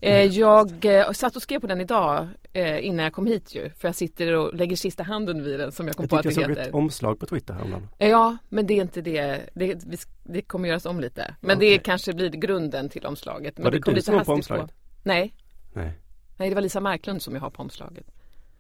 Eh, 0.02 0.24
jag 0.24 0.86
eh, 0.86 1.12
satt 1.12 1.36
och 1.36 1.42
skrev 1.42 1.60
på 1.60 1.68
den 1.68 1.82
idag 1.82 2.28
eh, 2.54 2.86
innan 2.86 3.04
jag 3.04 3.14
kom 3.14 3.28
hit 3.28 3.56
ju. 3.56 3.70
För 3.70 3.88
jag 3.88 3.96
sitter 3.96 4.34
och 4.36 4.54
lägger 4.56 4.76
sista 4.76 5.04
handen 5.04 5.44
vid 5.44 5.60
den 5.60 5.72
som 5.72 5.88
jag 5.88 5.96
kom 5.96 6.04
Jag 6.04 6.10
på 6.10 6.16
att 6.18 6.24
det 6.24 6.28
jag 6.30 6.34
såg 6.36 6.50
heter. 6.50 6.62
ett 6.68 6.74
omslag 6.74 7.20
på 7.20 7.26
Twitter 7.26 7.54
häromdagen. 7.54 7.88
Eh, 8.00 8.10
Ja, 8.10 8.38
men 8.50 8.68
det 8.68 8.74
är 8.74 8.82
inte 8.82 9.02
det. 9.02 9.40
Det, 9.54 9.86
det 10.24 10.42
kommer 10.42 10.70
göras 10.70 10.86
om 10.86 11.00
lite. 11.00 11.36
Men 11.42 11.60
det 11.60 11.66
Okej. 11.66 11.82
kanske 11.84 12.14
blir 12.14 12.30
grunden 12.30 12.90
till 12.90 13.06
omslaget. 13.06 13.58
Men 13.58 13.64
Var 13.64 13.72
det 13.72 13.82
kom 13.82 13.94
du 13.94 14.02
som 14.02 14.16
var 14.16 14.24
på 14.24 14.34
omslaget? 14.34 14.72
Nej, 15.04 15.34
Nej. 15.74 15.92
nej, 16.38 16.50
det 16.50 16.56
var 16.56 16.62
Lisa 16.62 16.80
Marklund 16.80 17.22
som 17.22 17.34
jag 17.34 17.42
har 17.42 17.50
på 17.50 17.62
omslaget. 17.64 18.06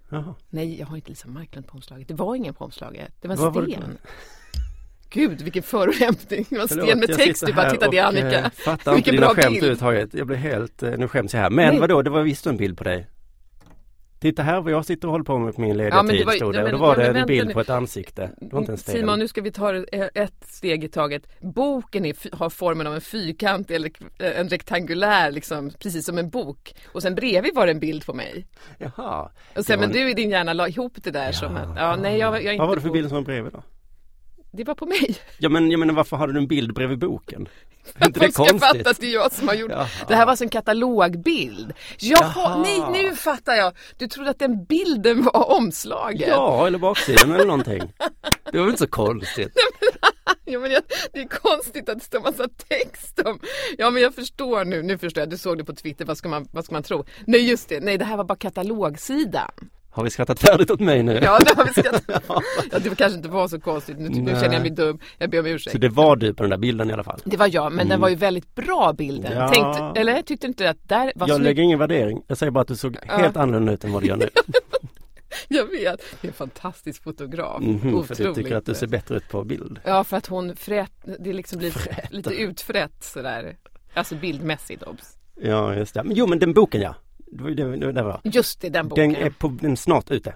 Jaha. 0.10 0.36
Nej, 0.50 0.80
jag 0.80 0.88
har 0.88 0.96
inte 0.96 1.10
Lisa 1.10 1.28
Marklund 1.28 1.68
på 1.68 1.74
omslaget. 1.76 2.08
Det 2.08 2.14
var 2.14 2.36
ingen 2.36 2.54
på 2.54 2.64
omslaget. 2.66 3.14
Det 3.22 3.28
var 3.28 3.36
Vad 3.36 3.54
var 3.54 3.62
en 3.62 3.70
det 3.70 3.76
på? 3.76 3.82
sten. 3.82 3.98
Gud, 5.10 5.42
vilken 5.42 5.64
förolämpning. 5.64 6.46
Det 6.50 6.56
var 6.56 6.62
en 6.62 6.68
sten 6.68 7.00
med 7.00 7.10
jag 7.10 7.18
text. 7.18 7.46
Du 7.46 7.54
bara, 7.54 7.70
titta 7.70 7.90
det 7.90 7.98
är 7.98 8.04
och, 8.04 8.10
Annika. 8.10 8.40
eh, 8.40 8.50
fattar 8.50 8.74
inte 8.92 8.96
Vilken 8.96 9.14
dina 9.16 9.26
bra 9.26 9.36
skämt 9.36 9.58
överhuvudtaget. 9.58 10.14
Jag 10.14 10.28
blir 10.28 10.38
helt, 10.38 10.84
eh, 10.84 10.92
nu 10.98 11.08
skäms 11.08 11.34
jag 11.34 11.42
här. 11.42 11.50
Men 11.50 11.70
Nej. 11.70 11.80
vadå, 11.80 12.02
det 12.02 12.10
var 12.10 12.22
visst 12.22 12.48
en 12.48 12.58
bild 12.58 12.78
på 12.78 12.84
dig? 12.84 13.08
Titta 14.20 14.44
här 14.44 14.62
vad 14.62 14.74
jag 14.74 14.86
sitter 14.86 15.08
och 15.08 15.12
håller 15.12 15.26
på 15.26 15.38
med 15.38 15.56
på 15.56 15.62
min 15.62 15.78
lediga 15.78 15.96
Ja, 15.96 16.08
tid 16.08 16.26
var- 16.26 16.34
stod 16.34 16.54
det. 16.54 16.60
ja, 16.60 16.66
och 16.66 16.72
då 16.72 16.78
var 16.78 16.98
ja, 17.00 17.14
det 17.14 17.20
en 17.20 17.28
bild 17.28 17.48
nu. 17.48 17.54
på 17.54 17.60
ett 17.60 17.70
ansikte. 17.70 18.32
Det 18.38 18.54
var 18.54 18.60
inte 18.60 18.72
en 18.72 18.78
sten. 18.78 18.96
Simon, 18.96 19.20
nu 19.20 19.28
ska 19.28 19.42
vi 19.42 19.52
ta 19.52 19.72
det 19.72 20.10
ett 20.16 20.44
steg 20.48 20.84
i 20.84 20.88
taget. 20.88 21.28
Boken 21.42 22.06
är, 22.06 22.36
har 22.36 22.50
formen 22.50 22.88
av 22.88 22.96
en 22.96 23.02
fyrkant 23.02 23.72
eller 23.72 23.92
en 24.18 24.50
rektangulär, 24.50 25.32
liksom, 25.32 25.72
precis 25.80 26.06
som 26.06 26.18
en 26.18 26.30
bok. 26.30 26.74
Och 26.88 27.02
sen 27.02 27.16
bredvid 27.16 27.56
var 27.56 27.66
det 27.66 27.72
en 27.72 27.80
bild 27.80 28.06
på 28.06 28.14
mig. 28.14 28.46
Jaha. 28.78 29.32
Och 29.58 29.66
sen, 29.66 29.80
var 29.80 29.88
men 29.88 29.96
en- 29.98 30.02
du 30.06 30.10
i 30.12 30.14
din 30.14 30.30
hjärna 30.30 30.54
la 30.54 30.68
ihop 30.68 30.94
det 31.04 31.12
där 31.12 31.32
som 31.32 31.56
att, 31.56 31.78
ja 31.78 31.96
nej 31.96 32.18
jag, 32.18 32.36
jag 32.36 32.46
är 32.46 32.52
inte 32.52 32.60
Vad 32.60 32.68
var 32.68 32.76
det 32.76 32.82
för 32.82 32.90
bild 32.90 33.08
som 33.10 33.16
var 33.16 33.24
bredvid 33.24 33.54
då? 33.54 33.64
Det 34.52 34.64
var 34.64 34.76
på 34.76 34.86
mig. 34.86 35.18
Ja 35.38 35.50
men 35.50 35.72
jag 35.72 35.80
menar 35.80 35.94
varför 35.94 36.18
hade 36.18 36.34
du 36.34 36.40
en 36.40 36.48
bild 36.48 36.74
bredvid 36.74 37.00
boken? 37.00 37.50
Är 37.96 38.08
inte 38.08 38.20
det 38.20 38.32
Folk 38.32 38.50
ska 38.50 38.60
fatta 38.60 38.90
att 38.90 39.00
det 39.00 39.08
är 39.08 39.14
jag 39.14 39.32
som 39.32 39.48
har 39.48 39.56
gjort 39.56 39.72
Jaha. 39.72 39.88
det. 40.08 40.16
här 40.16 40.26
var 40.26 40.32
alltså 40.32 40.46
en 40.46 40.50
katalogbild. 40.50 41.74
Jaha, 42.00 42.32
Jaha. 42.36 42.62
nej 42.62 43.04
nu 43.04 43.16
fattar 43.16 43.54
jag. 43.54 43.74
Du 43.98 44.08
trodde 44.08 44.30
att 44.30 44.40
den 44.40 44.66
bilden 44.66 45.24
var 45.24 45.52
omslaget. 45.52 46.28
Ja, 46.28 46.68
eller 46.68 46.80
baksidan 46.80 47.32
eller 47.32 47.46
någonting. 47.46 47.94
Det 48.52 48.58
var 48.58 48.66
väl 48.66 48.70
inte 48.70 48.84
så 48.84 48.88
konstigt? 48.88 49.54
Ja, 50.46 50.60
men 50.60 50.72
jag, 50.72 50.82
det 51.14 51.20
är 51.20 51.28
konstigt 51.28 51.90
att 51.90 52.00
det 52.00 52.06
står 52.06 52.20
massa 52.20 52.48
text 52.70 53.20
om. 53.26 53.40
Ja 53.78 53.90
men 53.90 54.02
jag 54.04 54.16
förstår 54.16 54.66
nu, 54.66 54.82
nu 54.82 54.98
förstår 54.98 55.22
jag. 55.22 55.30
Du 55.30 55.38
såg 55.38 55.58
det 55.58 55.64
på 55.64 55.74
Twitter, 55.76 56.06
vad 56.06 56.18
ska 56.18 56.30
man, 56.30 56.48
vad 56.52 56.66
ska 56.66 56.74
man 56.74 56.84
tro? 56.84 57.06
Nej 57.28 57.50
just 57.50 57.70
det, 57.70 57.80
nej 57.80 57.98
det 57.98 58.06
här 58.06 58.18
var 58.18 58.24
bara 58.24 58.38
katalogsidan. 58.38 59.52
Har 60.00 60.04
vi 60.04 60.10
skrattat 60.10 60.40
färdigt 60.40 60.72
åt 60.72 60.80
mig 60.80 61.04
nu? 61.04 61.20
Ja 61.24 61.40
det 61.40 61.56
har 61.58 61.66
vi 61.66 61.72
skrattat. 61.82 62.24
ja, 62.72 62.80
det 62.80 62.96
kanske 62.96 63.18
inte 63.18 63.30
var 63.30 63.48
så 63.48 63.60
konstigt, 63.60 63.98
nu, 64.00 64.10
nu 64.10 64.32
känner 64.32 64.54
jag 64.54 64.62
mig 64.62 64.70
dum. 64.72 65.00
Jag 65.18 65.30
ber 65.30 65.40
om 65.40 65.46
ursäkt. 65.46 65.72
Så 65.72 65.78
det 65.78 65.90
var 65.90 66.16
du 66.16 66.34
på 66.34 66.44
den 66.44 66.50
där 66.50 66.58
bilden 66.58 66.90
i 66.90 66.94
alla 66.94 67.04
fall? 67.04 67.20
Det 67.26 67.38
var 67.38 67.50
jag, 67.54 67.72
men 67.74 67.90
den 67.90 68.02
var 68.02 68.10
ju 68.10 68.16
väldigt 68.16 68.56
bra 68.56 68.94
bilden. 68.94 69.32
Ja. 69.38 69.48
Tänkte, 69.50 70.00
eller 70.02 70.22
tyckte 70.22 70.48
inte 70.48 70.70
att 70.70 70.78
där 70.90 71.12
var 71.16 71.28
Jag 71.28 71.36
snyggt? 71.36 71.44
lägger 71.44 71.64
ingen 71.64 71.80
värdering. 71.80 72.22
Jag 72.28 72.38
säger 72.38 72.52
bara 72.52 72.62
att 72.62 72.68
du 72.68 72.76
såg 72.76 72.98
helt 73.08 73.38
annorlunda 73.38 73.72
ut 73.74 73.84
än 73.84 73.92
vad 73.92 74.04
du 74.04 74.08
gör 74.08 74.16
nu. 74.18 74.30
Jag 75.48 75.66
vet, 75.66 76.00
det 76.22 76.28
är 76.28 76.30
en 76.30 76.34
fantastisk 76.34 77.04
fotograf. 77.04 77.62
Mhm, 77.62 77.80
för 77.82 77.88
du 77.90 77.96
Otroligt. 77.98 78.36
tycker 78.36 78.56
att 78.56 78.66
du 78.66 78.74
ser 78.74 78.88
bättre 78.88 79.16
ut 79.18 79.30
på 79.30 79.44
bild. 79.44 79.80
Ja, 79.86 80.04
för 80.04 80.18
att 80.18 80.28
hon 80.28 80.56
frät, 80.56 80.92
det 81.20 81.34
liksom 81.34 81.60
blir 81.60 81.74
lite 82.10 82.34
utfrätt 82.34 83.04
sådär. 83.04 83.58
Alltså 83.94 84.16
bildmässigt 84.16 84.84
obs. 84.84 85.18
Ja, 85.42 85.76
just 85.76 85.94
det. 85.94 86.04
Men 86.04 86.16
jo, 86.16 86.28
men 86.28 86.40
den 86.40 86.54
boken 86.54 86.82
ja. 86.82 86.96
Det 87.32 87.54
det, 87.54 87.76
det, 87.76 87.92
det 87.92 88.04
var. 88.04 88.22
Just 88.24 88.62
det, 88.62 88.70
den 88.70 88.88
boken. 88.88 89.04
Den 89.10 89.14
Den, 89.14 89.26
är, 89.28 89.30
på, 89.30 89.48
den 89.62 89.72
är 89.72 89.76
snart 89.76 90.12
ute. 90.12 90.36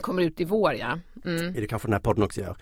kommer 0.00 0.22
ut 0.22 0.40
i 0.40 0.44
vår 0.44 0.74
ja. 0.74 0.98
Mm. 1.24 1.56
Är 1.56 1.60
det 1.60 1.66
kanske 1.66 1.88
den 1.88 1.92
här 1.92 2.00
podden 2.00 2.22
också 2.24 2.40
gör. 2.40 2.56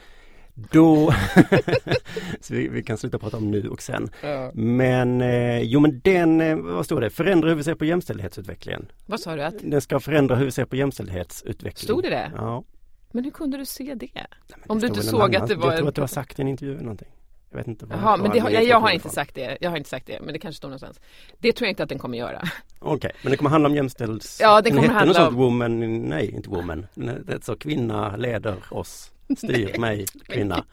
Då, 0.72 1.12
så 2.40 2.54
vi, 2.54 2.68
vi 2.68 2.82
kan 2.82 2.98
sluta 2.98 3.18
prata 3.18 3.36
om 3.36 3.50
nu 3.50 3.68
och 3.68 3.82
sen. 3.82 4.10
Ja. 4.22 4.50
Men, 4.54 5.20
eh, 5.20 5.58
jo 5.62 5.80
men 5.80 6.00
den, 6.04 6.40
eh, 6.40 6.56
vad 6.56 6.84
står 6.84 7.00
det? 7.00 7.10
Förändra 7.10 7.48
hur 7.48 7.56
vi 7.56 7.64
ser 7.64 7.74
på 7.74 7.84
jämställdhetsutvecklingen. 7.84 8.86
Vad 9.06 9.20
sa 9.20 9.36
du? 9.36 9.42
Att, 9.42 9.54
Den 9.62 9.80
ska 9.80 10.00
förändra 10.00 10.36
hur 10.36 10.44
vi 10.44 10.50
ser 10.50 10.64
på 10.64 10.76
jämställdhetsutvecklingen. 10.76 11.76
Stod 11.76 12.02
det 12.02 12.10
det? 12.10 12.32
Ja. 12.36 12.64
men 13.12 13.24
hur 13.24 13.30
kunde 13.30 13.56
du 13.58 13.64
se 13.66 13.94
det? 13.94 14.10
Nej, 14.14 14.26
men 14.50 14.60
Om 14.66 14.78
det 14.78 14.86
du 14.86 14.88
inte 14.88 15.02
såg 15.02 15.20
annan- 15.20 15.42
att 15.42 15.48
det 15.48 15.54
var 15.54 15.66
Jag 15.70 15.76
tror 15.78 15.88
att 15.88 15.94
du 15.94 16.00
har 16.00 16.08
sagt 16.08 16.38
i 16.38 16.42
en 16.42 16.48
intervju 16.48 16.72
eller 16.74 16.82
någonting. 16.82 17.08
Jag 17.50 17.58
vet 17.58 17.66
inte 17.66 17.86
vad 17.86 17.98
Jaha, 17.98 18.16
men 18.16 18.30
det, 18.30 18.38
jag, 18.38 18.64
jag 18.64 18.80
har 18.80 18.90
inte 18.90 19.08
sagt 19.08 19.34
det. 19.34 19.58
Jag 19.60 19.70
har 19.70 19.76
inte 19.76 19.88
sagt 19.90 20.06
det, 20.06 20.20
men 20.20 20.32
det 20.32 20.38
kanske 20.38 20.56
står 20.56 20.68
någonstans. 20.68 21.00
Det 21.38 21.52
tror 21.52 21.66
jag 21.66 21.72
inte 21.72 21.82
att 21.82 21.88
den 21.88 21.98
kommer 21.98 22.18
göra. 22.18 22.42
Okej, 22.78 23.12
men 23.22 23.30
det 23.30 23.36
kommer 23.36 23.50
handla 23.50 23.68
om 23.68 23.74
jämställdhets... 23.74 24.40
Ja, 24.40 24.60
det 24.60 24.70
kommer 24.70 24.88
handla 24.88 25.20
något 25.20 25.28
om- 25.28 25.34
woman, 25.36 26.02
nej 26.02 26.30
inte 26.34 26.50
woman. 26.50 26.86
Det 26.94 27.32
är 27.32 27.40
så 27.42 27.56
kvinna 27.56 28.16
leder 28.16 28.56
oss, 28.70 29.12
styr 29.36 29.78
mig, 29.78 30.04
kvinna. 30.28 30.64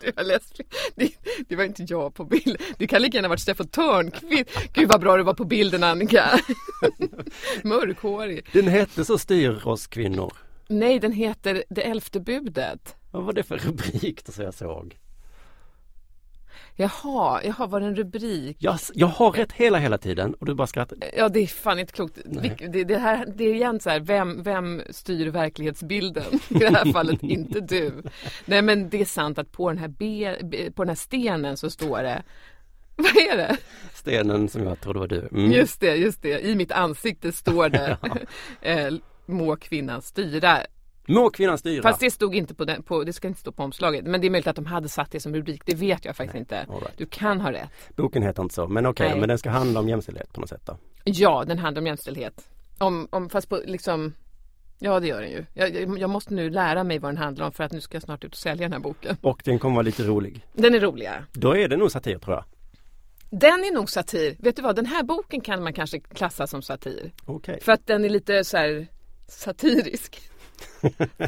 Det, 0.95 1.11
det 1.47 1.55
var 1.55 1.63
inte 1.63 1.83
jag 1.87 2.13
på 2.13 2.23
bild. 2.25 2.61
Det 2.77 2.87
kan 2.87 3.01
lika 3.01 3.17
gärna 3.17 3.27
varit 3.27 3.39
Steffo 3.41 3.63
Törnqvist. 3.63 4.49
Gud 4.73 4.89
vad 4.89 5.01
bra 5.01 5.17
du 5.17 5.23
var 5.23 5.33
på 5.33 5.43
bilden 5.45 5.83
Annika. 5.83 6.29
Mörkhårig. 7.63 8.45
Den 8.53 8.67
hette 8.67 9.05
så 9.05 9.17
styr 9.17 9.67
oss 9.67 9.87
kvinnor. 9.87 10.33
Nej, 10.67 10.99
den 10.99 11.11
heter 11.11 11.63
Det 11.69 11.81
elfte 11.89 12.19
budet. 12.19 12.95
Vad 13.11 13.23
var 13.23 13.33
det 13.33 13.43
för 13.43 13.57
rubrik 13.57 14.25
då 14.25 14.31
så 14.31 14.41
jag 14.41 14.53
såg? 14.53 14.97
Jaha, 16.75 17.41
jaha, 17.43 17.67
var 17.67 17.79
det 17.79 17.85
en 17.85 17.95
rubrik? 17.95 18.57
Jag, 18.59 18.79
jag 18.93 19.07
har 19.07 19.31
rätt 19.31 19.51
hela 19.51 19.77
hela 19.77 19.97
tiden 19.97 20.33
och 20.33 20.45
du 20.45 20.53
bara 20.53 20.67
skrattar. 20.67 20.97
Ja, 21.17 21.29
det 21.29 21.39
är 21.39 21.47
fan 21.47 21.79
inte 21.79 21.93
klokt. 21.93 22.17
Det, 22.69 22.83
det, 22.83 22.97
här, 22.97 23.25
det 23.35 23.43
är 23.43 23.53
igen 23.53 23.79
så 23.79 23.89
här, 23.89 23.99
vem, 23.99 24.43
vem 24.43 24.81
styr 24.89 25.27
verklighetsbilden? 25.27 26.39
I 26.49 26.53
det 26.53 26.69
här 26.69 26.91
fallet 26.91 27.23
inte 27.23 27.59
du. 27.59 28.03
Nej, 28.45 28.61
men 28.61 28.89
det 28.89 29.01
är 29.01 29.05
sant 29.05 29.37
att 29.37 29.51
på 29.51 29.69
den 29.69 29.77
här, 29.77 29.87
be, 29.87 30.71
på 30.71 30.83
den 30.83 30.89
här 30.89 30.95
stenen 30.95 31.57
så 31.57 31.69
står 31.69 32.03
det 32.03 32.23
vad 32.97 33.17
är 33.17 33.37
det? 33.37 33.57
Stenen 33.93 34.49
som 34.49 34.63
jag 34.63 34.81
trodde 34.81 34.99
var 34.99 35.07
du. 35.07 35.27
Mm. 35.31 35.51
Just 35.51 35.79
det, 35.79 35.95
just 35.95 36.21
det. 36.21 36.45
I 36.45 36.55
mitt 36.55 36.71
ansikte 36.71 37.31
står 37.31 37.69
det 37.69 37.97
eh, 38.61 38.93
Må 39.25 39.55
kvinnan 39.55 40.01
styra. 40.01 40.59
Må 41.07 41.29
kvinnan 41.29 41.57
styra. 41.57 41.81
Fast 41.81 41.99
det 41.99 42.11
stod 42.11 42.35
inte 42.35 42.55
på 42.55 42.65
den, 42.65 42.83
på, 42.83 43.03
det 43.03 43.13
ska 43.13 43.27
inte 43.27 43.39
stå 43.39 43.51
på 43.51 43.63
omslaget. 43.63 44.05
Men 44.05 44.21
det 44.21 44.27
är 44.27 44.31
möjligt 44.31 44.47
att 44.47 44.55
de 44.55 44.65
hade 44.65 44.89
satt 44.89 45.11
det 45.11 45.19
som 45.19 45.35
rubrik. 45.35 45.61
Det 45.65 45.75
vet 45.75 46.05
jag 46.05 46.15
faktiskt 46.15 46.35
inte. 46.35 46.59
all 46.59 46.79
right. 46.79 46.97
Du 46.97 47.05
kan 47.05 47.41
ha 47.41 47.51
rätt. 47.51 47.69
Boken 47.95 48.23
heter 48.23 48.43
inte 48.43 48.55
så, 48.55 48.67
men 48.67 48.85
okej, 48.85 49.09
Nej. 49.09 49.19
men 49.19 49.29
den 49.29 49.37
ska 49.37 49.49
handla 49.49 49.79
om 49.79 49.89
jämställdhet 49.89 50.33
på 50.33 50.41
något 50.41 50.49
sätt 50.49 50.61
då. 50.65 50.77
Ja, 51.03 51.43
den 51.47 51.59
handlar 51.59 51.81
om 51.81 51.87
jämställdhet. 51.87 52.49
Om, 52.77 53.07
om, 53.11 53.29
fast 53.29 53.49
på 53.49 53.61
liksom 53.65 54.13
Ja 54.79 54.99
det 54.99 55.07
gör 55.07 55.21
den 55.21 55.31
ju. 55.31 55.45
Jag, 55.53 55.99
jag, 55.99 56.09
måste 56.09 56.33
nu 56.33 56.49
lära 56.49 56.83
mig 56.83 56.99
vad 56.99 57.11
den 57.11 57.17
handlar 57.17 57.45
om 57.45 57.51
för 57.51 57.63
att 57.63 57.71
nu 57.71 57.81
ska 57.81 57.95
jag 57.95 58.03
snart 58.03 58.23
ut 58.23 58.31
och 58.31 58.37
sälja 58.37 58.65
den 58.65 58.73
här 58.73 58.79
boken. 58.79 59.17
Och 59.21 59.41
den 59.45 59.59
kommer 59.59 59.75
vara 59.75 59.83
lite 59.83 60.03
rolig. 60.03 60.45
Den 60.53 60.75
är 60.75 60.79
rolig. 60.79 61.05
ja. 61.05 61.13
Då 61.33 61.57
är 61.57 61.67
det 61.67 61.77
nog 61.77 61.91
satir 61.91 62.17
tror 62.17 62.35
jag. 62.35 62.43
Den 63.29 63.63
är 63.63 63.73
nog 63.73 63.89
satir. 63.89 64.35
Vet 64.39 64.55
du 64.55 64.61
vad, 64.61 64.75
den 64.75 64.85
här 64.85 65.03
boken 65.03 65.41
kan 65.41 65.63
man 65.63 65.73
kanske 65.73 65.99
klassa 65.99 66.47
som 66.47 66.61
satir. 66.61 67.11
Okej. 67.25 67.59
För 67.61 67.71
att 67.71 67.87
den 67.87 68.05
är 68.05 68.09
lite 68.09 68.43
så 68.43 68.57
här 68.57 68.87
satirisk. 69.27 70.21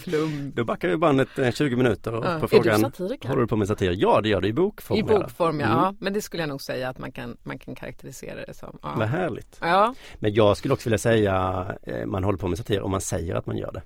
Flum. 0.01 0.51
Då 0.55 0.63
backar 0.63 0.87
vi 0.89 0.97
bandet 0.97 1.39
eh, 1.39 1.51
20 1.51 1.75
minuter 1.75 2.13
och 2.13 2.25
Ja. 2.25 2.29
Är 2.29 2.39
på 2.39 2.45
du 2.45 2.47
frågan 2.47 2.79
satiriker? 2.79 3.29
Håller 3.29 3.41
du 3.41 3.47
på 3.47 3.55
med 3.55 3.67
satir? 3.67 3.91
Ja 3.97 4.21
det 4.21 4.29
gör 4.29 4.41
du 4.41 4.47
i 4.47 4.53
bokform. 4.53 4.97
I 4.99 5.03
bokform 5.03 5.59
ja. 5.59 5.65
Mm. 5.65 5.77
ja. 5.77 5.95
Men 5.99 6.13
det 6.13 6.21
skulle 6.21 6.43
jag 6.43 6.49
nog 6.49 6.61
säga 6.61 6.89
att 6.89 6.97
man 6.99 7.11
kan, 7.11 7.37
man 7.43 7.59
kan 7.59 7.75
karaktärisera 7.75 8.45
det 8.45 8.53
som. 8.53 8.79
Vad 8.81 9.01
Ja. 9.01 9.05
härligt. 9.05 9.57
Ja. 9.61 9.95
Men 10.15 10.33
jag 10.33 10.57
skulle 10.57 10.73
också 10.73 10.89
vilja 10.89 10.97
säga 10.97 11.65
eh, 11.83 12.05
man 12.05 12.23
håller 12.23 12.37
på 12.37 12.47
med 12.47 12.57
satir 12.57 12.81
om 12.81 12.91
man 12.91 13.01
säger 13.01 13.35
att 13.35 13.45
man 13.45 13.57
gör 13.57 13.71
det. 13.71 13.81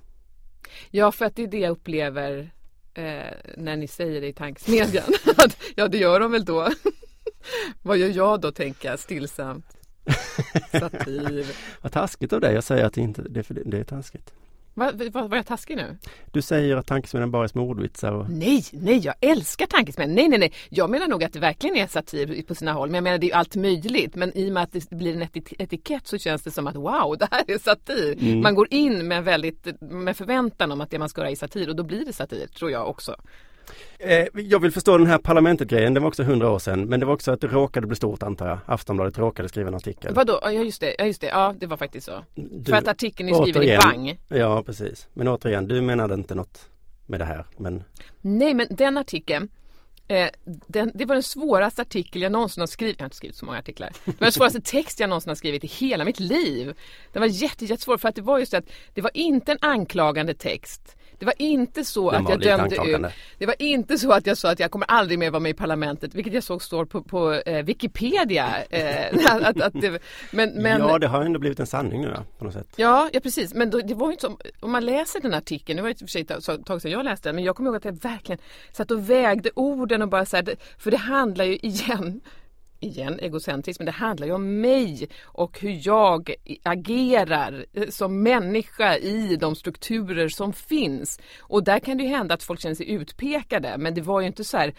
ja, 0.90 1.12
för 1.12 1.24
att 1.24 1.36
det 1.36 1.42
är 1.42 1.46
det 1.46 1.58
jag 1.58 1.70
upplever 1.70 2.50
eh, 2.94 3.04
när 3.56 3.76
ni 3.76 3.88
säger 3.88 4.20
det 4.20 4.26
i 4.26 4.32
tankesmedjan. 4.32 5.04
Att, 5.36 5.56
ja, 5.76 5.88
det 5.88 5.98
gör 5.98 6.20
de 6.20 6.32
väl 6.32 6.44
då. 6.44 6.68
Vad 7.82 7.98
gör 7.98 8.08
jag 8.08 8.40
då, 8.40 8.52
tänker 8.52 8.90
jag 8.90 8.98
stillsamt. 8.98 9.66
Satir. 10.72 11.46
Vad 11.82 11.92
taskigt 11.92 12.32
av 12.32 12.40
dig, 12.40 12.54
jag 12.54 12.64
säger 12.64 12.84
att 12.84 12.92
det 12.94 13.00
inte 13.00 13.22
är 13.22 13.28
det, 13.28 13.62
det 13.64 13.78
är 13.78 13.84
taskigt. 13.84 14.34
Vad 14.74 15.02
va, 15.12 15.26
var 15.26 15.36
jag 15.36 15.46
taskig 15.46 15.76
nu? 15.76 15.96
Du 16.30 16.42
säger 16.42 16.76
att 16.76 16.86
tankesmedjan 16.86 17.30
bara 17.30 17.44
är 17.44 17.48
små 17.48 17.68
ordvitsar 17.68 18.12
och 18.12 18.30
Nej, 18.30 18.64
nej, 18.72 18.98
jag 18.98 19.14
älskar 19.20 19.66
tankesmän. 19.66 20.14
Nej, 20.14 20.28
nej, 20.28 20.38
nej. 20.38 20.52
Jag 20.68 20.90
menar 20.90 21.08
nog 21.08 21.24
att 21.24 21.32
det 21.32 21.38
verkligen 21.38 21.76
är 21.76 21.86
satir 21.86 22.42
på 22.42 22.54
sina 22.54 22.72
håll. 22.72 22.88
Men 22.88 22.94
jag 22.94 23.04
menar 23.04 23.18
det 23.18 23.26
är 23.26 23.28
ju 23.28 23.34
allt 23.34 23.56
möjligt. 23.56 24.14
Men 24.14 24.36
i 24.36 24.48
och 24.48 24.52
med 24.52 24.62
att 24.62 24.72
det 24.72 24.90
blir 24.90 25.14
en 25.16 25.22
eti- 25.22 25.54
etikett 25.58 26.06
så 26.06 26.18
känns 26.18 26.42
det 26.42 26.50
som 26.50 26.66
att 26.66 26.76
wow, 26.76 27.16
det 27.18 27.28
här 27.30 27.44
är 27.46 27.58
satir. 27.58 28.16
Man 28.42 28.54
går 28.54 28.66
in 28.70 29.08
med 29.08 29.24
väldigt, 29.24 29.66
med 29.80 30.16
förväntan 30.16 30.72
om 30.72 30.80
att 30.80 30.90
det 30.90 30.98
man 30.98 31.08
ska 31.08 31.20
göra 31.20 31.30
är 31.30 31.36
satir 31.36 31.68
och 31.68 31.76
då 31.76 31.82
blir 31.82 32.04
det 32.04 32.12
satir, 32.12 32.46
tror 32.46 32.70
jag 32.70 32.88
också. 32.88 33.16
Eh, 33.98 34.26
Jag 34.34 34.60
vill 34.60 34.72
förstå 34.72 34.98
den 34.98 35.06
här 35.06 35.18
parlamentet 35.18 35.68
grejen, 35.68 35.94
det 35.94 36.00
var 36.00 36.08
också 36.08 36.22
hundra 36.22 36.50
år 36.50 36.58
sedan 36.58 36.84
men 36.84 37.00
det 37.00 37.06
var 37.06 37.14
också 37.14 37.32
att 37.32 37.40
det 37.40 37.46
råkade 37.46 37.86
bli 37.86 37.96
stort 37.96 38.22
antar 38.22 38.48
jag. 38.48 38.58
Aftonbladet 38.66 39.18
råkade 39.18 39.48
skriva 39.48 39.68
en 39.68 39.74
artikel. 39.74 40.14
Vadå? 40.14 40.38
Ja, 40.42 40.50
just 40.50 40.80
det. 40.80 40.94
Ja, 40.98 41.04
just 41.04 41.20
det. 41.20 41.26
Ja, 41.26 41.54
det 41.58 41.66
var 41.66 41.76
faktiskt 41.76 42.06
så. 42.06 42.24
Du- 42.34 42.70
För 42.72 42.78
att 42.78 42.88
artikeln 42.88 43.28
är 43.28 43.34
skriven 43.42 43.62
återigen- 43.62 43.74
i 43.74 43.76
bang. 43.92 44.18
Ja 44.28 44.62
precis. 44.66 45.08
Men 45.12 45.28
återigen, 45.28 45.68
du 45.68 45.80
menade 45.80 46.14
inte 46.14 46.34
något 46.34 46.68
med 47.06 47.20
det 47.20 47.24
här 47.24 47.44
men 47.56 47.84
Nej, 48.20 48.54
men 48.54 48.66
den 48.70 48.96
artikeln 48.98 49.48
Eh, 50.08 50.28
den, 50.44 50.92
det 50.94 51.04
var 51.04 51.14
den 51.14 51.22
svåraste 51.22 51.82
artikel 51.82 52.22
jag 52.22 52.32
någonsin 52.32 52.60
har 52.60 52.66
skrivit. 52.66 52.96
Jag 52.98 53.04
har 53.04 53.06
inte 53.06 53.16
skrivit 53.16 53.36
så 53.36 53.46
många 53.46 53.58
artiklar. 53.58 53.92
Det 54.04 54.20
var 54.20 54.26
den 54.26 54.32
svåraste 54.32 54.60
text 54.64 55.00
jag 55.00 55.08
någonsin 55.08 55.30
har 55.30 55.36
skrivit 55.36 55.64
i 55.64 55.66
hela 55.66 56.04
mitt 56.04 56.20
liv. 56.20 56.74
Den 57.12 57.20
var 57.20 57.26
jätte, 57.26 57.64
jättesvår 57.64 57.98
för 57.98 58.08
att 58.08 58.14
det 58.14 58.22
var 58.22 58.38
just 58.38 58.52
det 58.52 58.58
att 58.58 58.70
det 58.94 59.00
var 59.00 59.10
inte 59.14 59.52
en 59.52 59.58
anklagande 59.60 60.34
text. 60.34 60.96
Det 61.22 61.26
var 61.26 61.34
inte 61.38 61.84
så 61.84 62.10
Den 62.10 62.26
att 62.26 62.30
jag 62.30 62.40
dömde 62.40 62.76
ut. 62.76 63.12
Det 63.38 63.46
var 63.46 63.54
inte 63.58 63.98
så 63.98 64.12
att 64.12 64.26
jag 64.26 64.38
sa 64.38 64.50
att 64.50 64.58
jag 64.58 64.70
kommer 64.70 64.90
aldrig 64.90 65.18
mer 65.18 65.30
vara 65.30 65.40
med 65.40 65.50
i 65.50 65.54
parlamentet, 65.54 66.14
vilket 66.14 66.34
jag 66.34 66.42
såg 66.42 66.62
står 66.62 66.84
på, 66.84 67.02
på 67.02 67.32
eh, 67.32 67.64
Wikipedia. 67.64 68.62
Eh, 68.70 69.32
att, 69.46 69.60
att 69.60 69.72
det, 69.72 70.02
men, 70.30 70.50
men, 70.50 70.80
ja 70.80 70.98
det 70.98 71.06
har 71.06 71.22
ändå 71.22 71.38
blivit 71.38 71.60
en 71.60 71.66
sanning 71.66 72.00
nu 72.00 72.12
ja, 72.14 72.22
på 72.38 72.44
något 72.44 72.54
sätt. 72.54 72.66
Ja, 72.76 73.08
ja 73.12 73.20
precis. 73.20 73.54
Men 73.54 73.70
då, 73.70 73.78
det 73.78 73.94
var 73.94 74.06
ju 74.06 74.12
inte 74.12 74.20
som, 74.20 74.38
om 74.60 74.72
man 74.72 74.84
läser 74.84 75.20
den 75.20 75.34
artikeln, 75.34 75.76
det 75.76 75.82
var 75.82 75.88
ju 75.88 75.92
i 75.92 75.94
och 75.94 75.98
för 75.98 76.06
sig 76.06 76.20
ett 76.22 76.64
tag- 76.66 76.82
sedan 76.82 76.90
jag 76.90 77.04
läste 77.04 77.28
den, 77.28 77.34
men 77.34 77.44
jag 77.44 77.56
kommer 77.56 77.70
ihåg 77.70 77.76
att 77.76 77.84
jag 77.84 78.02
verkligen 78.02 78.38
satt 78.72 78.90
och 78.90 79.10
vägde 79.10 79.50
orden 79.92 80.02
och 80.02 80.08
bara 80.08 80.24
så 80.24 80.36
här, 80.36 80.56
för 80.78 80.90
det 80.90 80.96
handlar 80.96 81.44
ju 81.44 81.56
igen 81.56 82.20
igen 82.80 83.18
egocentriskt, 83.20 83.80
men 83.80 83.86
det 83.86 83.92
handlar 83.92 84.26
ju 84.26 84.32
om 84.32 84.60
mig 84.60 85.08
och 85.22 85.60
hur 85.60 85.80
jag 85.82 86.34
agerar 86.62 87.66
eh, 87.72 87.88
som 87.88 88.22
människa 88.22 88.96
i 88.96 89.36
de 89.36 89.54
strukturer 89.54 90.28
som 90.28 90.52
finns. 90.52 91.20
Och 91.40 91.64
där 91.64 91.78
kan 91.78 91.96
det 91.96 92.04
ju 92.04 92.10
hända 92.10 92.34
att 92.34 92.42
folk 92.42 92.60
känner 92.60 92.74
sig 92.74 92.90
utpekade, 92.90 93.78
men 93.78 93.94
det 93.94 94.00
var 94.00 94.20
ju 94.20 94.26
inte 94.26 94.44
så 94.44 94.56
här 94.56 94.74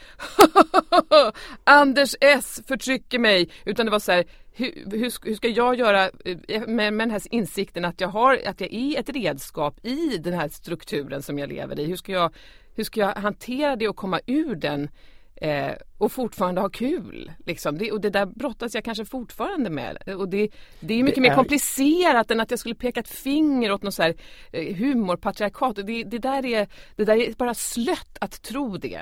Anders 1.63 2.15
S 2.21 2.61
förtrycker 2.67 3.19
mig, 3.19 3.49
utan 3.65 3.85
det 3.85 3.91
var 3.91 3.99
så 3.99 4.11
här 4.11 4.25
hur, 4.55 4.71
hur, 4.91 5.25
hur, 5.25 5.35
ska 5.35 5.47
jag 5.47 5.75
göra 5.75 6.03
eh, 6.25 6.37
eh, 6.47 6.67
med, 6.67 6.93
med 6.93 7.07
den 7.07 7.11
här 7.11 7.21
insikten 7.31 7.85
att 7.85 8.01
jag, 8.01 8.07
har, 8.07 8.39
att 8.45 8.61
jag 8.61 8.73
är 8.73 8.99
ett 8.99 9.09
redskap 9.09 9.85
i 9.85 10.17
den 10.17 10.33
här 10.33 10.47
strukturen 10.49 11.23
som 11.23 11.39
jag 11.39 11.49
lever 11.49 11.79
i? 11.79 11.85
Hur 11.85 11.95
ska 11.95 12.11
jag, 12.11 12.33
hur 12.75 12.83
ska 12.83 12.99
jag 12.99 13.15
hantera 13.15 13.75
det 13.75 13.87
och 13.87 13.95
komma 13.95 14.19
ur 14.25 14.55
den 14.55 14.89
eh, 15.35 15.71
och 15.97 16.11
fortfarande 16.11 16.61
ha 16.61 16.69
kul? 16.69 17.31
Liksom? 17.45 17.77
Det, 17.77 17.91
och 17.91 18.01
det 18.01 18.09
där 18.09 18.25
brottas 18.25 18.75
jag 18.75 18.83
kanske 18.83 19.05
fortfarande 19.05 19.69
med. 19.69 19.97
Och 20.17 20.29
det, 20.29 20.49
det 20.79 20.93
är 20.93 21.03
mycket 21.03 21.23
det 21.23 21.27
är... 21.27 21.29
mer 21.29 21.35
komplicerat 21.35 22.31
än 22.31 22.39
att 22.39 22.51
jag 22.51 22.59
skulle 22.59 22.75
peka 22.75 22.99
ett 22.99 23.09
finger 23.09 23.71
åt 23.71 23.83
något 23.83 23.93
så 23.93 24.03
här, 24.03 24.15
eh, 24.51 24.75
humorpatriarkat. 24.75 25.75
Det, 25.75 26.03
det, 26.03 26.19
där 26.19 26.45
är, 26.45 26.67
det 26.95 27.05
där 27.05 27.15
är 27.15 27.33
bara 27.33 27.53
slött 27.53 28.17
att 28.21 28.41
tro 28.41 28.77
det. 28.77 28.97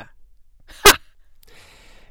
Ha! 0.83 0.95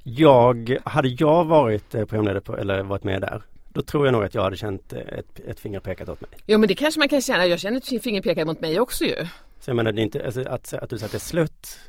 Jag, 0.02 0.76
hade 0.84 1.08
jag 1.08 1.44
varit 1.44 1.94
eh, 1.94 2.04
programledare 2.04 2.40
på, 2.40 2.56
eller 2.56 2.82
varit 2.82 3.04
med 3.04 3.20
där 3.20 3.42
då 3.72 3.82
tror 3.82 4.06
jag 4.06 4.12
nog 4.12 4.24
att 4.24 4.34
jag 4.34 4.42
hade 4.42 4.56
känt 4.56 4.92
ett, 4.92 5.40
ett 5.40 5.60
finger 5.60 5.80
pekat 5.80 6.08
åt 6.08 6.20
mig. 6.20 6.30
Jo 6.46 6.58
men 6.58 6.68
det 6.68 6.74
kanske 6.74 6.98
man 6.98 7.08
kan 7.08 7.20
känna. 7.20 7.46
Jag 7.46 7.60
känner 7.60 7.76
ett 7.76 8.02
finger 8.02 8.22
pekat 8.22 8.46
mot 8.46 8.60
mig 8.60 8.80
också 8.80 9.04
ju. 9.04 9.26
Så 9.60 9.70
jag 9.70 9.76
menar 9.76 9.92
det 9.92 10.00
är 10.00 10.04
inte, 10.04 10.24
alltså, 10.24 10.40
att, 10.40 10.74
att 10.74 10.90
du 10.90 10.98
säger 10.98 11.06
att 11.06 11.12
det 11.12 11.16
är 11.16 11.18
slut. 11.18 11.80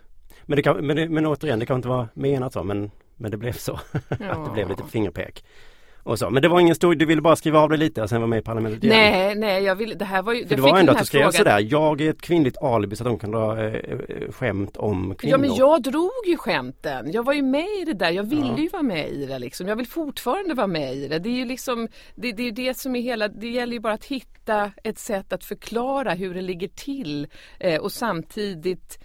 Men, 0.46 0.56
det 0.56 0.62
kan, 0.62 0.86
men, 0.86 0.96
det, 0.96 1.10
men 1.10 1.26
återigen, 1.26 1.60
det 1.60 1.66
kan 1.66 1.76
inte 1.76 1.88
vara 1.88 2.10
menat 2.14 2.54
så 2.54 2.64
men, 2.64 2.92
men 3.16 3.32
det 3.32 3.38
blev 3.38 3.54
så. 3.54 3.80
Ja. 4.20 4.32
att 4.32 4.46
det 4.46 4.52
blev 4.54 4.70
lite 4.70 4.84
fingerpek 4.84 5.44
och 6.04 6.20
så. 6.20 6.30
Men 6.30 6.42
det 6.42 6.48
var 6.48 6.60
ingen 6.60 6.76
stor, 6.76 6.96
du 6.96 7.06
ville 7.06 7.22
bara 7.22 7.36
skriva 7.36 7.60
av 7.60 7.70
det 7.70 7.78
lite 7.78 8.02
och 8.02 8.10
sen 8.10 8.22
vara 8.22 8.28
med 8.28 8.40
i 8.40 8.42
parlamentet 8.42 8.84
igen. 8.84 8.96
Nej, 8.96 9.36
nej, 9.36 9.64
jag 9.64 9.76
ville, 9.76 9.96
det 9.96 10.06
här 10.06 10.22
var 10.22 10.34
ju... 10.34 10.48
För 10.48 10.56
det 10.56 10.62
var 10.62 10.80
ändå 10.80 10.92
att 10.92 11.00
du 11.00 11.06
skrev 11.06 11.20
frågan. 11.20 11.34
sådär, 11.34 11.68
jag 11.70 12.02
är 12.02 12.10
ett 12.10 12.22
kvinnligt 12.22 12.58
alibi 12.58 12.96
så 12.96 13.04
att 13.04 13.10
de 13.10 13.20
kan 13.20 13.32
dra 13.32 13.64
eh, 13.64 13.76
eh, 13.76 14.32
skämt 14.32 14.78
om 14.78 15.16
kvinnor. 15.16 15.32
Ja 15.32 15.38
men 15.38 15.56
jag 15.56 15.82
drog 15.82 16.28
ju 16.28 16.38
skämten. 16.38 17.12
Jag 17.12 17.26
var 17.26 17.34
ju 17.34 17.42
med 17.42 17.68
i 17.82 17.86
det 17.86 17.94
där, 17.94 18.12
jag 18.12 18.24
ville 18.24 18.48
ja. 18.48 18.58
ju 18.58 18.70
vara 18.70 18.84
med 18.84 19.10
i 19.10 19.26
det 19.26 19.40
liksom. 19.40 19.68
Jag 19.68 19.76
vill 19.76 19.88
fortfarande 19.88 20.54
vara 20.54 20.68
med 20.68 20.96
i 20.96 21.08
det. 21.08 21.20
Det 21.20 21.30
är 21.30 21.36
ju 21.38 21.46
liksom, 21.46 21.88
det, 22.16 22.32
det 22.32 22.48
är 22.48 22.52
det 22.52 22.78
som 22.78 22.96
är 22.96 23.02
hela, 23.02 23.28
det 23.28 23.50
gäller 23.50 23.74
ju 23.74 23.80
bara 23.80 23.94
att 23.94 24.06
hitta 24.06 24.72
ett 24.84 25.00
sätt 25.00 25.34
att 25.34 25.44
förklara 25.44 26.14
hur 26.14 26.34
det 26.34 26.42
ligger 26.42 26.68
till 26.68 27.28
eh, 27.60 27.82
och 27.82 27.92
samtidigt 27.92 29.00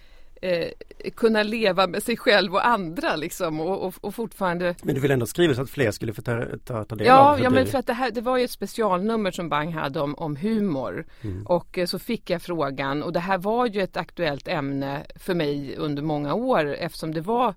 eh, 0.47 1.11
kunna 1.11 1.43
leva 1.43 1.87
med 1.87 2.03
sig 2.03 2.17
själv 2.17 2.55
och 2.55 2.67
andra 2.67 3.17
liksom 3.17 3.61
och, 3.61 3.87
och, 3.87 3.95
och, 4.01 4.15
fortfarande 4.15 4.75
Men 4.83 4.95
du 4.95 5.01
vill 5.01 5.11
ändå 5.11 5.27
skriva 5.27 5.55
så 5.55 5.63
att 5.63 5.71
fler 5.71 5.91
skulle 5.91 6.13
få 6.13 6.23
ta, 6.23 6.45
ta, 6.65 6.85
ta 6.85 6.97
del 6.97 7.07
ja, 7.07 7.19
av 7.19 7.37
det? 7.37 7.43
Ja, 7.43 7.51
men 7.51 7.67
för 7.67 7.79
att 7.79 7.87
det 7.87 7.93
här 7.93 8.11
det 8.11 8.21
var 8.21 8.39
ju 8.39 8.45
ett 8.45 8.51
specialnummer 8.51 9.31
som 9.31 9.49
Bang 9.49 9.75
hade 9.75 10.01
om, 10.01 10.15
om 10.15 10.37
humor 10.37 11.07
mm. 11.23 11.47
och 11.47 11.79
eh, 11.79 11.87
så 11.87 11.99
fick 11.99 12.31
jag 12.31 12.43
frågan 12.43 13.03
och 13.03 13.13
det 13.13 13.21
här 13.21 13.39
var 13.39 13.67
ju 13.67 13.83
ett 13.83 13.97
aktuellt 13.97 14.49
ämne 14.49 15.07
för 15.17 15.35
mig 15.35 15.77
under 15.77 16.03
många 16.03 16.35
år 16.35 16.67
eftersom 16.67 17.15
det 17.15 17.21
var 17.21 17.55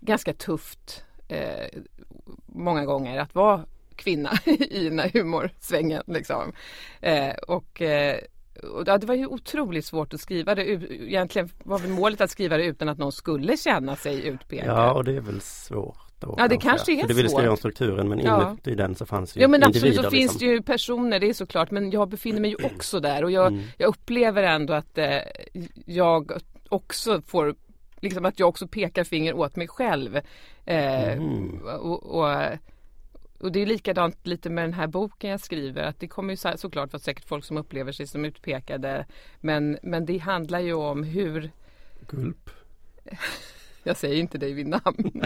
ganska 0.00 0.32
tufft 0.32 1.04
eh, 1.28 1.80
många 2.46 2.84
gånger 2.84 3.18
att 3.18 3.34
vara 3.34 3.64
kvinna 3.96 4.32
i 4.70 4.84
den 4.88 4.98
här 4.98 5.10
humorsvängen 5.12 6.02
liksom. 6.06 6.52
Eh, 7.00 7.34
och 7.48 7.82
eh, 7.82 8.18
och 8.62 8.84
det 8.84 9.06
var 9.06 9.14
ju 9.14 9.26
otroligt 9.26 9.84
svårt 9.84 10.14
att 10.14 10.20
skriva 10.20 10.54
det. 10.54 10.66
Egentligen 10.68 11.48
var 11.64 11.78
väl 11.78 11.90
målet 11.90 12.20
att 12.20 12.30
skriva 12.30 12.56
det 12.56 12.64
utan 12.64 12.88
att 12.88 12.98
någon 12.98 13.12
skulle 13.12 13.56
känna 13.56 13.96
sig 13.96 14.26
utpekad. 14.26 14.68
Ja, 14.68 14.92
och 14.92 15.04
det 15.04 15.16
är 15.16 15.20
väl 15.20 15.40
svårt. 15.40 16.10
Då, 16.18 16.34
ja, 16.38 16.48
det 16.48 16.56
kanske, 16.56 16.66
kanske 16.66 16.92
är 16.92 16.96
svårt. 16.96 17.08
Du 17.08 17.14
ville 17.14 17.28
skriva 17.28 17.50
om 17.50 17.56
strukturen 17.56 18.08
men 18.08 18.18
ja. 18.18 18.48
inuti 18.48 18.74
den 18.74 18.94
så 18.94 19.06
fanns 19.06 19.36
ju 19.36 19.40
Ja, 19.40 19.48
men 19.48 19.62
absolut 19.62 19.94
så 19.94 20.02
liksom. 20.02 20.10
finns 20.10 20.38
det 20.38 20.44
ju 20.44 20.62
personer, 20.62 21.20
det 21.20 21.28
är 21.28 21.34
såklart. 21.34 21.70
Men 21.70 21.90
jag 21.90 22.08
befinner 22.08 22.40
mig 22.40 22.50
ju 22.50 22.66
också 22.66 23.00
där 23.00 23.24
och 23.24 23.30
jag, 23.30 23.46
mm. 23.46 23.62
jag 23.78 23.88
upplever 23.88 24.42
ändå 24.42 24.72
att 24.72 24.98
eh, 24.98 25.18
jag 25.86 26.32
också 26.68 27.22
får 27.26 27.54
Liksom 28.02 28.24
att 28.24 28.38
jag 28.38 28.48
också 28.48 28.66
pekar 28.68 29.04
finger 29.04 29.34
åt 29.34 29.56
mig 29.56 29.68
själv. 29.68 30.16
Eh, 30.64 31.12
mm. 31.12 31.60
och, 31.62 32.02
och 32.02 32.28
och 33.40 33.52
det 33.52 33.62
är 33.62 33.66
likadant 33.66 34.26
lite 34.26 34.50
med 34.50 34.64
den 34.64 34.74
här 34.74 34.86
boken 34.86 35.30
jag 35.30 35.40
skriver 35.40 35.82
att 35.82 36.00
det 36.00 36.08
kommer 36.08 36.32
ju 36.32 36.36
så, 36.36 36.52
såklart 36.56 36.92
vara 36.92 37.00
säkert 37.00 37.24
folk 37.24 37.44
som 37.44 37.56
upplever 37.56 37.92
sig 37.92 38.06
som 38.06 38.24
utpekade 38.24 39.06
men, 39.40 39.78
men 39.82 40.06
det 40.06 40.18
handlar 40.18 40.60
ju 40.60 40.72
om 40.72 41.02
hur 41.02 41.50
Gulp. 42.08 42.50
Jag 43.82 43.96
säger 43.96 44.16
inte 44.16 44.38
dig 44.38 44.52
vid 44.52 44.66
namn. 44.66 45.24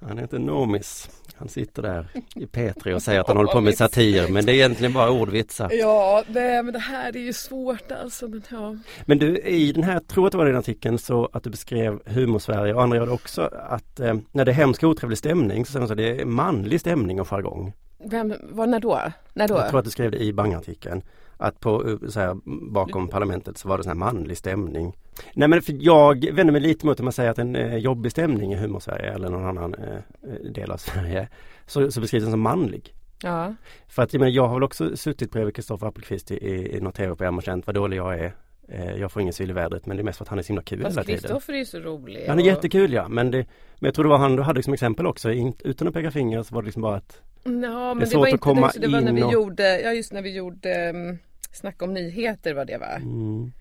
Han 0.00 0.18
heter 0.18 0.38
Nomis 0.38 1.10
Han 1.38 1.48
sitter 1.48 1.82
där 1.82 2.06
i 2.34 2.46
Petri 2.46 2.94
och 2.94 3.02
säger 3.02 3.20
att 3.20 3.28
han 3.28 3.36
håller 3.36 3.52
på 3.52 3.60
med 3.60 3.76
satir 3.76 4.28
men 4.28 4.46
det 4.46 4.52
är 4.52 4.54
egentligen 4.54 4.92
bara 4.92 5.10
ordvitsar 5.10 5.70
Ja 5.72 6.24
nej, 6.28 6.62
men 6.62 6.72
det 6.72 6.78
här 6.78 7.16
är 7.16 7.20
ju 7.20 7.32
svårt 7.32 7.92
alltså 7.92 8.28
men, 8.28 8.42
ja. 8.50 8.76
men 9.06 9.18
du 9.18 9.38
i 9.38 9.72
den 9.72 9.82
här, 9.82 9.92
jag 9.92 10.08
tror 10.08 10.26
att 10.26 10.32
det 10.32 10.38
var 10.38 10.46
den 10.46 10.56
artikeln 10.56 10.98
så 10.98 11.28
att 11.32 11.44
du 11.44 11.50
beskrev 11.50 12.00
Humorsverige 12.06 12.74
och 12.74 12.82
andra 12.82 12.96
gör 12.96 13.06
det 13.06 13.12
också 13.12 13.50
att 13.68 14.00
eh, 14.00 14.14
när 14.32 14.44
det 14.44 14.50
är 14.50 14.54
hemsk 14.54 14.82
och 14.82 14.90
otrevlig 14.90 15.18
stämning 15.18 15.66
så 15.66 15.72
säger 15.72 15.80
man 15.80 15.90
att 15.90 15.96
det 15.96 16.20
är 16.20 16.24
manlig 16.24 16.80
stämning 16.80 17.20
och 17.20 17.28
jargong 17.28 17.72
Vem, 17.98 18.34
vad, 18.42 18.68
när 18.68 18.80
då? 18.80 19.00
När 19.32 19.48
då? 19.48 19.54
Jag 19.54 19.68
tror 19.68 19.78
att 19.78 19.84
du 19.84 19.90
skrev 19.90 20.10
det 20.10 20.18
i 20.18 20.32
Bang-artikeln 20.32 21.02
att 21.36 21.60
på, 21.60 21.88
eh, 21.88 22.08
så 22.08 22.20
här, 22.20 22.36
bakom 22.72 23.08
parlamentet 23.08 23.58
så 23.58 23.68
var 23.68 23.76
det 23.76 23.82
sån 23.82 23.90
här 23.90 23.94
manlig 23.94 24.38
stämning. 24.38 24.96
Nej 25.34 25.48
men 25.48 25.62
för 25.62 25.76
jag 25.78 26.32
vänder 26.32 26.52
mig 26.52 26.60
lite 26.60 26.86
mot 26.86 27.00
att 27.00 27.04
man 27.04 27.12
säger 27.12 27.30
att 27.30 27.38
en 27.38 27.56
eh, 27.56 27.76
jobbig 27.76 28.12
stämning 28.12 28.52
i 28.52 28.56
Humorsverige 28.56 29.12
eller 29.12 29.28
någon 29.28 29.44
annan 29.44 29.74
eh, 29.74 29.94
eh, 29.94 30.52
del 30.52 30.70
av 30.70 30.76
Sverige 30.76 31.28
så, 31.66 31.90
så 31.90 32.00
beskrivs 32.00 32.22
den 32.22 32.30
som 32.30 32.40
manlig. 32.40 32.94
Ja. 33.22 33.54
För 33.88 34.02
att 34.02 34.12
jag 34.12 34.20
menar 34.20 34.32
jag 34.32 34.46
har 34.46 34.54
väl 34.54 34.62
också 34.62 34.96
suttit 34.96 35.30
bredvid 35.30 35.56
Kristoffer 35.56 35.86
Appelqvist 35.86 36.30
i, 36.30 36.34
i, 36.34 36.76
i 36.76 36.80
något 36.80 36.94
tv-program 36.94 37.36
och 37.36 37.42
känt 37.42 37.66
vad 37.66 37.74
dålig 37.74 37.96
jag 37.96 38.18
är. 38.18 38.32
Eh, 38.68 38.92
jag 38.92 39.12
får 39.12 39.22
ingen 39.22 39.34
syl 39.34 39.50
i 39.50 39.52
vädret 39.52 39.86
men 39.86 39.96
det 39.96 40.02
är 40.02 40.04
mest 40.04 40.18
för 40.18 40.24
att 40.24 40.28
han 40.28 40.38
är 40.38 40.42
så 40.42 40.48
himla 40.48 40.62
kul 40.62 40.82
Fast 40.82 40.96
hela 40.96 41.04
tiden. 41.04 41.20
Kristoffer 41.20 41.52
är 41.52 41.58
ju 41.58 41.64
så 41.64 41.80
rolig. 41.80 42.24
Han 42.28 42.38
är 42.38 42.42
och... 42.42 42.46
jättekul 42.46 42.92
ja 42.92 43.08
men, 43.08 43.30
det, 43.30 43.38
men 43.78 43.88
jag 43.88 43.94
tror 43.94 44.04
det 44.04 44.10
var 44.10 44.18
han 44.18 44.36
du 44.36 44.42
hade 44.42 44.62
som 44.62 44.72
exempel 44.72 45.06
också. 45.06 45.32
In, 45.32 45.54
utan 45.64 45.88
att 45.88 45.94
peka 45.94 46.10
finger 46.10 46.42
så 46.42 46.54
var 46.54 46.62
det 46.62 46.66
liksom 46.66 46.82
bara 46.82 46.96
att 46.96 47.20
Ja 47.44 47.50
men 47.94 47.98
det, 47.98 48.10
det 48.10 48.16
var 48.16 48.26
inte 48.26 48.38
komma 48.38 48.70
det, 48.74 48.80
det 48.80 48.88
var 48.88 49.00
när 49.00 49.12
vi 49.12 49.22
och... 49.22 49.32
gjorde, 49.32 49.80
ja 49.80 49.92
just 49.92 50.12
när 50.12 50.22
vi 50.22 50.34
gjorde 50.34 50.90
um 50.90 51.18
Snacka 51.56 51.84
om 51.84 51.94
nyheter 51.94 52.54
var 52.54 52.64
det 52.64 52.78
va? 52.78 52.96
Mm. 52.96 53.52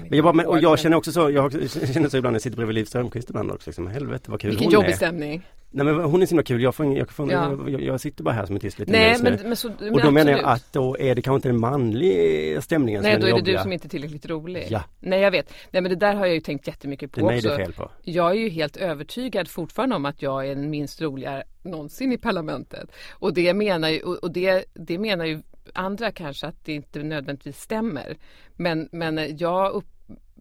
Men 0.00 0.16
jag, 0.16 0.24
bara, 0.24 0.32
men, 0.32 0.46
och 0.46 0.58
jag 0.60 0.78
känner 0.78 0.96
också 0.96 1.12
så, 1.12 1.30
jag 1.30 1.52
känner 1.92 2.08
så 2.08 2.16
ibland 2.16 2.32
när 2.32 2.34
jag 2.34 2.42
sitter 2.42 2.56
bredvid 2.56 2.74
Liv 2.74 2.84
Strömquist 2.84 3.30
ibland 3.30 3.50
också 3.50 3.70
liksom, 3.70 3.86
helvete 3.86 4.30
vad 4.30 4.40
kul 4.40 4.50
Vilken 4.50 4.66
hon 4.66 4.72
jobbig 4.72 4.90
är. 4.90 4.96
stämning. 4.96 5.46
Nej 5.70 5.86
men 5.86 5.94
hon 6.00 6.22
är 6.22 6.26
så 6.26 6.30
himla 6.30 6.42
kul, 6.42 6.62
jag, 6.62 6.74
får, 6.74 6.96
jag, 6.96 7.10
får, 7.10 7.32
ja. 7.32 7.58
jag, 7.66 7.82
jag, 7.82 8.00
sitter 8.00 8.24
bara 8.24 8.34
här 8.34 8.46
som 8.46 8.54
en 8.54 8.60
tyst 8.60 8.78
liten 8.78 8.92
Nej, 8.92 9.16
men, 9.22 9.38
men 9.42 9.56
så, 9.56 9.68
Och 9.68 10.00
då 10.02 10.10
menar 10.10 10.32
jag 10.32 10.44
att 10.44 10.72
då 10.72 10.96
är 10.98 11.14
det 11.14 11.22
kanske 11.22 11.36
inte 11.36 11.48
den 11.48 11.60
manliga 11.60 12.60
stämningen 12.60 13.02
Nej 13.02 13.12
som 13.12 13.20
då 13.20 13.26
är 13.36 13.42
det 13.42 13.52
du 13.52 13.58
som 13.58 13.72
inte 13.72 13.86
är 13.86 13.88
tillräckligt 13.88 14.26
rolig. 14.26 14.66
Ja. 14.70 14.82
Nej 15.00 15.20
jag 15.20 15.30
vet. 15.30 15.52
Nej 15.70 15.82
men 15.82 15.90
det 15.90 15.96
där 15.96 16.14
har 16.14 16.26
jag 16.26 16.34
ju 16.34 16.40
tänkt 16.40 16.66
jättemycket 16.66 17.12
på 17.12 17.20
det 17.20 17.34
är 17.34 17.36
också. 17.36 17.48
Det 17.48 17.56
fel 17.56 17.72
på. 17.72 17.90
Jag 18.02 18.30
är 18.30 18.34
ju 18.34 18.48
helt 18.48 18.76
övertygad 18.76 19.48
fortfarande 19.48 19.96
om 19.96 20.04
att 20.04 20.22
jag 20.22 20.46
är 20.46 20.54
den 20.54 20.70
minst 20.70 21.00
roliga 21.00 21.42
någonsin 21.62 22.12
i 22.12 22.18
parlamentet. 22.18 22.92
Och 23.10 23.34
det 23.34 23.54
menar 23.54 23.88
ju, 23.88 24.02
och 24.02 24.32
det, 24.32 24.64
det 24.74 24.98
menar 24.98 25.24
ju 25.24 25.42
andra 25.74 26.12
kanske 26.12 26.46
att 26.46 26.64
det 26.64 26.72
inte 26.72 27.02
nödvändigtvis 27.02 27.60
stämmer. 27.60 28.16
Men, 28.56 28.88
men 28.92 29.36
jag 29.36 29.72
upp, 29.72 29.86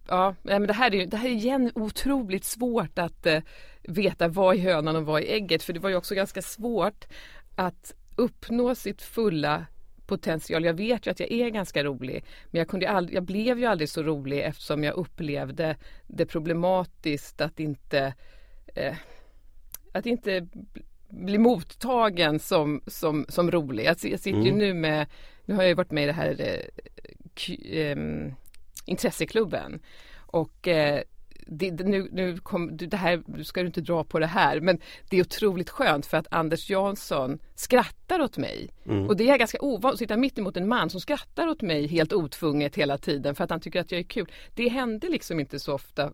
Ja, 0.09 0.35
men 0.41 0.67
det 0.67 0.73
här 0.73 0.95
är 0.95 1.05
det 1.05 1.17
här 1.17 1.29
är 1.29 1.33
igen 1.33 1.71
otroligt 1.75 2.43
svårt 2.43 2.99
att 2.99 3.25
eh, 3.25 3.41
veta 3.81 4.27
vad 4.27 4.55
är 4.55 4.59
hönan 4.59 4.95
och 4.95 5.05
vad 5.05 5.21
är 5.21 5.25
ägget 5.25 5.63
för 5.63 5.73
det 5.73 5.79
var 5.79 5.89
ju 5.89 5.95
också 5.95 6.15
ganska 6.15 6.41
svårt 6.41 7.05
att 7.55 7.93
uppnå 8.15 8.75
sitt 8.75 9.01
fulla 9.01 9.65
potential. 10.05 10.65
Jag 10.65 10.73
vet 10.73 11.07
ju 11.07 11.11
att 11.11 11.19
jag 11.19 11.31
är 11.31 11.49
ganska 11.49 11.83
rolig 11.83 12.25
men 12.45 12.59
jag, 12.59 12.67
kunde 12.67 12.89
aldrig, 12.89 13.17
jag 13.17 13.23
blev 13.23 13.59
ju 13.59 13.65
aldrig 13.65 13.89
så 13.89 14.03
rolig 14.03 14.39
eftersom 14.39 14.83
jag 14.83 14.95
upplevde 14.95 15.75
det 16.07 16.25
problematiskt 16.25 17.41
att 17.41 17.59
inte 17.59 18.13
eh, 18.75 18.95
att 19.91 20.05
inte 20.05 20.47
bli 21.09 21.37
mottagen 21.37 22.39
som, 22.39 22.81
som, 22.87 23.25
som 23.29 23.51
rolig. 23.51 23.85
Jag, 23.85 23.99
sitter 23.99 24.29
mm. 24.29 24.45
ju 24.45 24.51
nu 24.51 24.73
med, 24.73 25.07
nu 25.45 25.55
har 25.55 25.61
jag 25.61 25.69
ju 25.69 25.75
varit 25.75 25.91
med 25.91 26.03
i 26.03 26.07
det 26.07 26.13
här 26.13 26.35
eh, 26.39 27.79
eh, 27.79 27.97
intresseklubben 28.85 29.79
och 30.15 30.67
eh, 30.67 31.01
det, 31.49 31.71
nu, 31.71 32.09
nu 32.11 32.37
kom, 32.37 32.77
det 32.77 32.97
här 32.97 33.23
nu 33.25 33.43
ska 33.43 33.61
du 33.61 33.67
inte 33.67 33.81
dra 33.81 34.03
på 34.03 34.19
det 34.19 34.27
här 34.27 34.59
men 34.59 34.79
det 35.09 35.17
är 35.17 35.21
otroligt 35.21 35.69
skönt 35.69 36.05
för 36.05 36.17
att 36.17 36.27
Anders 36.31 36.69
Jansson 36.69 37.39
skrattar 37.55 38.21
åt 38.21 38.37
mig. 38.37 38.69
Mm. 38.85 39.07
Och 39.07 39.17
det 39.17 39.29
är 39.29 39.37
ganska 39.37 39.57
ovanligt 39.61 39.95
att 39.95 39.99
sitta 39.99 40.17
mitt 40.17 40.37
emot 40.37 40.57
en 40.57 40.67
man 40.67 40.89
som 40.89 40.99
skrattar 40.99 41.47
åt 41.47 41.61
mig 41.61 41.87
helt 41.87 42.13
otvunget 42.13 42.75
hela 42.75 42.97
tiden 42.97 43.35
för 43.35 43.43
att 43.43 43.49
han 43.49 43.59
tycker 43.59 43.81
att 43.81 43.91
jag 43.91 43.99
är 43.99 44.03
kul. 44.03 44.31
Det 44.55 44.69
hände 44.69 45.09
liksom 45.09 45.39
inte 45.39 45.59
så 45.59 45.73
ofta 45.73 46.11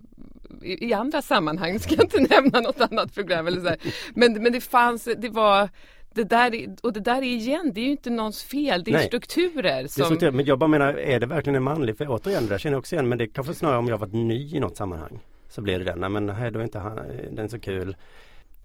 i, 0.61 0.87
i 0.87 0.93
andra 0.93 1.21
sammanhang, 1.21 1.79
ska 1.79 1.95
jag 1.95 2.03
inte 2.03 2.19
nämna 2.35 2.59
något 2.59 2.81
annat 2.81 3.13
program 3.13 3.47
eller 3.47 3.61
så 3.61 3.67
här. 3.67 3.79
Men, 4.15 4.33
men 4.33 4.51
det 4.51 4.61
fanns, 4.61 5.09
det 5.17 5.29
var 5.29 5.69
det 6.13 6.23
där, 6.23 6.75
och 6.83 6.93
det 6.93 6.99
där 6.99 7.17
är 7.17 7.23
igen, 7.23 7.71
det 7.73 7.81
är 7.81 7.85
ju 7.85 7.91
inte 7.91 8.09
någons 8.09 8.43
fel, 8.43 8.83
det 8.83 8.91
är 8.91 8.95
Nej. 8.95 9.07
strukturer. 9.07 9.87
Som... 9.87 10.01
Det 10.01 10.03
är 10.03 10.05
strukturer, 10.05 10.31
men 10.31 10.45
jag 10.45 10.59
bara 10.59 10.67
menar, 10.67 10.93
är 10.93 11.19
det 11.19 11.25
verkligen 11.25 11.55
en 11.55 11.63
manlig? 11.63 11.97
För 11.97 12.05
återigen, 12.09 12.43
det 12.43 12.49
där 12.49 12.57
känner 12.57 12.73
jag 12.73 12.79
också 12.79 12.95
igen, 12.95 13.09
men 13.09 13.17
det 13.17 13.27
kanske 13.27 13.53
snarare 13.53 13.77
om 13.77 13.87
jag 13.87 13.97
varit 13.97 14.13
ny 14.13 14.55
i 14.55 14.59
något 14.59 14.77
sammanhang. 14.77 15.19
Så 15.49 15.61
blir 15.61 15.79
det 15.79 15.85
den, 15.85 15.99
Nej, 15.99 16.09
men 16.09 16.29
här, 16.29 16.51
då 16.51 16.59
är 16.59 16.63
inte 16.63 16.79
han, 16.79 16.99
den 17.31 17.49
så 17.49 17.59
kul. 17.59 17.95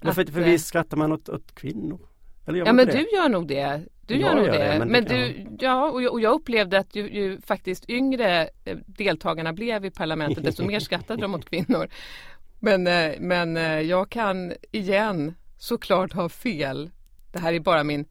Att, 0.00 0.14
för, 0.14 0.24
för 0.24 0.40
visst 0.40 0.66
skrattar 0.66 0.96
man 0.96 1.12
åt, 1.12 1.28
åt 1.28 1.54
kvinnor? 1.54 2.00
ja 2.46 2.72
men 2.72 2.86
det? 2.86 2.92
du 2.92 3.16
gör 3.16 3.28
nog 3.28 3.48
det. 3.48 3.82
Du 4.06 4.16
gör 4.16 4.34
nog 4.34 4.46
det. 4.46 4.52
det. 4.52 4.78
Men, 4.78 4.88
men 4.88 5.04
du, 5.04 5.46
ja, 5.58 5.90
och 5.90 6.02
jag, 6.02 6.12
och 6.12 6.20
jag, 6.20 6.34
upplevde 6.34 6.78
att 6.78 6.96
ju, 6.96 7.10
ju, 7.10 7.40
faktiskt 7.40 7.90
yngre 7.90 8.48
eh, 8.64 8.78
deltagarna 8.86 9.52
blev 9.52 9.84
i 9.84 9.90
parlamentet 9.90 10.44
desto 10.44 10.64
mer 10.64 10.80
skrattade 10.80 11.22
de 11.22 11.30
mot 11.30 11.50
kvinnor. 11.50 11.88
Men, 12.60 12.86
eh, 12.86 13.12
men 13.20 13.56
eh, 13.56 13.80
jag 13.80 14.10
kan 14.10 14.52
igen 14.70 15.34
såklart 15.58 16.12
ha 16.12 16.28
fel 16.28 16.90
Det 17.32 17.38
här 17.38 17.52
är 17.52 17.60
bara 17.60 17.84
min 17.84 18.04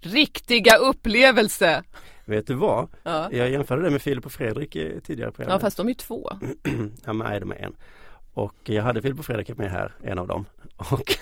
riktiga 0.00 0.76
upplevelse. 0.76 1.82
Vet 2.24 2.46
du 2.46 2.54
vad? 2.54 2.88
Ja, 3.02 3.28
Jag 3.32 3.50
jämförde 3.50 3.82
det 3.82 3.90
med 3.90 4.02
Filip 4.02 4.26
och 4.26 4.32
Fredrik 4.32 4.70
tidigare 5.04 5.32
på 5.32 5.42
ja 5.42 5.58
fast 5.58 5.76
de 5.76 5.88
är 5.88 5.94
två. 5.94 6.30
Ja, 7.04 7.12
men 7.12 7.18
nej, 7.28 7.40
de 7.40 7.50
är 7.52 7.56
en. 7.56 7.76
Och 8.34 8.54
jag 8.64 8.82
hade 8.82 9.02
Filip 9.02 9.18
och 9.18 9.24
Fredrik 9.24 9.58
med 9.58 9.70
här, 9.70 9.92
en 10.02 10.18
av 10.18 10.26
dem. 10.26 10.44
Och, 10.76 11.16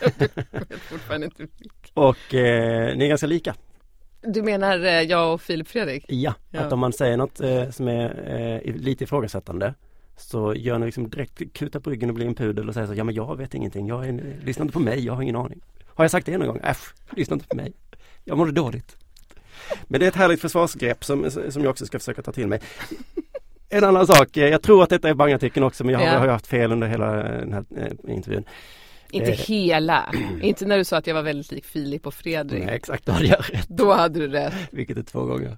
och 1.94 2.34
eh, 2.34 2.96
ni 2.96 3.04
är 3.04 3.08
ganska 3.08 3.26
lika. 3.26 3.54
Du 4.22 4.42
menar 4.42 4.78
eh, 4.84 5.00
jag 5.02 5.34
och 5.34 5.40
Filip 5.42 5.68
Fredrik? 5.68 6.04
Ja, 6.08 6.34
Ja. 6.50 6.60
att 6.60 6.72
om 6.72 6.78
man 6.78 6.92
säger 6.92 7.16
något 7.16 7.40
eh, 7.40 7.70
som 7.70 7.88
är 7.88 8.34
eh, 8.66 8.74
lite 8.74 9.04
ifrågasättande 9.04 9.74
så 10.16 10.54
gör 10.54 10.78
ni 10.78 10.86
liksom 10.86 11.10
direkt 11.10 11.52
kuta 11.52 11.80
på 11.80 11.90
ryggen 11.90 12.08
och 12.08 12.14
blir 12.14 12.26
en 12.26 12.34
pudel 12.34 12.68
och 12.68 12.74
säger 12.74 12.86
så 12.86 12.94
ja 12.94 13.04
men 13.04 13.14
jag 13.14 13.36
vet 13.36 13.54
ingenting, 13.54 13.86
jag 13.86 14.08
är, 14.08 14.36
lyssna 14.44 14.62
inte 14.62 14.72
på 14.72 14.80
mig, 14.80 15.04
jag 15.04 15.12
har 15.12 15.22
ingen 15.22 15.36
aning. 15.36 15.60
Har 15.94 16.04
jag 16.04 16.10
sagt 16.10 16.26
det 16.26 16.38
någon 16.38 16.46
gång? 16.48 16.60
Äsch, 16.64 16.94
lyssna 17.16 17.34
inte 17.34 17.46
på 17.48 17.56
mig. 17.56 17.72
Jag 18.24 18.38
mådde 18.38 18.52
dåligt. 18.52 18.96
Men 19.88 20.00
det 20.00 20.06
är 20.06 20.08
ett 20.08 20.16
härligt 20.16 20.40
försvarsgrepp 20.40 21.04
som, 21.04 21.30
som 21.30 21.62
jag 21.62 21.70
också 21.70 21.86
ska 21.86 21.98
försöka 21.98 22.22
ta 22.22 22.32
till 22.32 22.46
mig. 22.48 22.60
En 23.68 23.84
annan 23.84 24.06
sak, 24.06 24.36
eh, 24.36 24.48
jag 24.48 24.62
tror 24.62 24.82
att 24.82 24.90
detta 24.90 25.08
är 25.08 25.14
Bangartikeln 25.14 25.66
också 25.66 25.84
men 25.84 25.92
jag 25.92 26.00
har, 26.00 26.06
Ja. 26.06 26.18
har 26.18 26.28
haft 26.28 26.46
fel 26.46 26.72
under 26.72 26.86
hela 26.88 27.12
den 27.16 27.52
här 27.52 27.64
eh, 27.76 28.14
intervjun. 28.14 28.44
Inte 29.10 29.30
Eh. 29.32 29.38
hela. 29.38 30.14
inte 30.42 30.66
när 30.66 30.78
du 30.78 30.84
sa 30.84 30.96
att 30.96 31.06
jag 31.06 31.14
var 31.14 31.22
väldigt 31.22 31.52
lik 31.52 31.64
Filip 31.64 32.06
och 32.06 32.14
Fredrik. 32.14 32.64
Nej 32.64 32.74
exakt, 32.76 33.06
då 33.06 33.12
hade 33.12 33.26
jag 33.26 33.38
rätt. 33.52 33.68
Då 33.68 33.92
hade 33.92 34.18
du 34.20 34.28
rätt. 34.28 34.54
vilket 34.70 34.96
är 34.98 35.02
två 35.02 35.24
gånger. 35.24 35.56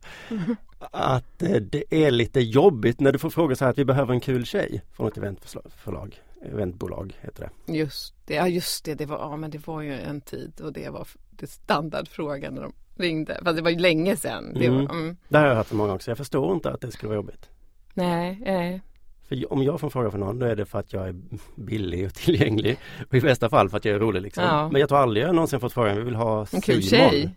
Att 0.90 1.42
eh, 1.42 1.50
det 1.50 1.84
är 1.90 2.10
lite 2.10 2.40
jobbigt 2.40 3.00
när 3.00 3.12
du 3.12 3.18
får 3.18 3.30
fråga 3.30 3.56
så 3.56 3.64
här 3.64 3.70
att 3.72 3.78
vi 3.78 3.84
behöver 3.84 4.12
en 4.14 4.20
kul 4.20 4.46
tjej 4.46 4.82
från 4.96 5.08
ett 5.08 5.16
eventförlag, 5.16 6.16
eventbolag 6.46 7.16
heter 7.20 7.50
det. 7.66 7.72
Just 7.72 8.14
det, 8.24 8.34
ja 8.34 8.48
just 8.48 8.84
det, 8.84 8.94
det 8.94 9.06
var, 9.06 9.18
ja, 9.18 9.36
men 9.36 9.50
det 9.50 9.66
var 9.66 9.80
ju 9.82 9.92
en 9.92 10.20
tid 10.20 10.60
och 10.60 10.72
det 10.72 10.88
var 10.88 11.08
det 11.30 11.46
standardfrågan 11.50 12.54
när 12.54 12.62
de 12.62 12.72
ringde. 12.96 13.40
Fast 13.44 13.56
det 13.56 13.62
var 13.62 13.70
ju 13.70 13.78
länge 13.78 14.16
sedan. 14.16 14.52
Det 14.54 14.66
Mm. 14.66 14.84
var, 14.86 14.94
mm. 14.94 15.16
Det 15.28 15.38
har 15.38 15.46
jag 15.46 15.54
hört 15.54 15.66
för 15.66 15.76
många 15.76 15.94
också. 15.94 16.10
Jag 16.10 16.18
förstår 16.18 16.54
inte 16.54 16.70
att 16.70 16.80
det 16.80 16.92
skulle 16.92 17.08
vara 17.08 17.16
jobbigt. 17.16 17.48
Nej, 17.94 18.38
nej. 18.46 18.82
För 19.28 19.52
om 19.52 19.62
jag 19.62 19.80
får 19.80 19.86
en 19.86 19.90
fråga 19.90 20.10
från 20.10 20.20
någon 20.20 20.38
då 20.38 20.46
är 20.46 20.56
det 20.56 20.66
för 20.66 20.78
att 20.78 20.92
jag 20.92 21.08
är 21.08 21.14
billig 21.56 22.06
och 22.06 22.14
tillgänglig. 22.24 22.78
Och 23.08 23.14
i 23.14 23.20
bästa 23.20 23.48
fall 23.50 23.68
för 23.70 23.76
att 23.76 23.84
jag 23.84 23.94
är 23.94 23.98
rolig 23.98 24.22
liksom. 24.22 24.44
Ja. 24.44 24.68
Men 24.72 24.80
jag 24.80 24.88
tror 24.88 24.98
aldrig 24.98 25.24
jag 25.26 25.34
någonsin 25.34 25.60
fått 25.60 25.72
frågan, 25.72 25.96
vi 25.96 26.02
vill 26.02 26.14
ha 26.14 26.46
En 26.52 26.60
kul 26.60 26.82
Simon. 26.82 27.10
tjej. 27.10 27.36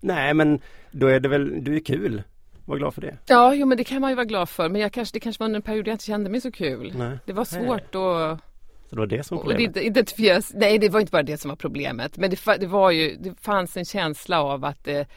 Nej 0.00 0.34
men 0.34 0.60
då 0.90 1.06
är 1.06 1.20
det 1.20 1.28
väl, 1.28 1.64
du 1.64 1.76
är 1.76 1.80
kul. 1.80 2.22
Var 2.68 2.76
glad 2.76 2.94
för 2.94 3.00
det. 3.00 3.18
Ja, 3.26 3.54
jo, 3.54 3.66
men 3.66 3.78
det 3.78 3.84
kan 3.84 4.00
man 4.00 4.10
ju 4.10 4.16
vara 4.16 4.24
glad 4.24 4.48
för. 4.48 4.68
Men 4.68 4.80
jag 4.80 4.92
kanske, 4.92 5.16
det 5.16 5.20
kanske 5.20 5.40
var 5.40 5.46
under 5.46 5.58
en 5.58 5.62
period 5.62 5.88
jag 5.88 5.94
inte 5.94 6.04
kände 6.04 6.30
mig 6.30 6.40
så 6.40 6.52
kul. 6.52 6.92
Nej. 6.96 7.18
Det 7.26 7.32
var 7.32 7.44
svårt 7.44 7.80
att 7.80 7.92
Så 7.92 8.38
det 8.90 8.96
var 8.96 9.06
det 9.06 9.24
som 9.24 9.36
var 9.36 9.44
det 9.44 9.50
problemet. 9.50 9.74
Nej, 10.54 10.78
det 10.78 10.88
var 10.88 11.00
inte 11.00 11.10
bara 11.10 11.22
det 11.22 11.38
som 11.38 11.48
var 11.48 11.56
problemet. 11.56 12.16
Men 12.16 12.30
det, 12.30 12.56
det 12.60 12.66
var 12.66 12.90
ju, 12.90 13.16
det 13.20 13.40
fanns 13.40 13.76
en 13.76 13.84
känsla 13.84 14.42
av 14.42 14.64
att 14.64 14.84
det, 14.84 15.08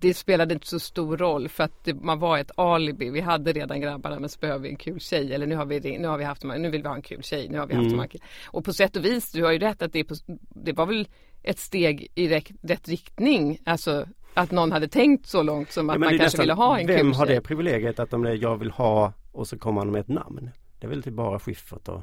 det 0.00 0.14
spelade 0.14 0.54
inte 0.54 0.66
så 0.66 0.78
stor 0.78 1.16
roll 1.16 1.48
för 1.48 1.64
att 1.64 1.84
det, 1.84 1.94
man 1.94 2.18
var 2.18 2.38
ett 2.38 2.50
alibi. 2.54 3.10
Vi 3.10 3.20
hade 3.20 3.52
redan 3.52 3.80
grabbarna 3.80 4.20
men 4.20 4.28
så 4.28 4.40
behöver 4.40 4.62
vi 4.62 4.68
en 4.68 4.76
kul 4.76 5.00
tjej 5.00 5.34
eller 5.34 5.46
nu 5.46 5.56
har 5.56 5.66
vi, 5.66 5.98
nu 5.98 6.08
har 6.08 6.18
vi 6.18 6.24
haft, 6.24 6.44
nu 6.44 6.70
vill 6.70 6.82
vi 6.82 6.88
ha 6.88 6.94
en 6.94 7.02
kul 7.02 7.22
tjej, 7.22 7.48
nu 7.48 7.58
har 7.58 7.66
vi 7.66 7.74
haft 7.74 7.92
Mm. 7.92 8.08
Och 8.46 8.64
på 8.64 8.72
sätt 8.72 8.96
och 8.96 9.04
vis, 9.04 9.32
du 9.32 9.44
har 9.44 9.52
ju 9.52 9.58
rätt 9.58 9.82
att 9.82 9.92
det, 9.92 10.04
på, 10.04 10.14
det 10.48 10.72
var 10.72 10.86
väl 10.86 11.08
ett 11.42 11.58
steg 11.58 12.08
i 12.14 12.28
rätt, 12.28 12.50
rätt 12.62 12.88
riktning. 12.88 13.58
Alltså 13.64 14.06
att 14.34 14.50
någon 14.50 14.72
hade 14.72 14.88
tänkt 14.88 15.26
så 15.26 15.42
långt 15.42 15.72
som 15.72 15.90
att 15.90 15.94
Ja, 15.94 15.98
man 15.98 16.08
kanske 16.08 16.24
nästan- 16.24 16.42
ville 16.42 16.52
ha 16.52 16.78
en 16.78 16.86
Vem 16.86 16.98
kul 17.06 17.12
har 17.14 17.26
tjej. 17.26 17.34
det 17.34 17.40
privilegiet 17.40 17.98
att 17.98 18.12
om 18.12 18.22
det 18.22 18.34
jag 18.34 18.56
vill 18.56 18.70
ha 18.70 19.12
och 19.32 19.48
så 19.48 19.58
kommer 19.58 19.80
man 19.80 19.90
med 19.90 20.00
ett 20.00 20.08
namn? 20.08 20.50
Det 20.78 20.86
är 20.86 20.88
väl 20.90 21.02
typ 21.02 21.14
bara 21.14 21.38
Schyffert 21.38 21.88
och 21.88 22.00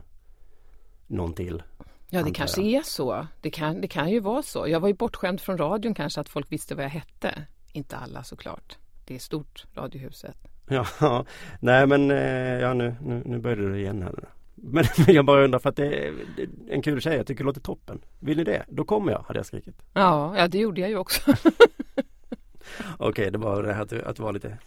någon 1.08 1.34
till. 1.34 1.64
Ja, 2.10 2.24
det 2.24 2.32
kanske 2.32 2.62
jag. 2.62 2.80
är 2.80 2.84
så. 2.86 3.28
Det 3.42 3.50
kan, 3.50 3.82
det 3.82 3.88
kan 3.88 4.10
ju 4.10 4.20
vara 4.20 4.42
så. 4.42 4.68
Jag 4.68 4.80
var 4.80 4.88
ju 4.88 4.94
bortskämd 4.94 5.42
från 5.42 5.58
radion 5.58 5.94
kanske 5.94 6.22
att 6.22 6.30
folk 6.30 6.52
visste 6.52 6.76
vad 6.76 6.86
jag 6.86 6.90
hette. 6.90 7.44
Inte 7.74 7.98
alla 7.98 8.24
såklart. 8.24 8.78
Det 9.06 9.16
är 9.16 9.20
stort, 9.20 9.66
Radiohuset. 9.76 10.36
Ja, 10.70 11.26
nej 11.60 11.88
men 11.88 12.12
eh, 12.12 12.18
ja 12.62 12.74
nu, 12.74 12.96
nu, 13.02 13.22
nu 13.26 13.38
började 13.38 13.72
det 13.72 13.80
igen 13.80 14.02
här. 14.04 14.14
Men, 14.56 14.86
men 15.06 15.16
jag 15.16 15.26
bara 15.26 15.44
undrar 15.44 15.60
för 15.60 15.70
att 15.70 15.76
det 15.76 15.86
är 16.08 16.14
det 16.36 16.42
är 16.44 16.50
en 16.70 16.82
kul 16.82 17.02
tjej, 17.02 17.18
jag 17.18 17.28
tycker 17.28 17.44
det 17.44 17.46
låter 17.48 17.62
toppen. 17.62 18.02
Vill 18.20 18.38
ni 18.38 18.44
det? 18.44 18.66
Då 18.68 18.84
kommer 18.84 19.12
jag, 19.12 19.20
hade 19.28 19.40
jag 19.40 19.46
skrikit. 19.46 19.76
Ja, 19.94 20.38
ja 20.38 20.48
det 20.48 20.58
gjorde 20.58 20.82
jag 20.82 20.90
ju 20.90 20.98
också. 20.98 21.34
Okej, 22.98 23.32
det 23.32 23.38
var 23.38 23.64
det 23.64 23.74
här 23.74 23.82
att, 23.82 23.94
att 23.94 24.20
vara 24.20 24.32
lite 24.32 24.58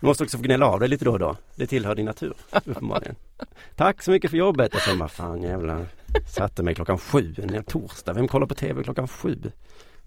Du 0.00 0.06
måste 0.06 0.24
också 0.24 0.36
få 0.36 0.42
gnälla 0.42 0.66
av 0.66 0.80
dig 0.80 0.88
lite 0.88 1.04
då 1.04 1.12
och 1.12 1.18
då. 1.18 1.36
Det 1.54 1.66
tillhör 1.66 1.94
din 1.94 2.06
natur, 2.06 2.34
uppenbarligen. 2.66 3.14
Tack 3.76 4.02
så 4.02 4.10
mycket 4.10 4.30
för 4.30 4.38
jobbet. 4.38 4.74
Och 4.74 4.80
sen, 4.80 4.98
vad 4.98 5.10
fan 5.10 5.42
jävlar. 5.42 5.86
Satte 6.26 6.62
mig 6.62 6.74
klockan 6.74 6.98
sju 6.98 7.34
en 7.38 7.64
torsdag. 7.64 8.12
Vem 8.12 8.28
kollar 8.28 8.46
på 8.46 8.54
TV 8.54 8.82
klockan 8.82 9.08
sju? 9.08 9.52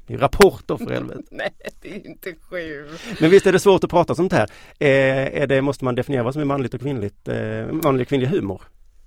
Det 0.07 0.13
är 0.13 0.17
rapporter 0.17 0.77
för 0.77 0.93
helvete. 0.93 1.21
Nej, 1.31 1.53
det 1.81 1.95
är 1.95 2.07
inte 2.07 2.35
sju. 2.49 2.87
Men 3.19 3.29
visst 3.29 3.47
är 3.47 3.51
det 3.51 3.59
svårt 3.59 3.83
att 3.83 3.89
prata 3.89 4.15
sånt 4.15 4.33
här? 4.33 4.49
Eh, 4.79 5.41
är 5.41 5.47
det, 5.47 5.61
måste 5.61 5.85
man 5.85 5.95
definiera 5.95 6.23
vad 6.23 6.33
som 6.33 6.41
är 6.41 6.45
manligt 6.45 6.73
och 6.73 6.81
kvinnligt, 6.81 7.27
eh, 7.27 7.65
manlig 7.71 8.01
och 8.01 8.07
kvinnlig 8.07 8.27
humor? 8.27 8.61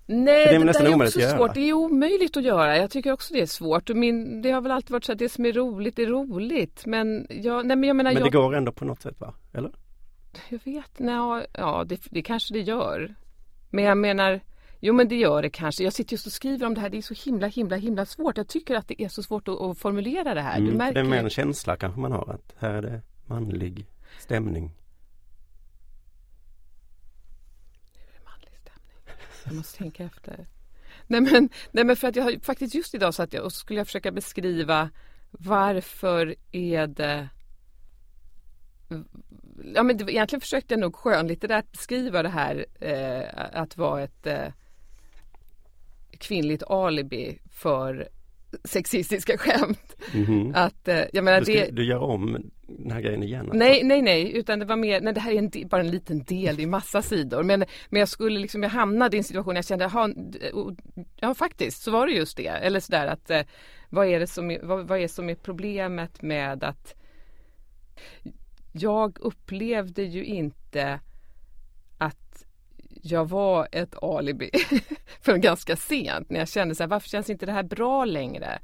Nej, 0.07 0.47
För 0.47 0.53
det 0.53 0.57
är 0.57 0.65
det, 0.65 0.73
där 0.73 1.03
är 1.03 1.07
också 1.07 1.21
svårt. 1.21 1.55
Det 1.55 1.61
är 1.61 1.73
omöjligt 1.73 2.37
att 2.37 2.43
göra. 2.45 2.77
Jag 2.77 2.91
tycker 2.91 3.13
också 3.13 3.35
det 3.35 3.41
är 3.41 3.47
svårt. 3.47 3.89
Min, 3.89 4.43
det 4.43 4.51
har 4.51 4.61
väl 4.61 4.73
alltid 4.73 4.91
varit 4.91 5.05
så 5.05 5.13
att 5.13 5.19
det 5.19 5.29
som 5.29 5.47
är 5.47 5.53
roligt 5.53 5.99
är 5.99 6.07
roligt. 6.07 6.87
Men 6.87 7.27
jag, 7.31 7.67
nej, 7.67 7.77
men 7.77 7.89
jag 7.89 7.97
menar, 7.97 8.13
Men 8.13 8.23
jag, 8.23 8.33
det 8.33 8.39
går 8.39 8.55
ändå 8.55 8.73
på 8.73 8.85
något 8.85 9.03
sätt 9.03 9.21
va? 9.21 9.35
Eller? 9.53 9.71
jag 10.49 10.61
vet, 10.65 10.99
nej, 10.99 11.47
ja 11.53 11.85
det, 11.87 12.01
det 12.11 12.23
kanske 12.23 12.55
det 12.55 12.61
gör. 12.61 13.15
Men 13.71 13.85
jag 13.85 13.99
menar, 13.99 14.41
jo 14.81 14.95
men 14.95 15.09
det 15.09 15.17
gör 15.17 15.43
det 15.43 15.51
kanske. 15.51 15.85
Jag 15.85 15.93
sitter 15.93 16.13
just 16.13 16.27
och 16.27 16.33
skriver 16.33 16.67
om 16.67 16.75
det 16.75 16.81
här. 16.81 16.91
Det 16.91 16.99
är 16.99 17.03
så 17.03 17.15
himla, 17.15 17.47
himla, 17.47 17.77
himla 17.77 18.07
svårt. 18.07 18.37
Jag 18.37 18.49
tycker 18.49 18.75
att 18.75 18.89
det 18.89 19.03
är 19.03 19.09
så 19.09 19.23
svårt 19.23 19.49
att, 19.49 19.61
att 19.61 19.79
formulera 19.79 20.35
det 20.35 20.41
här. 20.41 20.59
Mm, 20.59 20.71
du 20.71 20.77
märker 20.77 20.95
det 20.95 21.01
är 21.01 21.05
mer 21.05 21.25
en 21.25 21.31
känsla 21.31 21.77
kanske 21.77 22.01
man 22.01 22.13
har 22.13 22.31
att 22.35 22.55
här 22.59 22.75
är 22.75 22.83
det 22.83 23.03
manlig 23.27 23.87
stämning. 24.19 24.71
manlig 28.25 28.51
stämning. 28.61 29.17
Jag 29.45 29.55
måste 29.55 29.79
tänka 29.79 30.05
efter. 30.05 30.47
Nej 31.07 31.21
men, 31.21 31.49
nej 31.71 31.85
men 31.85 31.97
för 31.97 32.09
att 32.09 32.17
jag 32.17 32.25
har 32.25 32.45
faktiskt 32.45 32.75
just 32.75 32.95
idag 32.95 33.15
satt 33.15 33.33
jag 33.33 33.45
och 33.45 33.53
skulle 33.53 33.81
jag 33.81 33.87
försöka 33.87 34.13
beskriva 34.13 34.91
varför 35.31 36.35
är 36.53 36.87
det 36.87 37.29
Ja 39.75 39.83
men 39.83 39.97
det, 39.97 40.13
egentligen 40.13 40.41
försökte 40.41 40.75
jag 40.75 40.81
nog 40.81 40.97
skönlitterärt 40.97 41.73
beskriva 41.73 42.23
det 42.23 42.29
här 42.29 42.67
eh, 42.81 43.61
att 43.61 43.77
vara 43.77 44.03
ett 44.03 44.27
eh, 44.27 44.53
kvinnligt 46.11 46.63
alibi 46.63 47.39
för 47.51 48.09
sexistiska 48.65 49.39
skämt. 49.39 49.97
Mhm. 50.15 50.53
Att, 50.55 50.89
eh, 50.89 51.01
jag 51.13 51.25
menar 51.25 51.39
Du, 51.39 51.45
ska, 51.45 51.53
det, 51.53 51.71
du 51.71 51.85
gör 51.85 51.99
om 51.99 52.51
den 52.67 52.91
här 52.91 53.01
grejen 53.01 53.23
igen? 53.23 53.41
alltså? 53.41 53.57
Nej, 53.57 53.85
nej, 53.85 54.03
nej, 54.03 54.37
utan 54.37 54.59
det 54.59 54.65
var 54.65 54.77
mer, 54.77 55.01
nej 55.01 55.15
det 55.15 55.21
här 55.21 55.33
är 55.33 55.39
en, 55.39 55.69
bara 55.69 55.81
en 55.81 55.91
liten 55.91 56.25
del, 56.25 56.61
är 56.61 56.67
massa 56.67 57.03
sidor. 57.03 57.43
Men, 57.43 57.65
men 57.89 58.01
jag 58.01 58.09
skulle 58.09 58.41
liksom, 58.41 58.63
jag 58.63 58.71
hamnade 58.71 59.17
i 59.17 59.19
en 59.19 59.25
situation 59.25 59.57
jag 59.57 59.65
kände, 59.65 59.91
ja 61.21 61.35
faktiskt 61.35 61.83
så 61.83 61.91
var 61.91 62.07
det 62.07 62.13
just 62.13 62.37
det. 62.37 62.47
Eller 62.47 62.81
sådär 62.81 63.07
att, 63.07 63.31
eh, 63.31 63.43
vad 63.91 64.07
är 64.07 64.21
det 64.21 64.27
som 64.27 64.51
är, 64.51 64.63
vad, 64.63 64.89
vad 64.89 64.99
är 64.99 65.09
som 65.09 65.31
är 65.31 65.35
problemet 65.35 66.23
med 66.23 66.65
att 66.65 66.95
jag 68.73 69.19
upplevde 69.21 70.03
ju 70.03 70.25
inte 70.25 71.01
jag 73.07 73.29
var 73.29 73.69
ett 73.73 74.03
alibi 74.03 74.51
för 75.21 75.37
ganska 75.37 75.77
sent 75.77 76.31
när 76.31 76.39
jag 76.39 76.49
kände 76.49 76.75
så 76.75 76.83
här, 76.83 76.89
varför 76.89 77.09
känns 77.09 77.31
inte 77.31 77.47
det 77.47 77.53
här 77.53 77.63
bra 77.63 78.05
längre? 78.05 78.59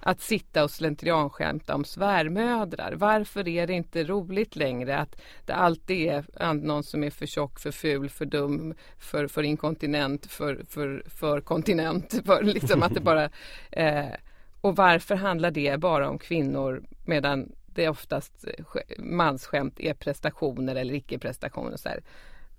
Att 0.00 0.20
sitta 0.20 0.64
och 0.64 0.70
slentrianskämta 0.70 1.74
om 1.74 1.84
svärmödrar. 1.84 2.92
Varför 2.92 3.48
är 3.48 3.66
det 3.66 3.72
inte 3.72 4.04
roligt 4.04 4.56
längre 4.56 4.98
att 4.98 5.20
det 5.46 5.52
alltid 5.54 6.08
är 6.08 6.54
någon 6.54 6.82
som 6.84 7.04
är 7.04 7.10
för 7.10 7.26
tjock, 7.26 7.60
för 7.60 7.70
ful, 7.70 8.10
för 8.10 8.24
dum, 8.24 8.74
för, 8.98 9.26
för 9.26 9.42
inkontinent, 9.42 10.26
för, 10.26 10.64
för, 10.68 11.04
för 11.06 11.40
kontinent. 11.40 12.20
För 12.26 12.42
liksom 12.42 12.82
att 12.82 12.94
det 12.94 13.00
bara, 13.00 13.30
eh, 13.70 14.14
och 14.60 14.76
varför 14.76 15.14
handlar 15.14 15.50
det 15.50 15.80
bara 15.80 16.10
om 16.10 16.18
kvinnor 16.18 16.84
medan 17.04 17.52
det 17.66 17.88
oftast 17.88 18.44
sk- 18.58 19.00
mansskämt 19.00 19.80
är 19.80 19.94
prestationer 19.94 20.76
eller 20.76 20.94
icke-prestationer. 20.94 21.76
Så 21.76 21.88
här. 21.88 22.00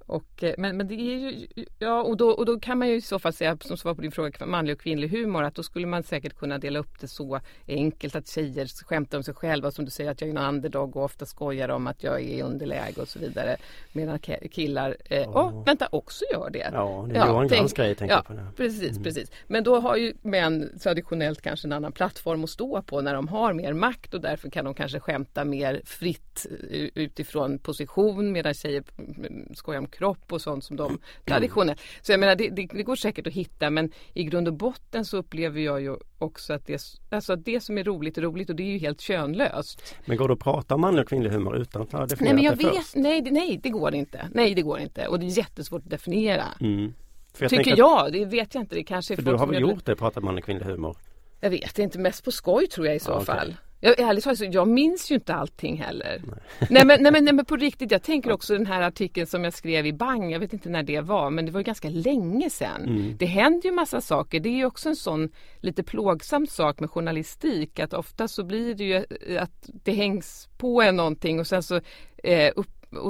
Och, 0.07 0.43
eh, 0.43 0.53
men, 0.57 0.77
men 0.77 0.87
det 0.87 0.93
är 0.95 1.17
ju, 1.17 1.47
ja 1.79 2.01
och 2.03 2.17
då, 2.17 2.29
och 2.29 2.45
då 2.45 2.59
kan 2.59 2.77
man 2.77 2.87
ju 2.89 2.95
i 2.95 3.01
så 3.01 3.19
fall 3.19 3.33
säga 3.33 3.57
som 3.61 3.77
svar 3.77 3.93
på 3.95 4.01
din 4.01 4.11
fråga 4.11 4.45
manlig 4.45 4.75
och 4.75 4.81
kvinnlig 4.81 5.09
humor 5.09 5.43
att 5.43 5.55
då 5.55 5.63
skulle 5.63 5.87
man 5.87 6.03
säkert 6.03 6.33
kunna 6.37 6.57
dela 6.57 6.79
upp 6.79 6.99
det 6.99 7.07
så 7.07 7.39
enkelt 7.67 8.15
att 8.15 8.27
tjejer 8.27 8.85
skämtar 8.85 9.17
om 9.17 9.23
sig 9.23 9.33
själva 9.33 9.71
som 9.71 9.85
du 9.85 9.91
säger 9.91 10.11
att 10.11 10.21
jag 10.21 10.29
är 10.29 10.35
en 10.37 10.55
underdog 10.55 10.95
och 10.97 11.03
ofta 11.03 11.25
skojar 11.25 11.69
om 11.69 11.87
att 11.87 12.03
jag 12.03 12.15
är 12.15 12.19
i 12.19 12.41
underläge 12.41 13.01
och 13.01 13.07
så 13.07 13.19
vidare. 13.19 13.55
Medan 13.91 14.19
ki- 14.19 14.47
killar, 14.47 14.97
eh, 15.05 15.29
åh 15.35 15.63
vänta 15.65 15.87
också 15.91 16.25
gör 16.33 16.49
det. 16.49 16.69
Ja, 16.73 17.05
det 17.09 17.15
är 17.19 17.27
Johan 17.27 17.47
tänk- 17.49 17.59
Glans 17.59 17.73
grej 17.73 17.95
tänker 17.95 18.15
ja, 18.15 18.21
på. 18.27 18.33
Nu. 18.33 18.41
Precis, 18.57 19.03
precis. 19.03 19.31
Men 19.47 19.63
då 19.63 19.79
har 19.79 19.95
ju 19.95 20.13
män 20.21 20.79
traditionellt 20.83 21.41
kanske 21.41 21.67
en 21.67 21.71
annan 21.73 21.91
plattform 21.91 22.43
att 22.43 22.49
stå 22.49 22.81
på 22.81 23.01
när 23.01 23.13
de 23.13 23.27
har 23.27 23.53
mer 23.53 23.73
makt 23.73 24.13
och 24.13 24.21
därför 24.21 24.49
kan 24.49 24.65
de 24.65 24.73
kanske 24.73 24.99
skämta 24.99 25.45
mer 25.45 25.81
fritt 25.85 26.45
u- 26.69 26.91
utifrån 26.95 27.59
position 27.59 28.31
medan 28.31 28.53
tjejer 28.53 28.83
mm, 28.97 29.55
skojar 29.55 29.79
om 29.79 29.87
kropp 29.97 30.31
och 30.33 30.41
sånt 30.41 30.63
som 30.63 30.75
de 30.77 30.99
traditionellt. 31.25 31.81
Så 32.01 32.11
jag 32.11 32.19
menar 32.19 32.35
det, 32.35 32.49
det, 32.49 32.67
det, 32.73 32.83
går 32.83 32.95
säkert 32.95 33.27
att 33.27 33.33
hitta 33.33 33.69
men 33.69 33.91
i 34.13 34.23
grund 34.23 34.47
och 34.47 34.53
botten 34.53 35.05
så 35.05 35.17
upplever 35.17 35.61
jag 35.61 35.81
ju 35.81 35.95
också 36.17 36.53
att 36.53 36.65
det, 36.65 36.81
alltså 37.09 37.33
att 37.33 37.45
det 37.45 37.61
som 37.63 37.77
är 37.77 37.83
roligt 37.83 38.17
är 38.17 38.21
roligt 38.21 38.49
och 38.49 38.55
det 38.55 38.63
är 38.63 38.71
ju 38.71 38.77
helt 38.77 39.01
könlöst. 39.01 39.95
Men 40.05 40.17
går 40.17 40.27
det 40.27 40.33
att 40.33 40.39
prata 40.39 40.75
om 40.75 40.81
manlig 40.81 41.01
och 41.03 41.09
kvinnlig 41.09 41.29
humor 41.29 41.57
utan 41.57 41.81
att 41.81 41.91
ha 41.91 42.05
definierat 42.05 42.35
nej, 42.35 42.35
men 42.35 42.43
jag 42.43 42.73
det 42.73 42.77
vet, 42.77 42.95
nej, 42.95 43.31
nej 43.31 43.59
det 43.63 43.69
går 43.69 43.95
inte. 43.95 44.29
Nej 44.33 44.55
det 44.55 44.61
går 44.61 44.79
inte 44.79 45.07
och 45.07 45.19
det 45.19 45.25
är 45.25 45.37
jättesvårt 45.37 45.83
att 45.83 45.89
definiera. 45.89 46.45
Mm. 46.61 46.93
Jag 47.39 47.49
Tycker 47.49 47.71
att- 47.71 47.77
jag, 47.77 48.13
det 48.13 48.25
vet 48.25 48.55
jag 48.55 48.63
inte. 48.63 48.75
Det 48.75 48.83
kanske 48.83 49.13
är 49.13 49.15
För 49.15 49.21
du 49.23 49.33
har 49.33 49.47
väl 49.47 49.61
gjort 49.61 49.85
det, 49.85 49.95
pratat 49.95 50.23
manlig 50.23 50.41
och 50.43 50.45
kvinnlig 50.45 50.65
humor? 50.65 50.97
Jag 51.39 51.49
vet 51.49 51.79
inte 51.79 51.99
mest 51.99 52.23
på 52.25 52.31
skoj 52.31 52.67
tror 52.67 52.87
jag 52.87 52.95
i 52.95 52.99
så 52.99 53.11
Ja, 53.11 53.15
okej. 53.15 53.25
fall. 53.25 53.55
Jag, 53.79 53.99
ärligt 53.99 54.23
talat, 54.23 54.53
jag 54.53 54.67
minns 54.67 55.11
ju 55.11 55.15
inte 55.15 55.35
allting 55.35 55.77
heller. 55.77 56.21
Nej. 56.69 56.85
men, 56.85 57.03
nej, 57.03 57.11
men, 57.11 57.25
nej 57.25 57.33
men 57.33 57.45
på 57.45 57.55
riktigt, 57.55 57.91
jag 57.91 58.03
tänker 58.03 58.31
också 58.31 58.53
den 58.53 58.65
här 58.65 58.81
artikeln 58.81 59.27
som 59.27 59.43
jag 59.43 59.53
skrev 59.53 59.85
i 59.85 59.93
Bang, 59.93 60.31
jag 60.31 60.39
vet 60.39 60.53
inte 60.53 60.69
när 60.69 60.83
det 60.83 61.01
var, 61.01 61.29
men 61.29 61.45
det 61.45 61.51
var 61.51 61.61
ganska 61.61 61.89
länge 61.89 62.49
sedan. 62.49 62.81
Mm. 62.81 63.17
Det 63.17 63.25
händer 63.25 63.69
ju 63.69 63.75
massa 63.75 64.01
saker, 64.01 64.39
det 64.39 64.49
är 64.49 64.65
också 64.65 64.89
en 64.89 64.95
sån 64.95 65.29
lite 65.59 65.83
plågsam 65.83 66.47
sak 66.47 66.79
med 66.79 66.89
journalistik, 66.89 67.79
att 67.79 67.93
ofta 67.93 68.27
så 68.27 68.43
blir 68.43 68.75
det 68.75 68.83
ju 68.83 68.95
eh, 68.95 69.43
att 69.43 69.69
det 69.83 69.91
hängs 69.91 70.49
på 70.57 70.81
en 70.81 70.95
någonting 70.95 71.39
och 71.39 71.47
sen 71.47 71.63
så 71.63 71.81
eh, 72.23 72.51
upp 72.55 72.67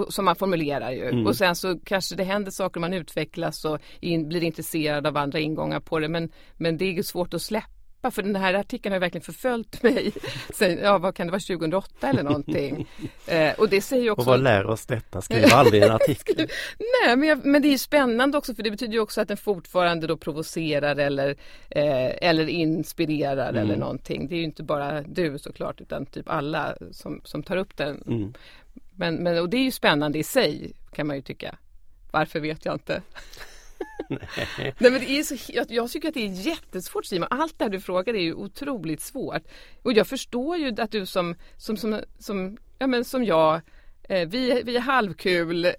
som 0.09 0.25
man 0.25 0.35
formulerar 0.35 0.91
ju. 0.91 1.09
Mm. 1.09 1.27
Och 1.27 1.35
sen 1.35 1.55
så 1.55 1.79
kanske 1.83 2.15
det 2.15 2.23
händer 2.23 2.51
saker, 2.51 2.79
man 2.79 2.93
utvecklas 2.93 3.65
och 3.65 3.79
in, 3.99 4.29
blir 4.29 4.43
intresserad 4.43 5.07
av 5.07 5.17
andra 5.17 5.39
ingångar 5.39 5.79
på 5.79 5.99
det. 5.99 6.07
Men, 6.07 6.31
men 6.53 6.77
det 6.77 6.85
är 6.85 6.91
ju 6.91 7.03
svårt 7.03 7.33
att 7.33 7.41
släppa 7.41 7.76
för 8.11 8.23
den 8.23 8.35
här 8.35 8.53
artikeln 8.53 8.93
har 8.93 8.99
verkligen 8.99 9.23
förföljt 9.25 9.83
mig 9.83 10.11
sen, 10.53 10.79
ja 10.83 10.97
vad 10.97 11.15
kan 11.15 11.27
det 11.27 11.31
vara, 11.31 11.39
2008 11.39 12.09
eller 12.09 12.23
någonting. 12.23 12.87
eh, 13.27 13.53
och 13.53 13.69
det 13.69 13.81
säger 13.81 14.11
också... 14.11 14.21
Och 14.21 14.25
vad 14.25 14.43
lär 14.43 14.65
oss 14.65 14.85
detta? 14.85 15.21
Skriv 15.21 15.45
aldrig 15.53 15.83
en 15.83 15.91
artikel. 16.01 16.47
Nej, 17.03 17.15
men, 17.15 17.29
jag, 17.29 17.45
men 17.45 17.61
det 17.61 17.67
är 17.67 17.71
ju 17.71 17.77
spännande 17.77 18.37
också 18.37 18.55
för 18.55 18.63
det 18.63 18.71
betyder 18.71 18.93
ju 18.93 18.99
också 18.99 19.21
att 19.21 19.27
den 19.27 19.37
fortfarande 19.37 20.07
då 20.07 20.17
provocerar 20.17 20.95
eller, 20.95 21.29
eh, 21.69 22.29
eller 22.29 22.47
inspirerar 22.47 23.47
Mm. 23.49 23.61
eller 23.61 23.75
någonting. 23.75 24.27
Det 24.27 24.35
är 24.35 24.37
ju 24.37 24.43
inte 24.43 24.63
bara 24.63 25.01
du 25.01 25.39
såklart 25.39 25.81
utan 25.81 26.05
typ 26.05 26.29
alla 26.29 26.75
som, 26.91 27.21
som 27.23 27.43
tar 27.43 27.57
upp 27.57 27.77
den. 27.77 28.03
Mm. 28.07 28.33
Men, 28.95 29.15
men, 29.15 29.39
och 29.39 29.49
det 29.49 29.57
är 29.57 29.63
ju 29.63 29.71
spännande 29.71 30.19
i 30.19 30.23
sig 30.23 30.71
kan 30.93 31.07
man 31.07 31.15
ju 31.15 31.21
tycka. 31.21 31.55
Varför 32.11 32.39
vet 32.39 32.65
jag 32.65 32.75
inte. 32.75 33.01
Nej, 34.57 34.73
men 34.79 34.93
det 34.93 35.11
är 35.11 35.23
så, 35.23 35.35
jag, 35.53 35.65
jag 35.71 35.91
tycker 35.91 36.07
att 36.07 36.13
det 36.13 36.25
är 36.25 36.47
jättesvårt 36.47 37.05
Simon. 37.05 37.27
Allt 37.31 37.59
det 37.59 37.65
här 37.65 37.69
du 37.69 37.79
frågar 37.79 38.13
är 38.13 38.21
ju 38.21 38.33
otroligt 38.33 39.01
svårt. 39.01 39.43
Och 39.83 39.93
jag 39.93 40.07
förstår 40.07 40.57
ju 40.57 40.75
att 40.81 40.91
du 40.91 41.05
som, 41.05 41.35
som, 41.57 41.77
som, 41.77 42.01
som, 42.19 42.57
ja, 42.79 42.87
men 42.87 43.05
som 43.05 43.23
jag 43.23 43.61
Eh, 44.09 44.27
vi, 44.27 44.61
vi 44.65 44.75
är 44.75 44.81
halvkul 44.81 45.65
eh, 45.65 45.73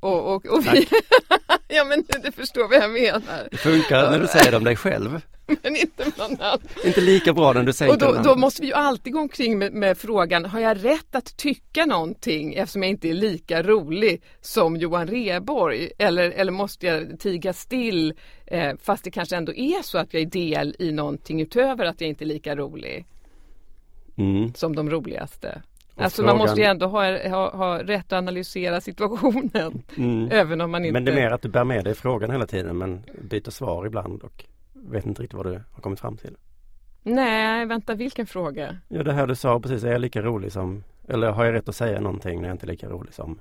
och, 0.00 0.34
och, 0.34 0.46
och 0.46 0.66
vi... 0.74 0.88
ja 1.68 1.84
men 1.84 2.04
du 2.22 2.32
förstår 2.32 2.68
vad 2.68 2.78
jag 2.82 2.90
menar. 2.90 3.48
Det 3.50 3.56
funkar 3.56 4.10
när 4.10 4.18
du 4.18 4.26
säger 4.26 4.50
det 4.50 4.56
om 4.56 4.64
dig 4.64 4.76
själv. 4.76 5.20
Men 5.62 5.76
inte 5.76 6.04
någon 6.04 6.40
annan. 6.40 6.58
Inte 6.84 7.00
lika 7.00 7.32
bra 7.32 7.52
när 7.52 7.62
du 7.62 7.72
säger 7.72 7.92
Och 7.92 7.98
då, 7.98 8.06
andra. 8.06 8.22
då 8.22 8.36
måste 8.36 8.60
vi 8.62 8.66
ju 8.68 8.74
alltid 8.74 9.12
gå 9.12 9.18
omkring 9.20 9.58
med, 9.58 9.72
med 9.72 9.98
frågan, 9.98 10.44
har 10.44 10.60
jag 10.60 10.84
rätt 10.84 11.14
att 11.14 11.36
tycka 11.36 11.86
någonting 11.86 12.54
eftersom 12.54 12.82
jag 12.82 12.90
inte 12.90 13.08
är 13.08 13.14
lika 13.14 13.62
rolig 13.62 14.22
som 14.40 14.76
Johan 14.76 15.06
Rheborg? 15.08 15.90
Eller, 15.98 16.30
eller 16.30 16.52
måste 16.52 16.86
jag 16.86 17.20
tiga 17.20 17.52
still 17.52 18.14
eh, 18.46 18.72
fast 18.82 19.04
det 19.04 19.10
kanske 19.10 19.36
ändå 19.36 19.54
är 19.54 19.82
så 19.82 19.98
att 19.98 20.14
jag 20.14 20.22
är 20.22 20.26
del 20.26 20.76
i 20.78 20.92
någonting 20.92 21.40
utöver 21.40 21.84
att 21.84 22.00
jag 22.00 22.08
inte 22.10 22.24
är 22.24 22.26
lika 22.26 22.56
rolig 22.56 23.06
Mm. 24.18 24.54
som 24.54 24.76
de 24.76 24.90
roligaste? 24.90 25.62
Alltså 25.96 26.22
frågan- 26.22 26.36
man 26.36 26.46
måste 26.46 26.60
ju 26.60 26.66
ändå 26.66 26.86
ha, 26.86 27.28
ha, 27.28 27.56
ha 27.56 27.82
rätt 27.82 28.12
att 28.12 28.18
analysera 28.18 28.80
situationen. 28.80 29.82
Mm. 29.96 30.28
Även 30.32 30.60
om 30.60 30.70
man 30.70 30.84
inte... 30.84 30.92
Men 30.92 31.04
det 31.04 31.12
är 31.12 31.16
mer 31.16 31.30
att 31.30 31.42
du 31.42 31.48
bär 31.48 31.64
med 31.64 31.84
dig 31.84 31.94
frågan 31.94 32.30
hela 32.30 32.46
tiden 32.46 32.78
men 32.78 33.02
byter 33.22 33.50
svar 33.50 33.86
ibland 33.86 34.22
och 34.22 34.44
vet 34.72 35.06
inte 35.06 35.22
riktigt 35.22 35.36
vad 35.36 35.46
du 35.46 35.62
har 35.72 35.82
kommit 35.82 36.00
fram 36.00 36.16
till. 36.16 36.36
Nej, 37.02 37.66
vänta 37.66 37.94
vilken 37.94 38.26
fråga? 38.26 38.78
Ja 38.88 39.02
det 39.02 39.12
här 39.12 39.26
du 39.26 39.34
sa 39.34 39.60
precis, 39.60 39.84
är 39.84 39.92
jag 39.92 40.00
lika 40.00 40.22
rolig 40.22 40.52
som 40.52 40.84
Eller 41.08 41.30
har 41.30 41.44
jag 41.44 41.54
rätt 41.54 41.68
att 41.68 41.76
säga 41.76 42.00
någonting 42.00 42.40
när 42.40 42.48
jag 42.48 42.54
inte 42.54 42.66
är 42.66 42.68
lika 42.68 42.88
rolig 42.88 43.14
som 43.14 43.38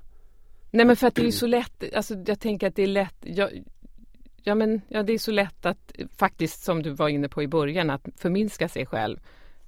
Nej 0.71 0.85
men 0.85 0.95
för 0.95 1.07
att 1.07 1.15
det 1.15 1.27
är 1.27 1.31
så 1.31 1.47
lätt, 1.47 1.83
alltså 1.95 2.15
jag 2.25 2.39
tänker 2.39 2.67
att 2.67 2.75
det 2.75 2.83
är 2.83 2.87
lätt, 2.87 3.15
jag, 3.21 3.49
ja 4.43 4.55
men 4.55 4.81
ja, 4.87 5.03
det 5.03 5.13
är 5.13 5.17
så 5.17 5.31
lätt 5.31 5.65
att 5.65 5.91
faktiskt 6.17 6.63
som 6.63 6.83
du 6.83 6.89
var 6.89 7.09
inne 7.09 7.29
på 7.29 7.43
i 7.43 7.47
början 7.47 7.89
att 7.89 8.07
förminska 8.17 8.67
sig 8.67 8.85
själv 8.85 9.19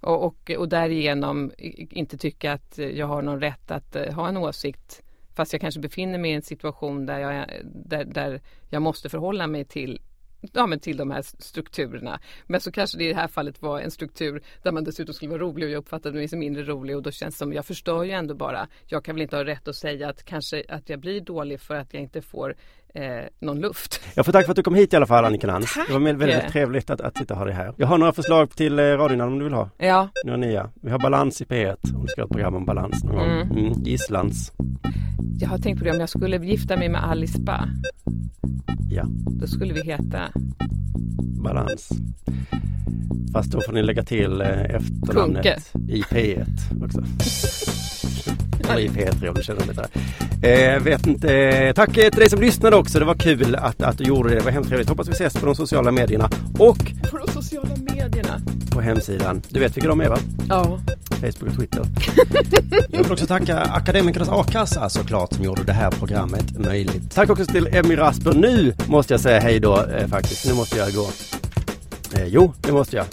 och, 0.06 0.24
och, 0.24 0.52
och 0.58 0.70
därigenom 0.70 1.52
inte 1.58 2.18
tycka 2.18 2.54
att 2.54 2.78
jag 2.78 3.08
har 3.08 3.22
någon 3.22 3.42
rätt 3.42 3.72
att 3.72 3.96
eh, 3.96 4.14
ha 4.14 4.28
en 4.28 4.38
åsikt 4.38 5.02
fast 5.36 5.54
jag 5.54 5.62
kanske 5.62 5.80
befinner 5.80 6.20
mig 6.20 6.32
i 6.32 6.34
en 6.34 6.42
situation 6.42 7.06
där 7.06 7.20
jag, 7.20 7.46
där, 7.64 8.06
där 8.06 8.42
jag 8.70 8.82
måste 8.82 9.10
förhålla 9.10 9.48
mig 9.48 9.66
till 9.66 10.00
Ja 10.54 10.68
men 10.68 10.80
till 10.80 10.98
de 10.98 11.12
här 11.12 11.22
strukturerna. 11.22 12.20
Men 12.46 12.62
så 12.62 12.72
kanske 12.72 12.98
det 12.98 13.04
i 13.04 13.08
det 13.08 13.16
här 13.16 13.28
fallet 13.28 13.62
var 13.62 13.80
en 13.80 13.92
struktur 13.92 14.44
där 14.64 14.72
man 14.72 14.84
dessutom 14.84 15.14
skulle 15.14 15.32
vara 15.32 15.42
rolig 15.42 15.66
och 15.66 15.72
jag 15.72 15.80
uppfattade 15.80 16.18
mig 16.18 16.28
som 16.28 16.40
mindre 16.40 16.64
rolig 16.64 16.96
och 16.96 17.02
då 17.02 17.12
känns 17.12 17.36
det 17.36 17.38
som 17.38 17.54
jag 17.54 17.66
förstör 17.66 18.04
ju 18.04 18.12
ändå 18.12 18.36
bara. 18.36 18.68
Jag 18.86 19.06
kan 19.06 19.16
väl 19.16 19.22
inte 19.22 19.36
ha 19.36 19.46
rätt 19.46 19.68
att 19.68 19.76
säga 19.76 20.10
att 20.10 20.24
kanske 20.24 20.64
att 20.70 20.90
jag 20.90 21.00
blir 21.00 21.22
dålig 21.22 21.62
för 21.62 21.76
att 21.76 21.94
jag 21.94 22.04
inte 22.04 22.22
får 22.22 22.56
eh, 22.96 23.26
någon 23.40 23.62
luft. 23.62 24.02
Jag 24.14 24.26
får 24.26 24.34
tack 24.34 24.46
för 24.46 24.52
att 24.52 24.56
du 24.56 24.64
kom 24.64 24.76
hit 24.76 24.94
i 24.94 24.96
alla 24.96 25.06
fall 25.06 25.26
Annika. 25.26 25.48
Tack. 25.48 25.88
Det 25.88 25.94
var 25.94 26.14
väldigt 26.14 26.48
trevligt 26.52 26.90
att, 26.90 27.02
att 27.02 27.18
sitta 27.18 27.34
och 27.34 27.38
ha 27.38 27.46
dig 27.46 27.54
här. 27.54 27.74
Jag 27.78 27.88
har 27.88 27.98
några 27.98 28.14
förslag 28.14 28.50
till 28.56 28.80
eh, 28.80 28.84
radionamn 28.84 29.34
om 29.34 29.40
du 29.40 29.46
vill 29.46 29.54
ha. 29.54 29.70
Ja, 29.78 30.10
Några 30.26 30.38
nya. 30.38 30.70
Vi 30.82 30.92
har 30.92 31.00
Balans 31.00 31.42
i 31.42 31.46
P1 31.46 31.96
om 31.96 32.02
du 32.02 32.08
ska 32.08 32.22
ha 32.22 32.26
ett 32.26 32.32
program 32.32 32.56
om 32.56 32.66
balans 32.66 33.04
någon 33.04 33.16
gång. 33.16 33.26
Mm. 33.30 33.52
Mm. 33.52 33.74
Gisslans. 33.84 34.52
jag 35.40 35.50
har 35.50 35.58
tänkt 35.58 35.80
på 35.80 35.86
det 35.86 35.92
om 35.92 36.00
jag 36.00 36.10
skulle 36.10 36.38
gifta 36.38 36.78
mig 36.78 36.90
med 36.90 37.04
Alice 37.04 37.40
Ba. 37.40 37.60
Ja, 38.90 39.04
Då 39.40 39.48
skulle 39.48 39.74
vi 39.74 39.82
heta 39.82 40.20
balans. 41.44 41.90
Fast 43.34 43.52
då 43.52 43.62
får 43.62 43.74
ni 43.74 43.84
lägga 43.84 44.04
till 44.04 44.42
eh, 44.42 44.48
efternamnet 44.50 45.72
i 45.90 46.02
P1 46.02 46.46
också. 46.86 47.02
Eller 48.72 48.82
i 48.82 48.88
P3 48.90 49.28
om 49.28 49.36
du 49.36 49.44
känner 49.44 49.66
lite. 49.68 49.88
Eh, 50.42 50.84
vet 50.84 51.08
inte. 51.08 51.74
Tack 51.76 51.94
till 51.94 52.12
dig 52.12 52.30
som 52.30 52.42
lyssnade 52.42 52.76
också. 52.76 52.85
Det 52.94 53.06
var 53.06 53.16
kul 53.16 53.56
att, 53.56 53.82
att 53.82 53.98
du 53.98 54.04
gjorde 54.04 54.30
det. 54.30 54.36
Det 54.36 54.42
var 54.46 54.52
hemskt 54.52 54.70
trevligt. 54.70 54.90
Hoppas 54.90 55.08
vi 55.08 55.12
ses 55.12 55.34
på 55.34 55.46
de 55.46 55.56
sociala 55.56 55.92
medierna 55.92 56.30
och 56.60 56.78
på 57.12 57.18
de 57.18 57.32
sociala 57.34 57.70
medierna. 57.78 58.42
på 58.72 58.82
hemsidan. 58.82 59.42
Du 59.50 59.60
vet 59.60 59.78
vilka 59.78 59.90
de 59.90 60.02
är 60.02 60.10
va? 60.10 60.18
Ja, 60.50 60.80
Facebook 61.10 61.50
och 61.50 61.56
Twitter. 61.58 61.86
Jag 62.90 63.04
vill 63.04 63.12
också 63.12 63.28
tacka 63.28 63.60
Akademikernas 63.60 64.30
A-kassa 64.30 64.90
såklart 64.90 65.34
som 65.34 65.44
gjorde 65.44 65.64
det 65.64 65.74
här 65.74 65.92
programmet 65.92 66.60
möjligt. 66.60 67.12
Tack 67.16 67.30
också 67.30 67.46
till 67.46 67.68
Emmy 67.72 67.98
Rasper. 67.98 68.34
Nu 68.34 68.74
måste 68.88 69.14
jag 69.14 69.22
säga 69.22 69.40
hej 69.40 69.60
då 69.60 69.82
eh, 69.84 70.08
faktiskt. 70.08 70.48
Nu 70.48 70.54
måste 70.54 70.78
jag 70.78 70.94
gå. 70.94 71.08
Eh, 72.14 72.26
jo, 72.28 72.54
det 72.62 72.72
måste 72.72 72.96
jag. 72.96 73.06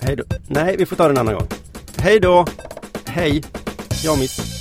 Hej 0.00 0.16
då. 0.16 0.24
Nej, 0.46 0.76
vi 0.78 0.86
får 0.86 0.96
ta 0.96 1.02
den 1.08 1.16
en 1.16 1.20
annan 1.20 1.34
gång. 1.34 1.46
Hej 1.96 2.20
då. 2.20 2.46
Hej. 3.06 3.42
Jamis. 4.04 4.53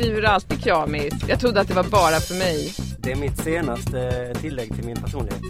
Skriver 0.00 0.20
du 0.20 0.26
alltid 0.26 0.62
kramis? 0.62 1.14
Jag 1.28 1.40
trodde 1.40 1.60
att 1.60 1.68
det 1.68 1.74
var 1.74 1.84
bara 1.84 2.20
för 2.20 2.34
mig. 2.34 2.72
Det 2.98 3.12
är 3.12 3.16
mitt 3.16 3.38
senaste 3.38 4.32
tillägg 4.40 4.74
till 4.74 4.84
min 4.84 4.96
personlighet. 4.96 5.42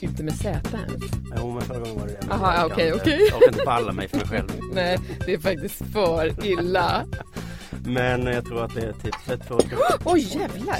Inte 0.00 0.22
med 0.22 0.34
Z 0.34 0.48
ens. 0.48 1.04
Jo, 1.36 1.50
men 1.50 1.62
förra 1.62 1.78
gången 1.78 2.00
var 2.00 2.06
det 2.06 2.12
det. 2.12 2.26
Men 2.26 2.32
Aha, 2.32 2.54
jag 2.54 2.64
orkar 2.66 2.74
okej, 2.74 2.88
inte- 2.88 3.00
okej. 3.02 3.26
Jag 3.30 3.36
orkar 3.36 3.48
inte 3.52 3.64
balla 3.64 3.92
mig 3.92 4.08
för 4.08 4.16
mig 4.16 4.26
själv. 4.26 4.48
Nej, 4.72 4.98
det 5.26 5.34
är 5.34 5.38
faktiskt 5.38 5.82
för 5.92 6.46
illa. 6.46 7.06
Men 7.84 8.26
jag 8.26 8.44
tror 8.44 8.64
att 8.64 8.74
det 8.74 8.80
är 8.80 8.92
typ 8.92 9.28
ett, 9.30 9.48
två, 9.48 9.60
tre. 9.60 9.76
Oj 10.04 10.20
jävlar! 10.38 10.78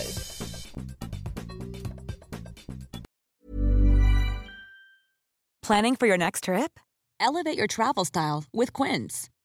Planning 5.66 5.96
for 5.96 6.08
your 6.08 6.18
next 6.18 6.44
trip? 6.44 6.78
Elevate 7.20 7.58
your 7.58 7.66
travel 7.66 8.04
style 8.06 8.44
with 8.52 8.72
Quince. 8.82 9.28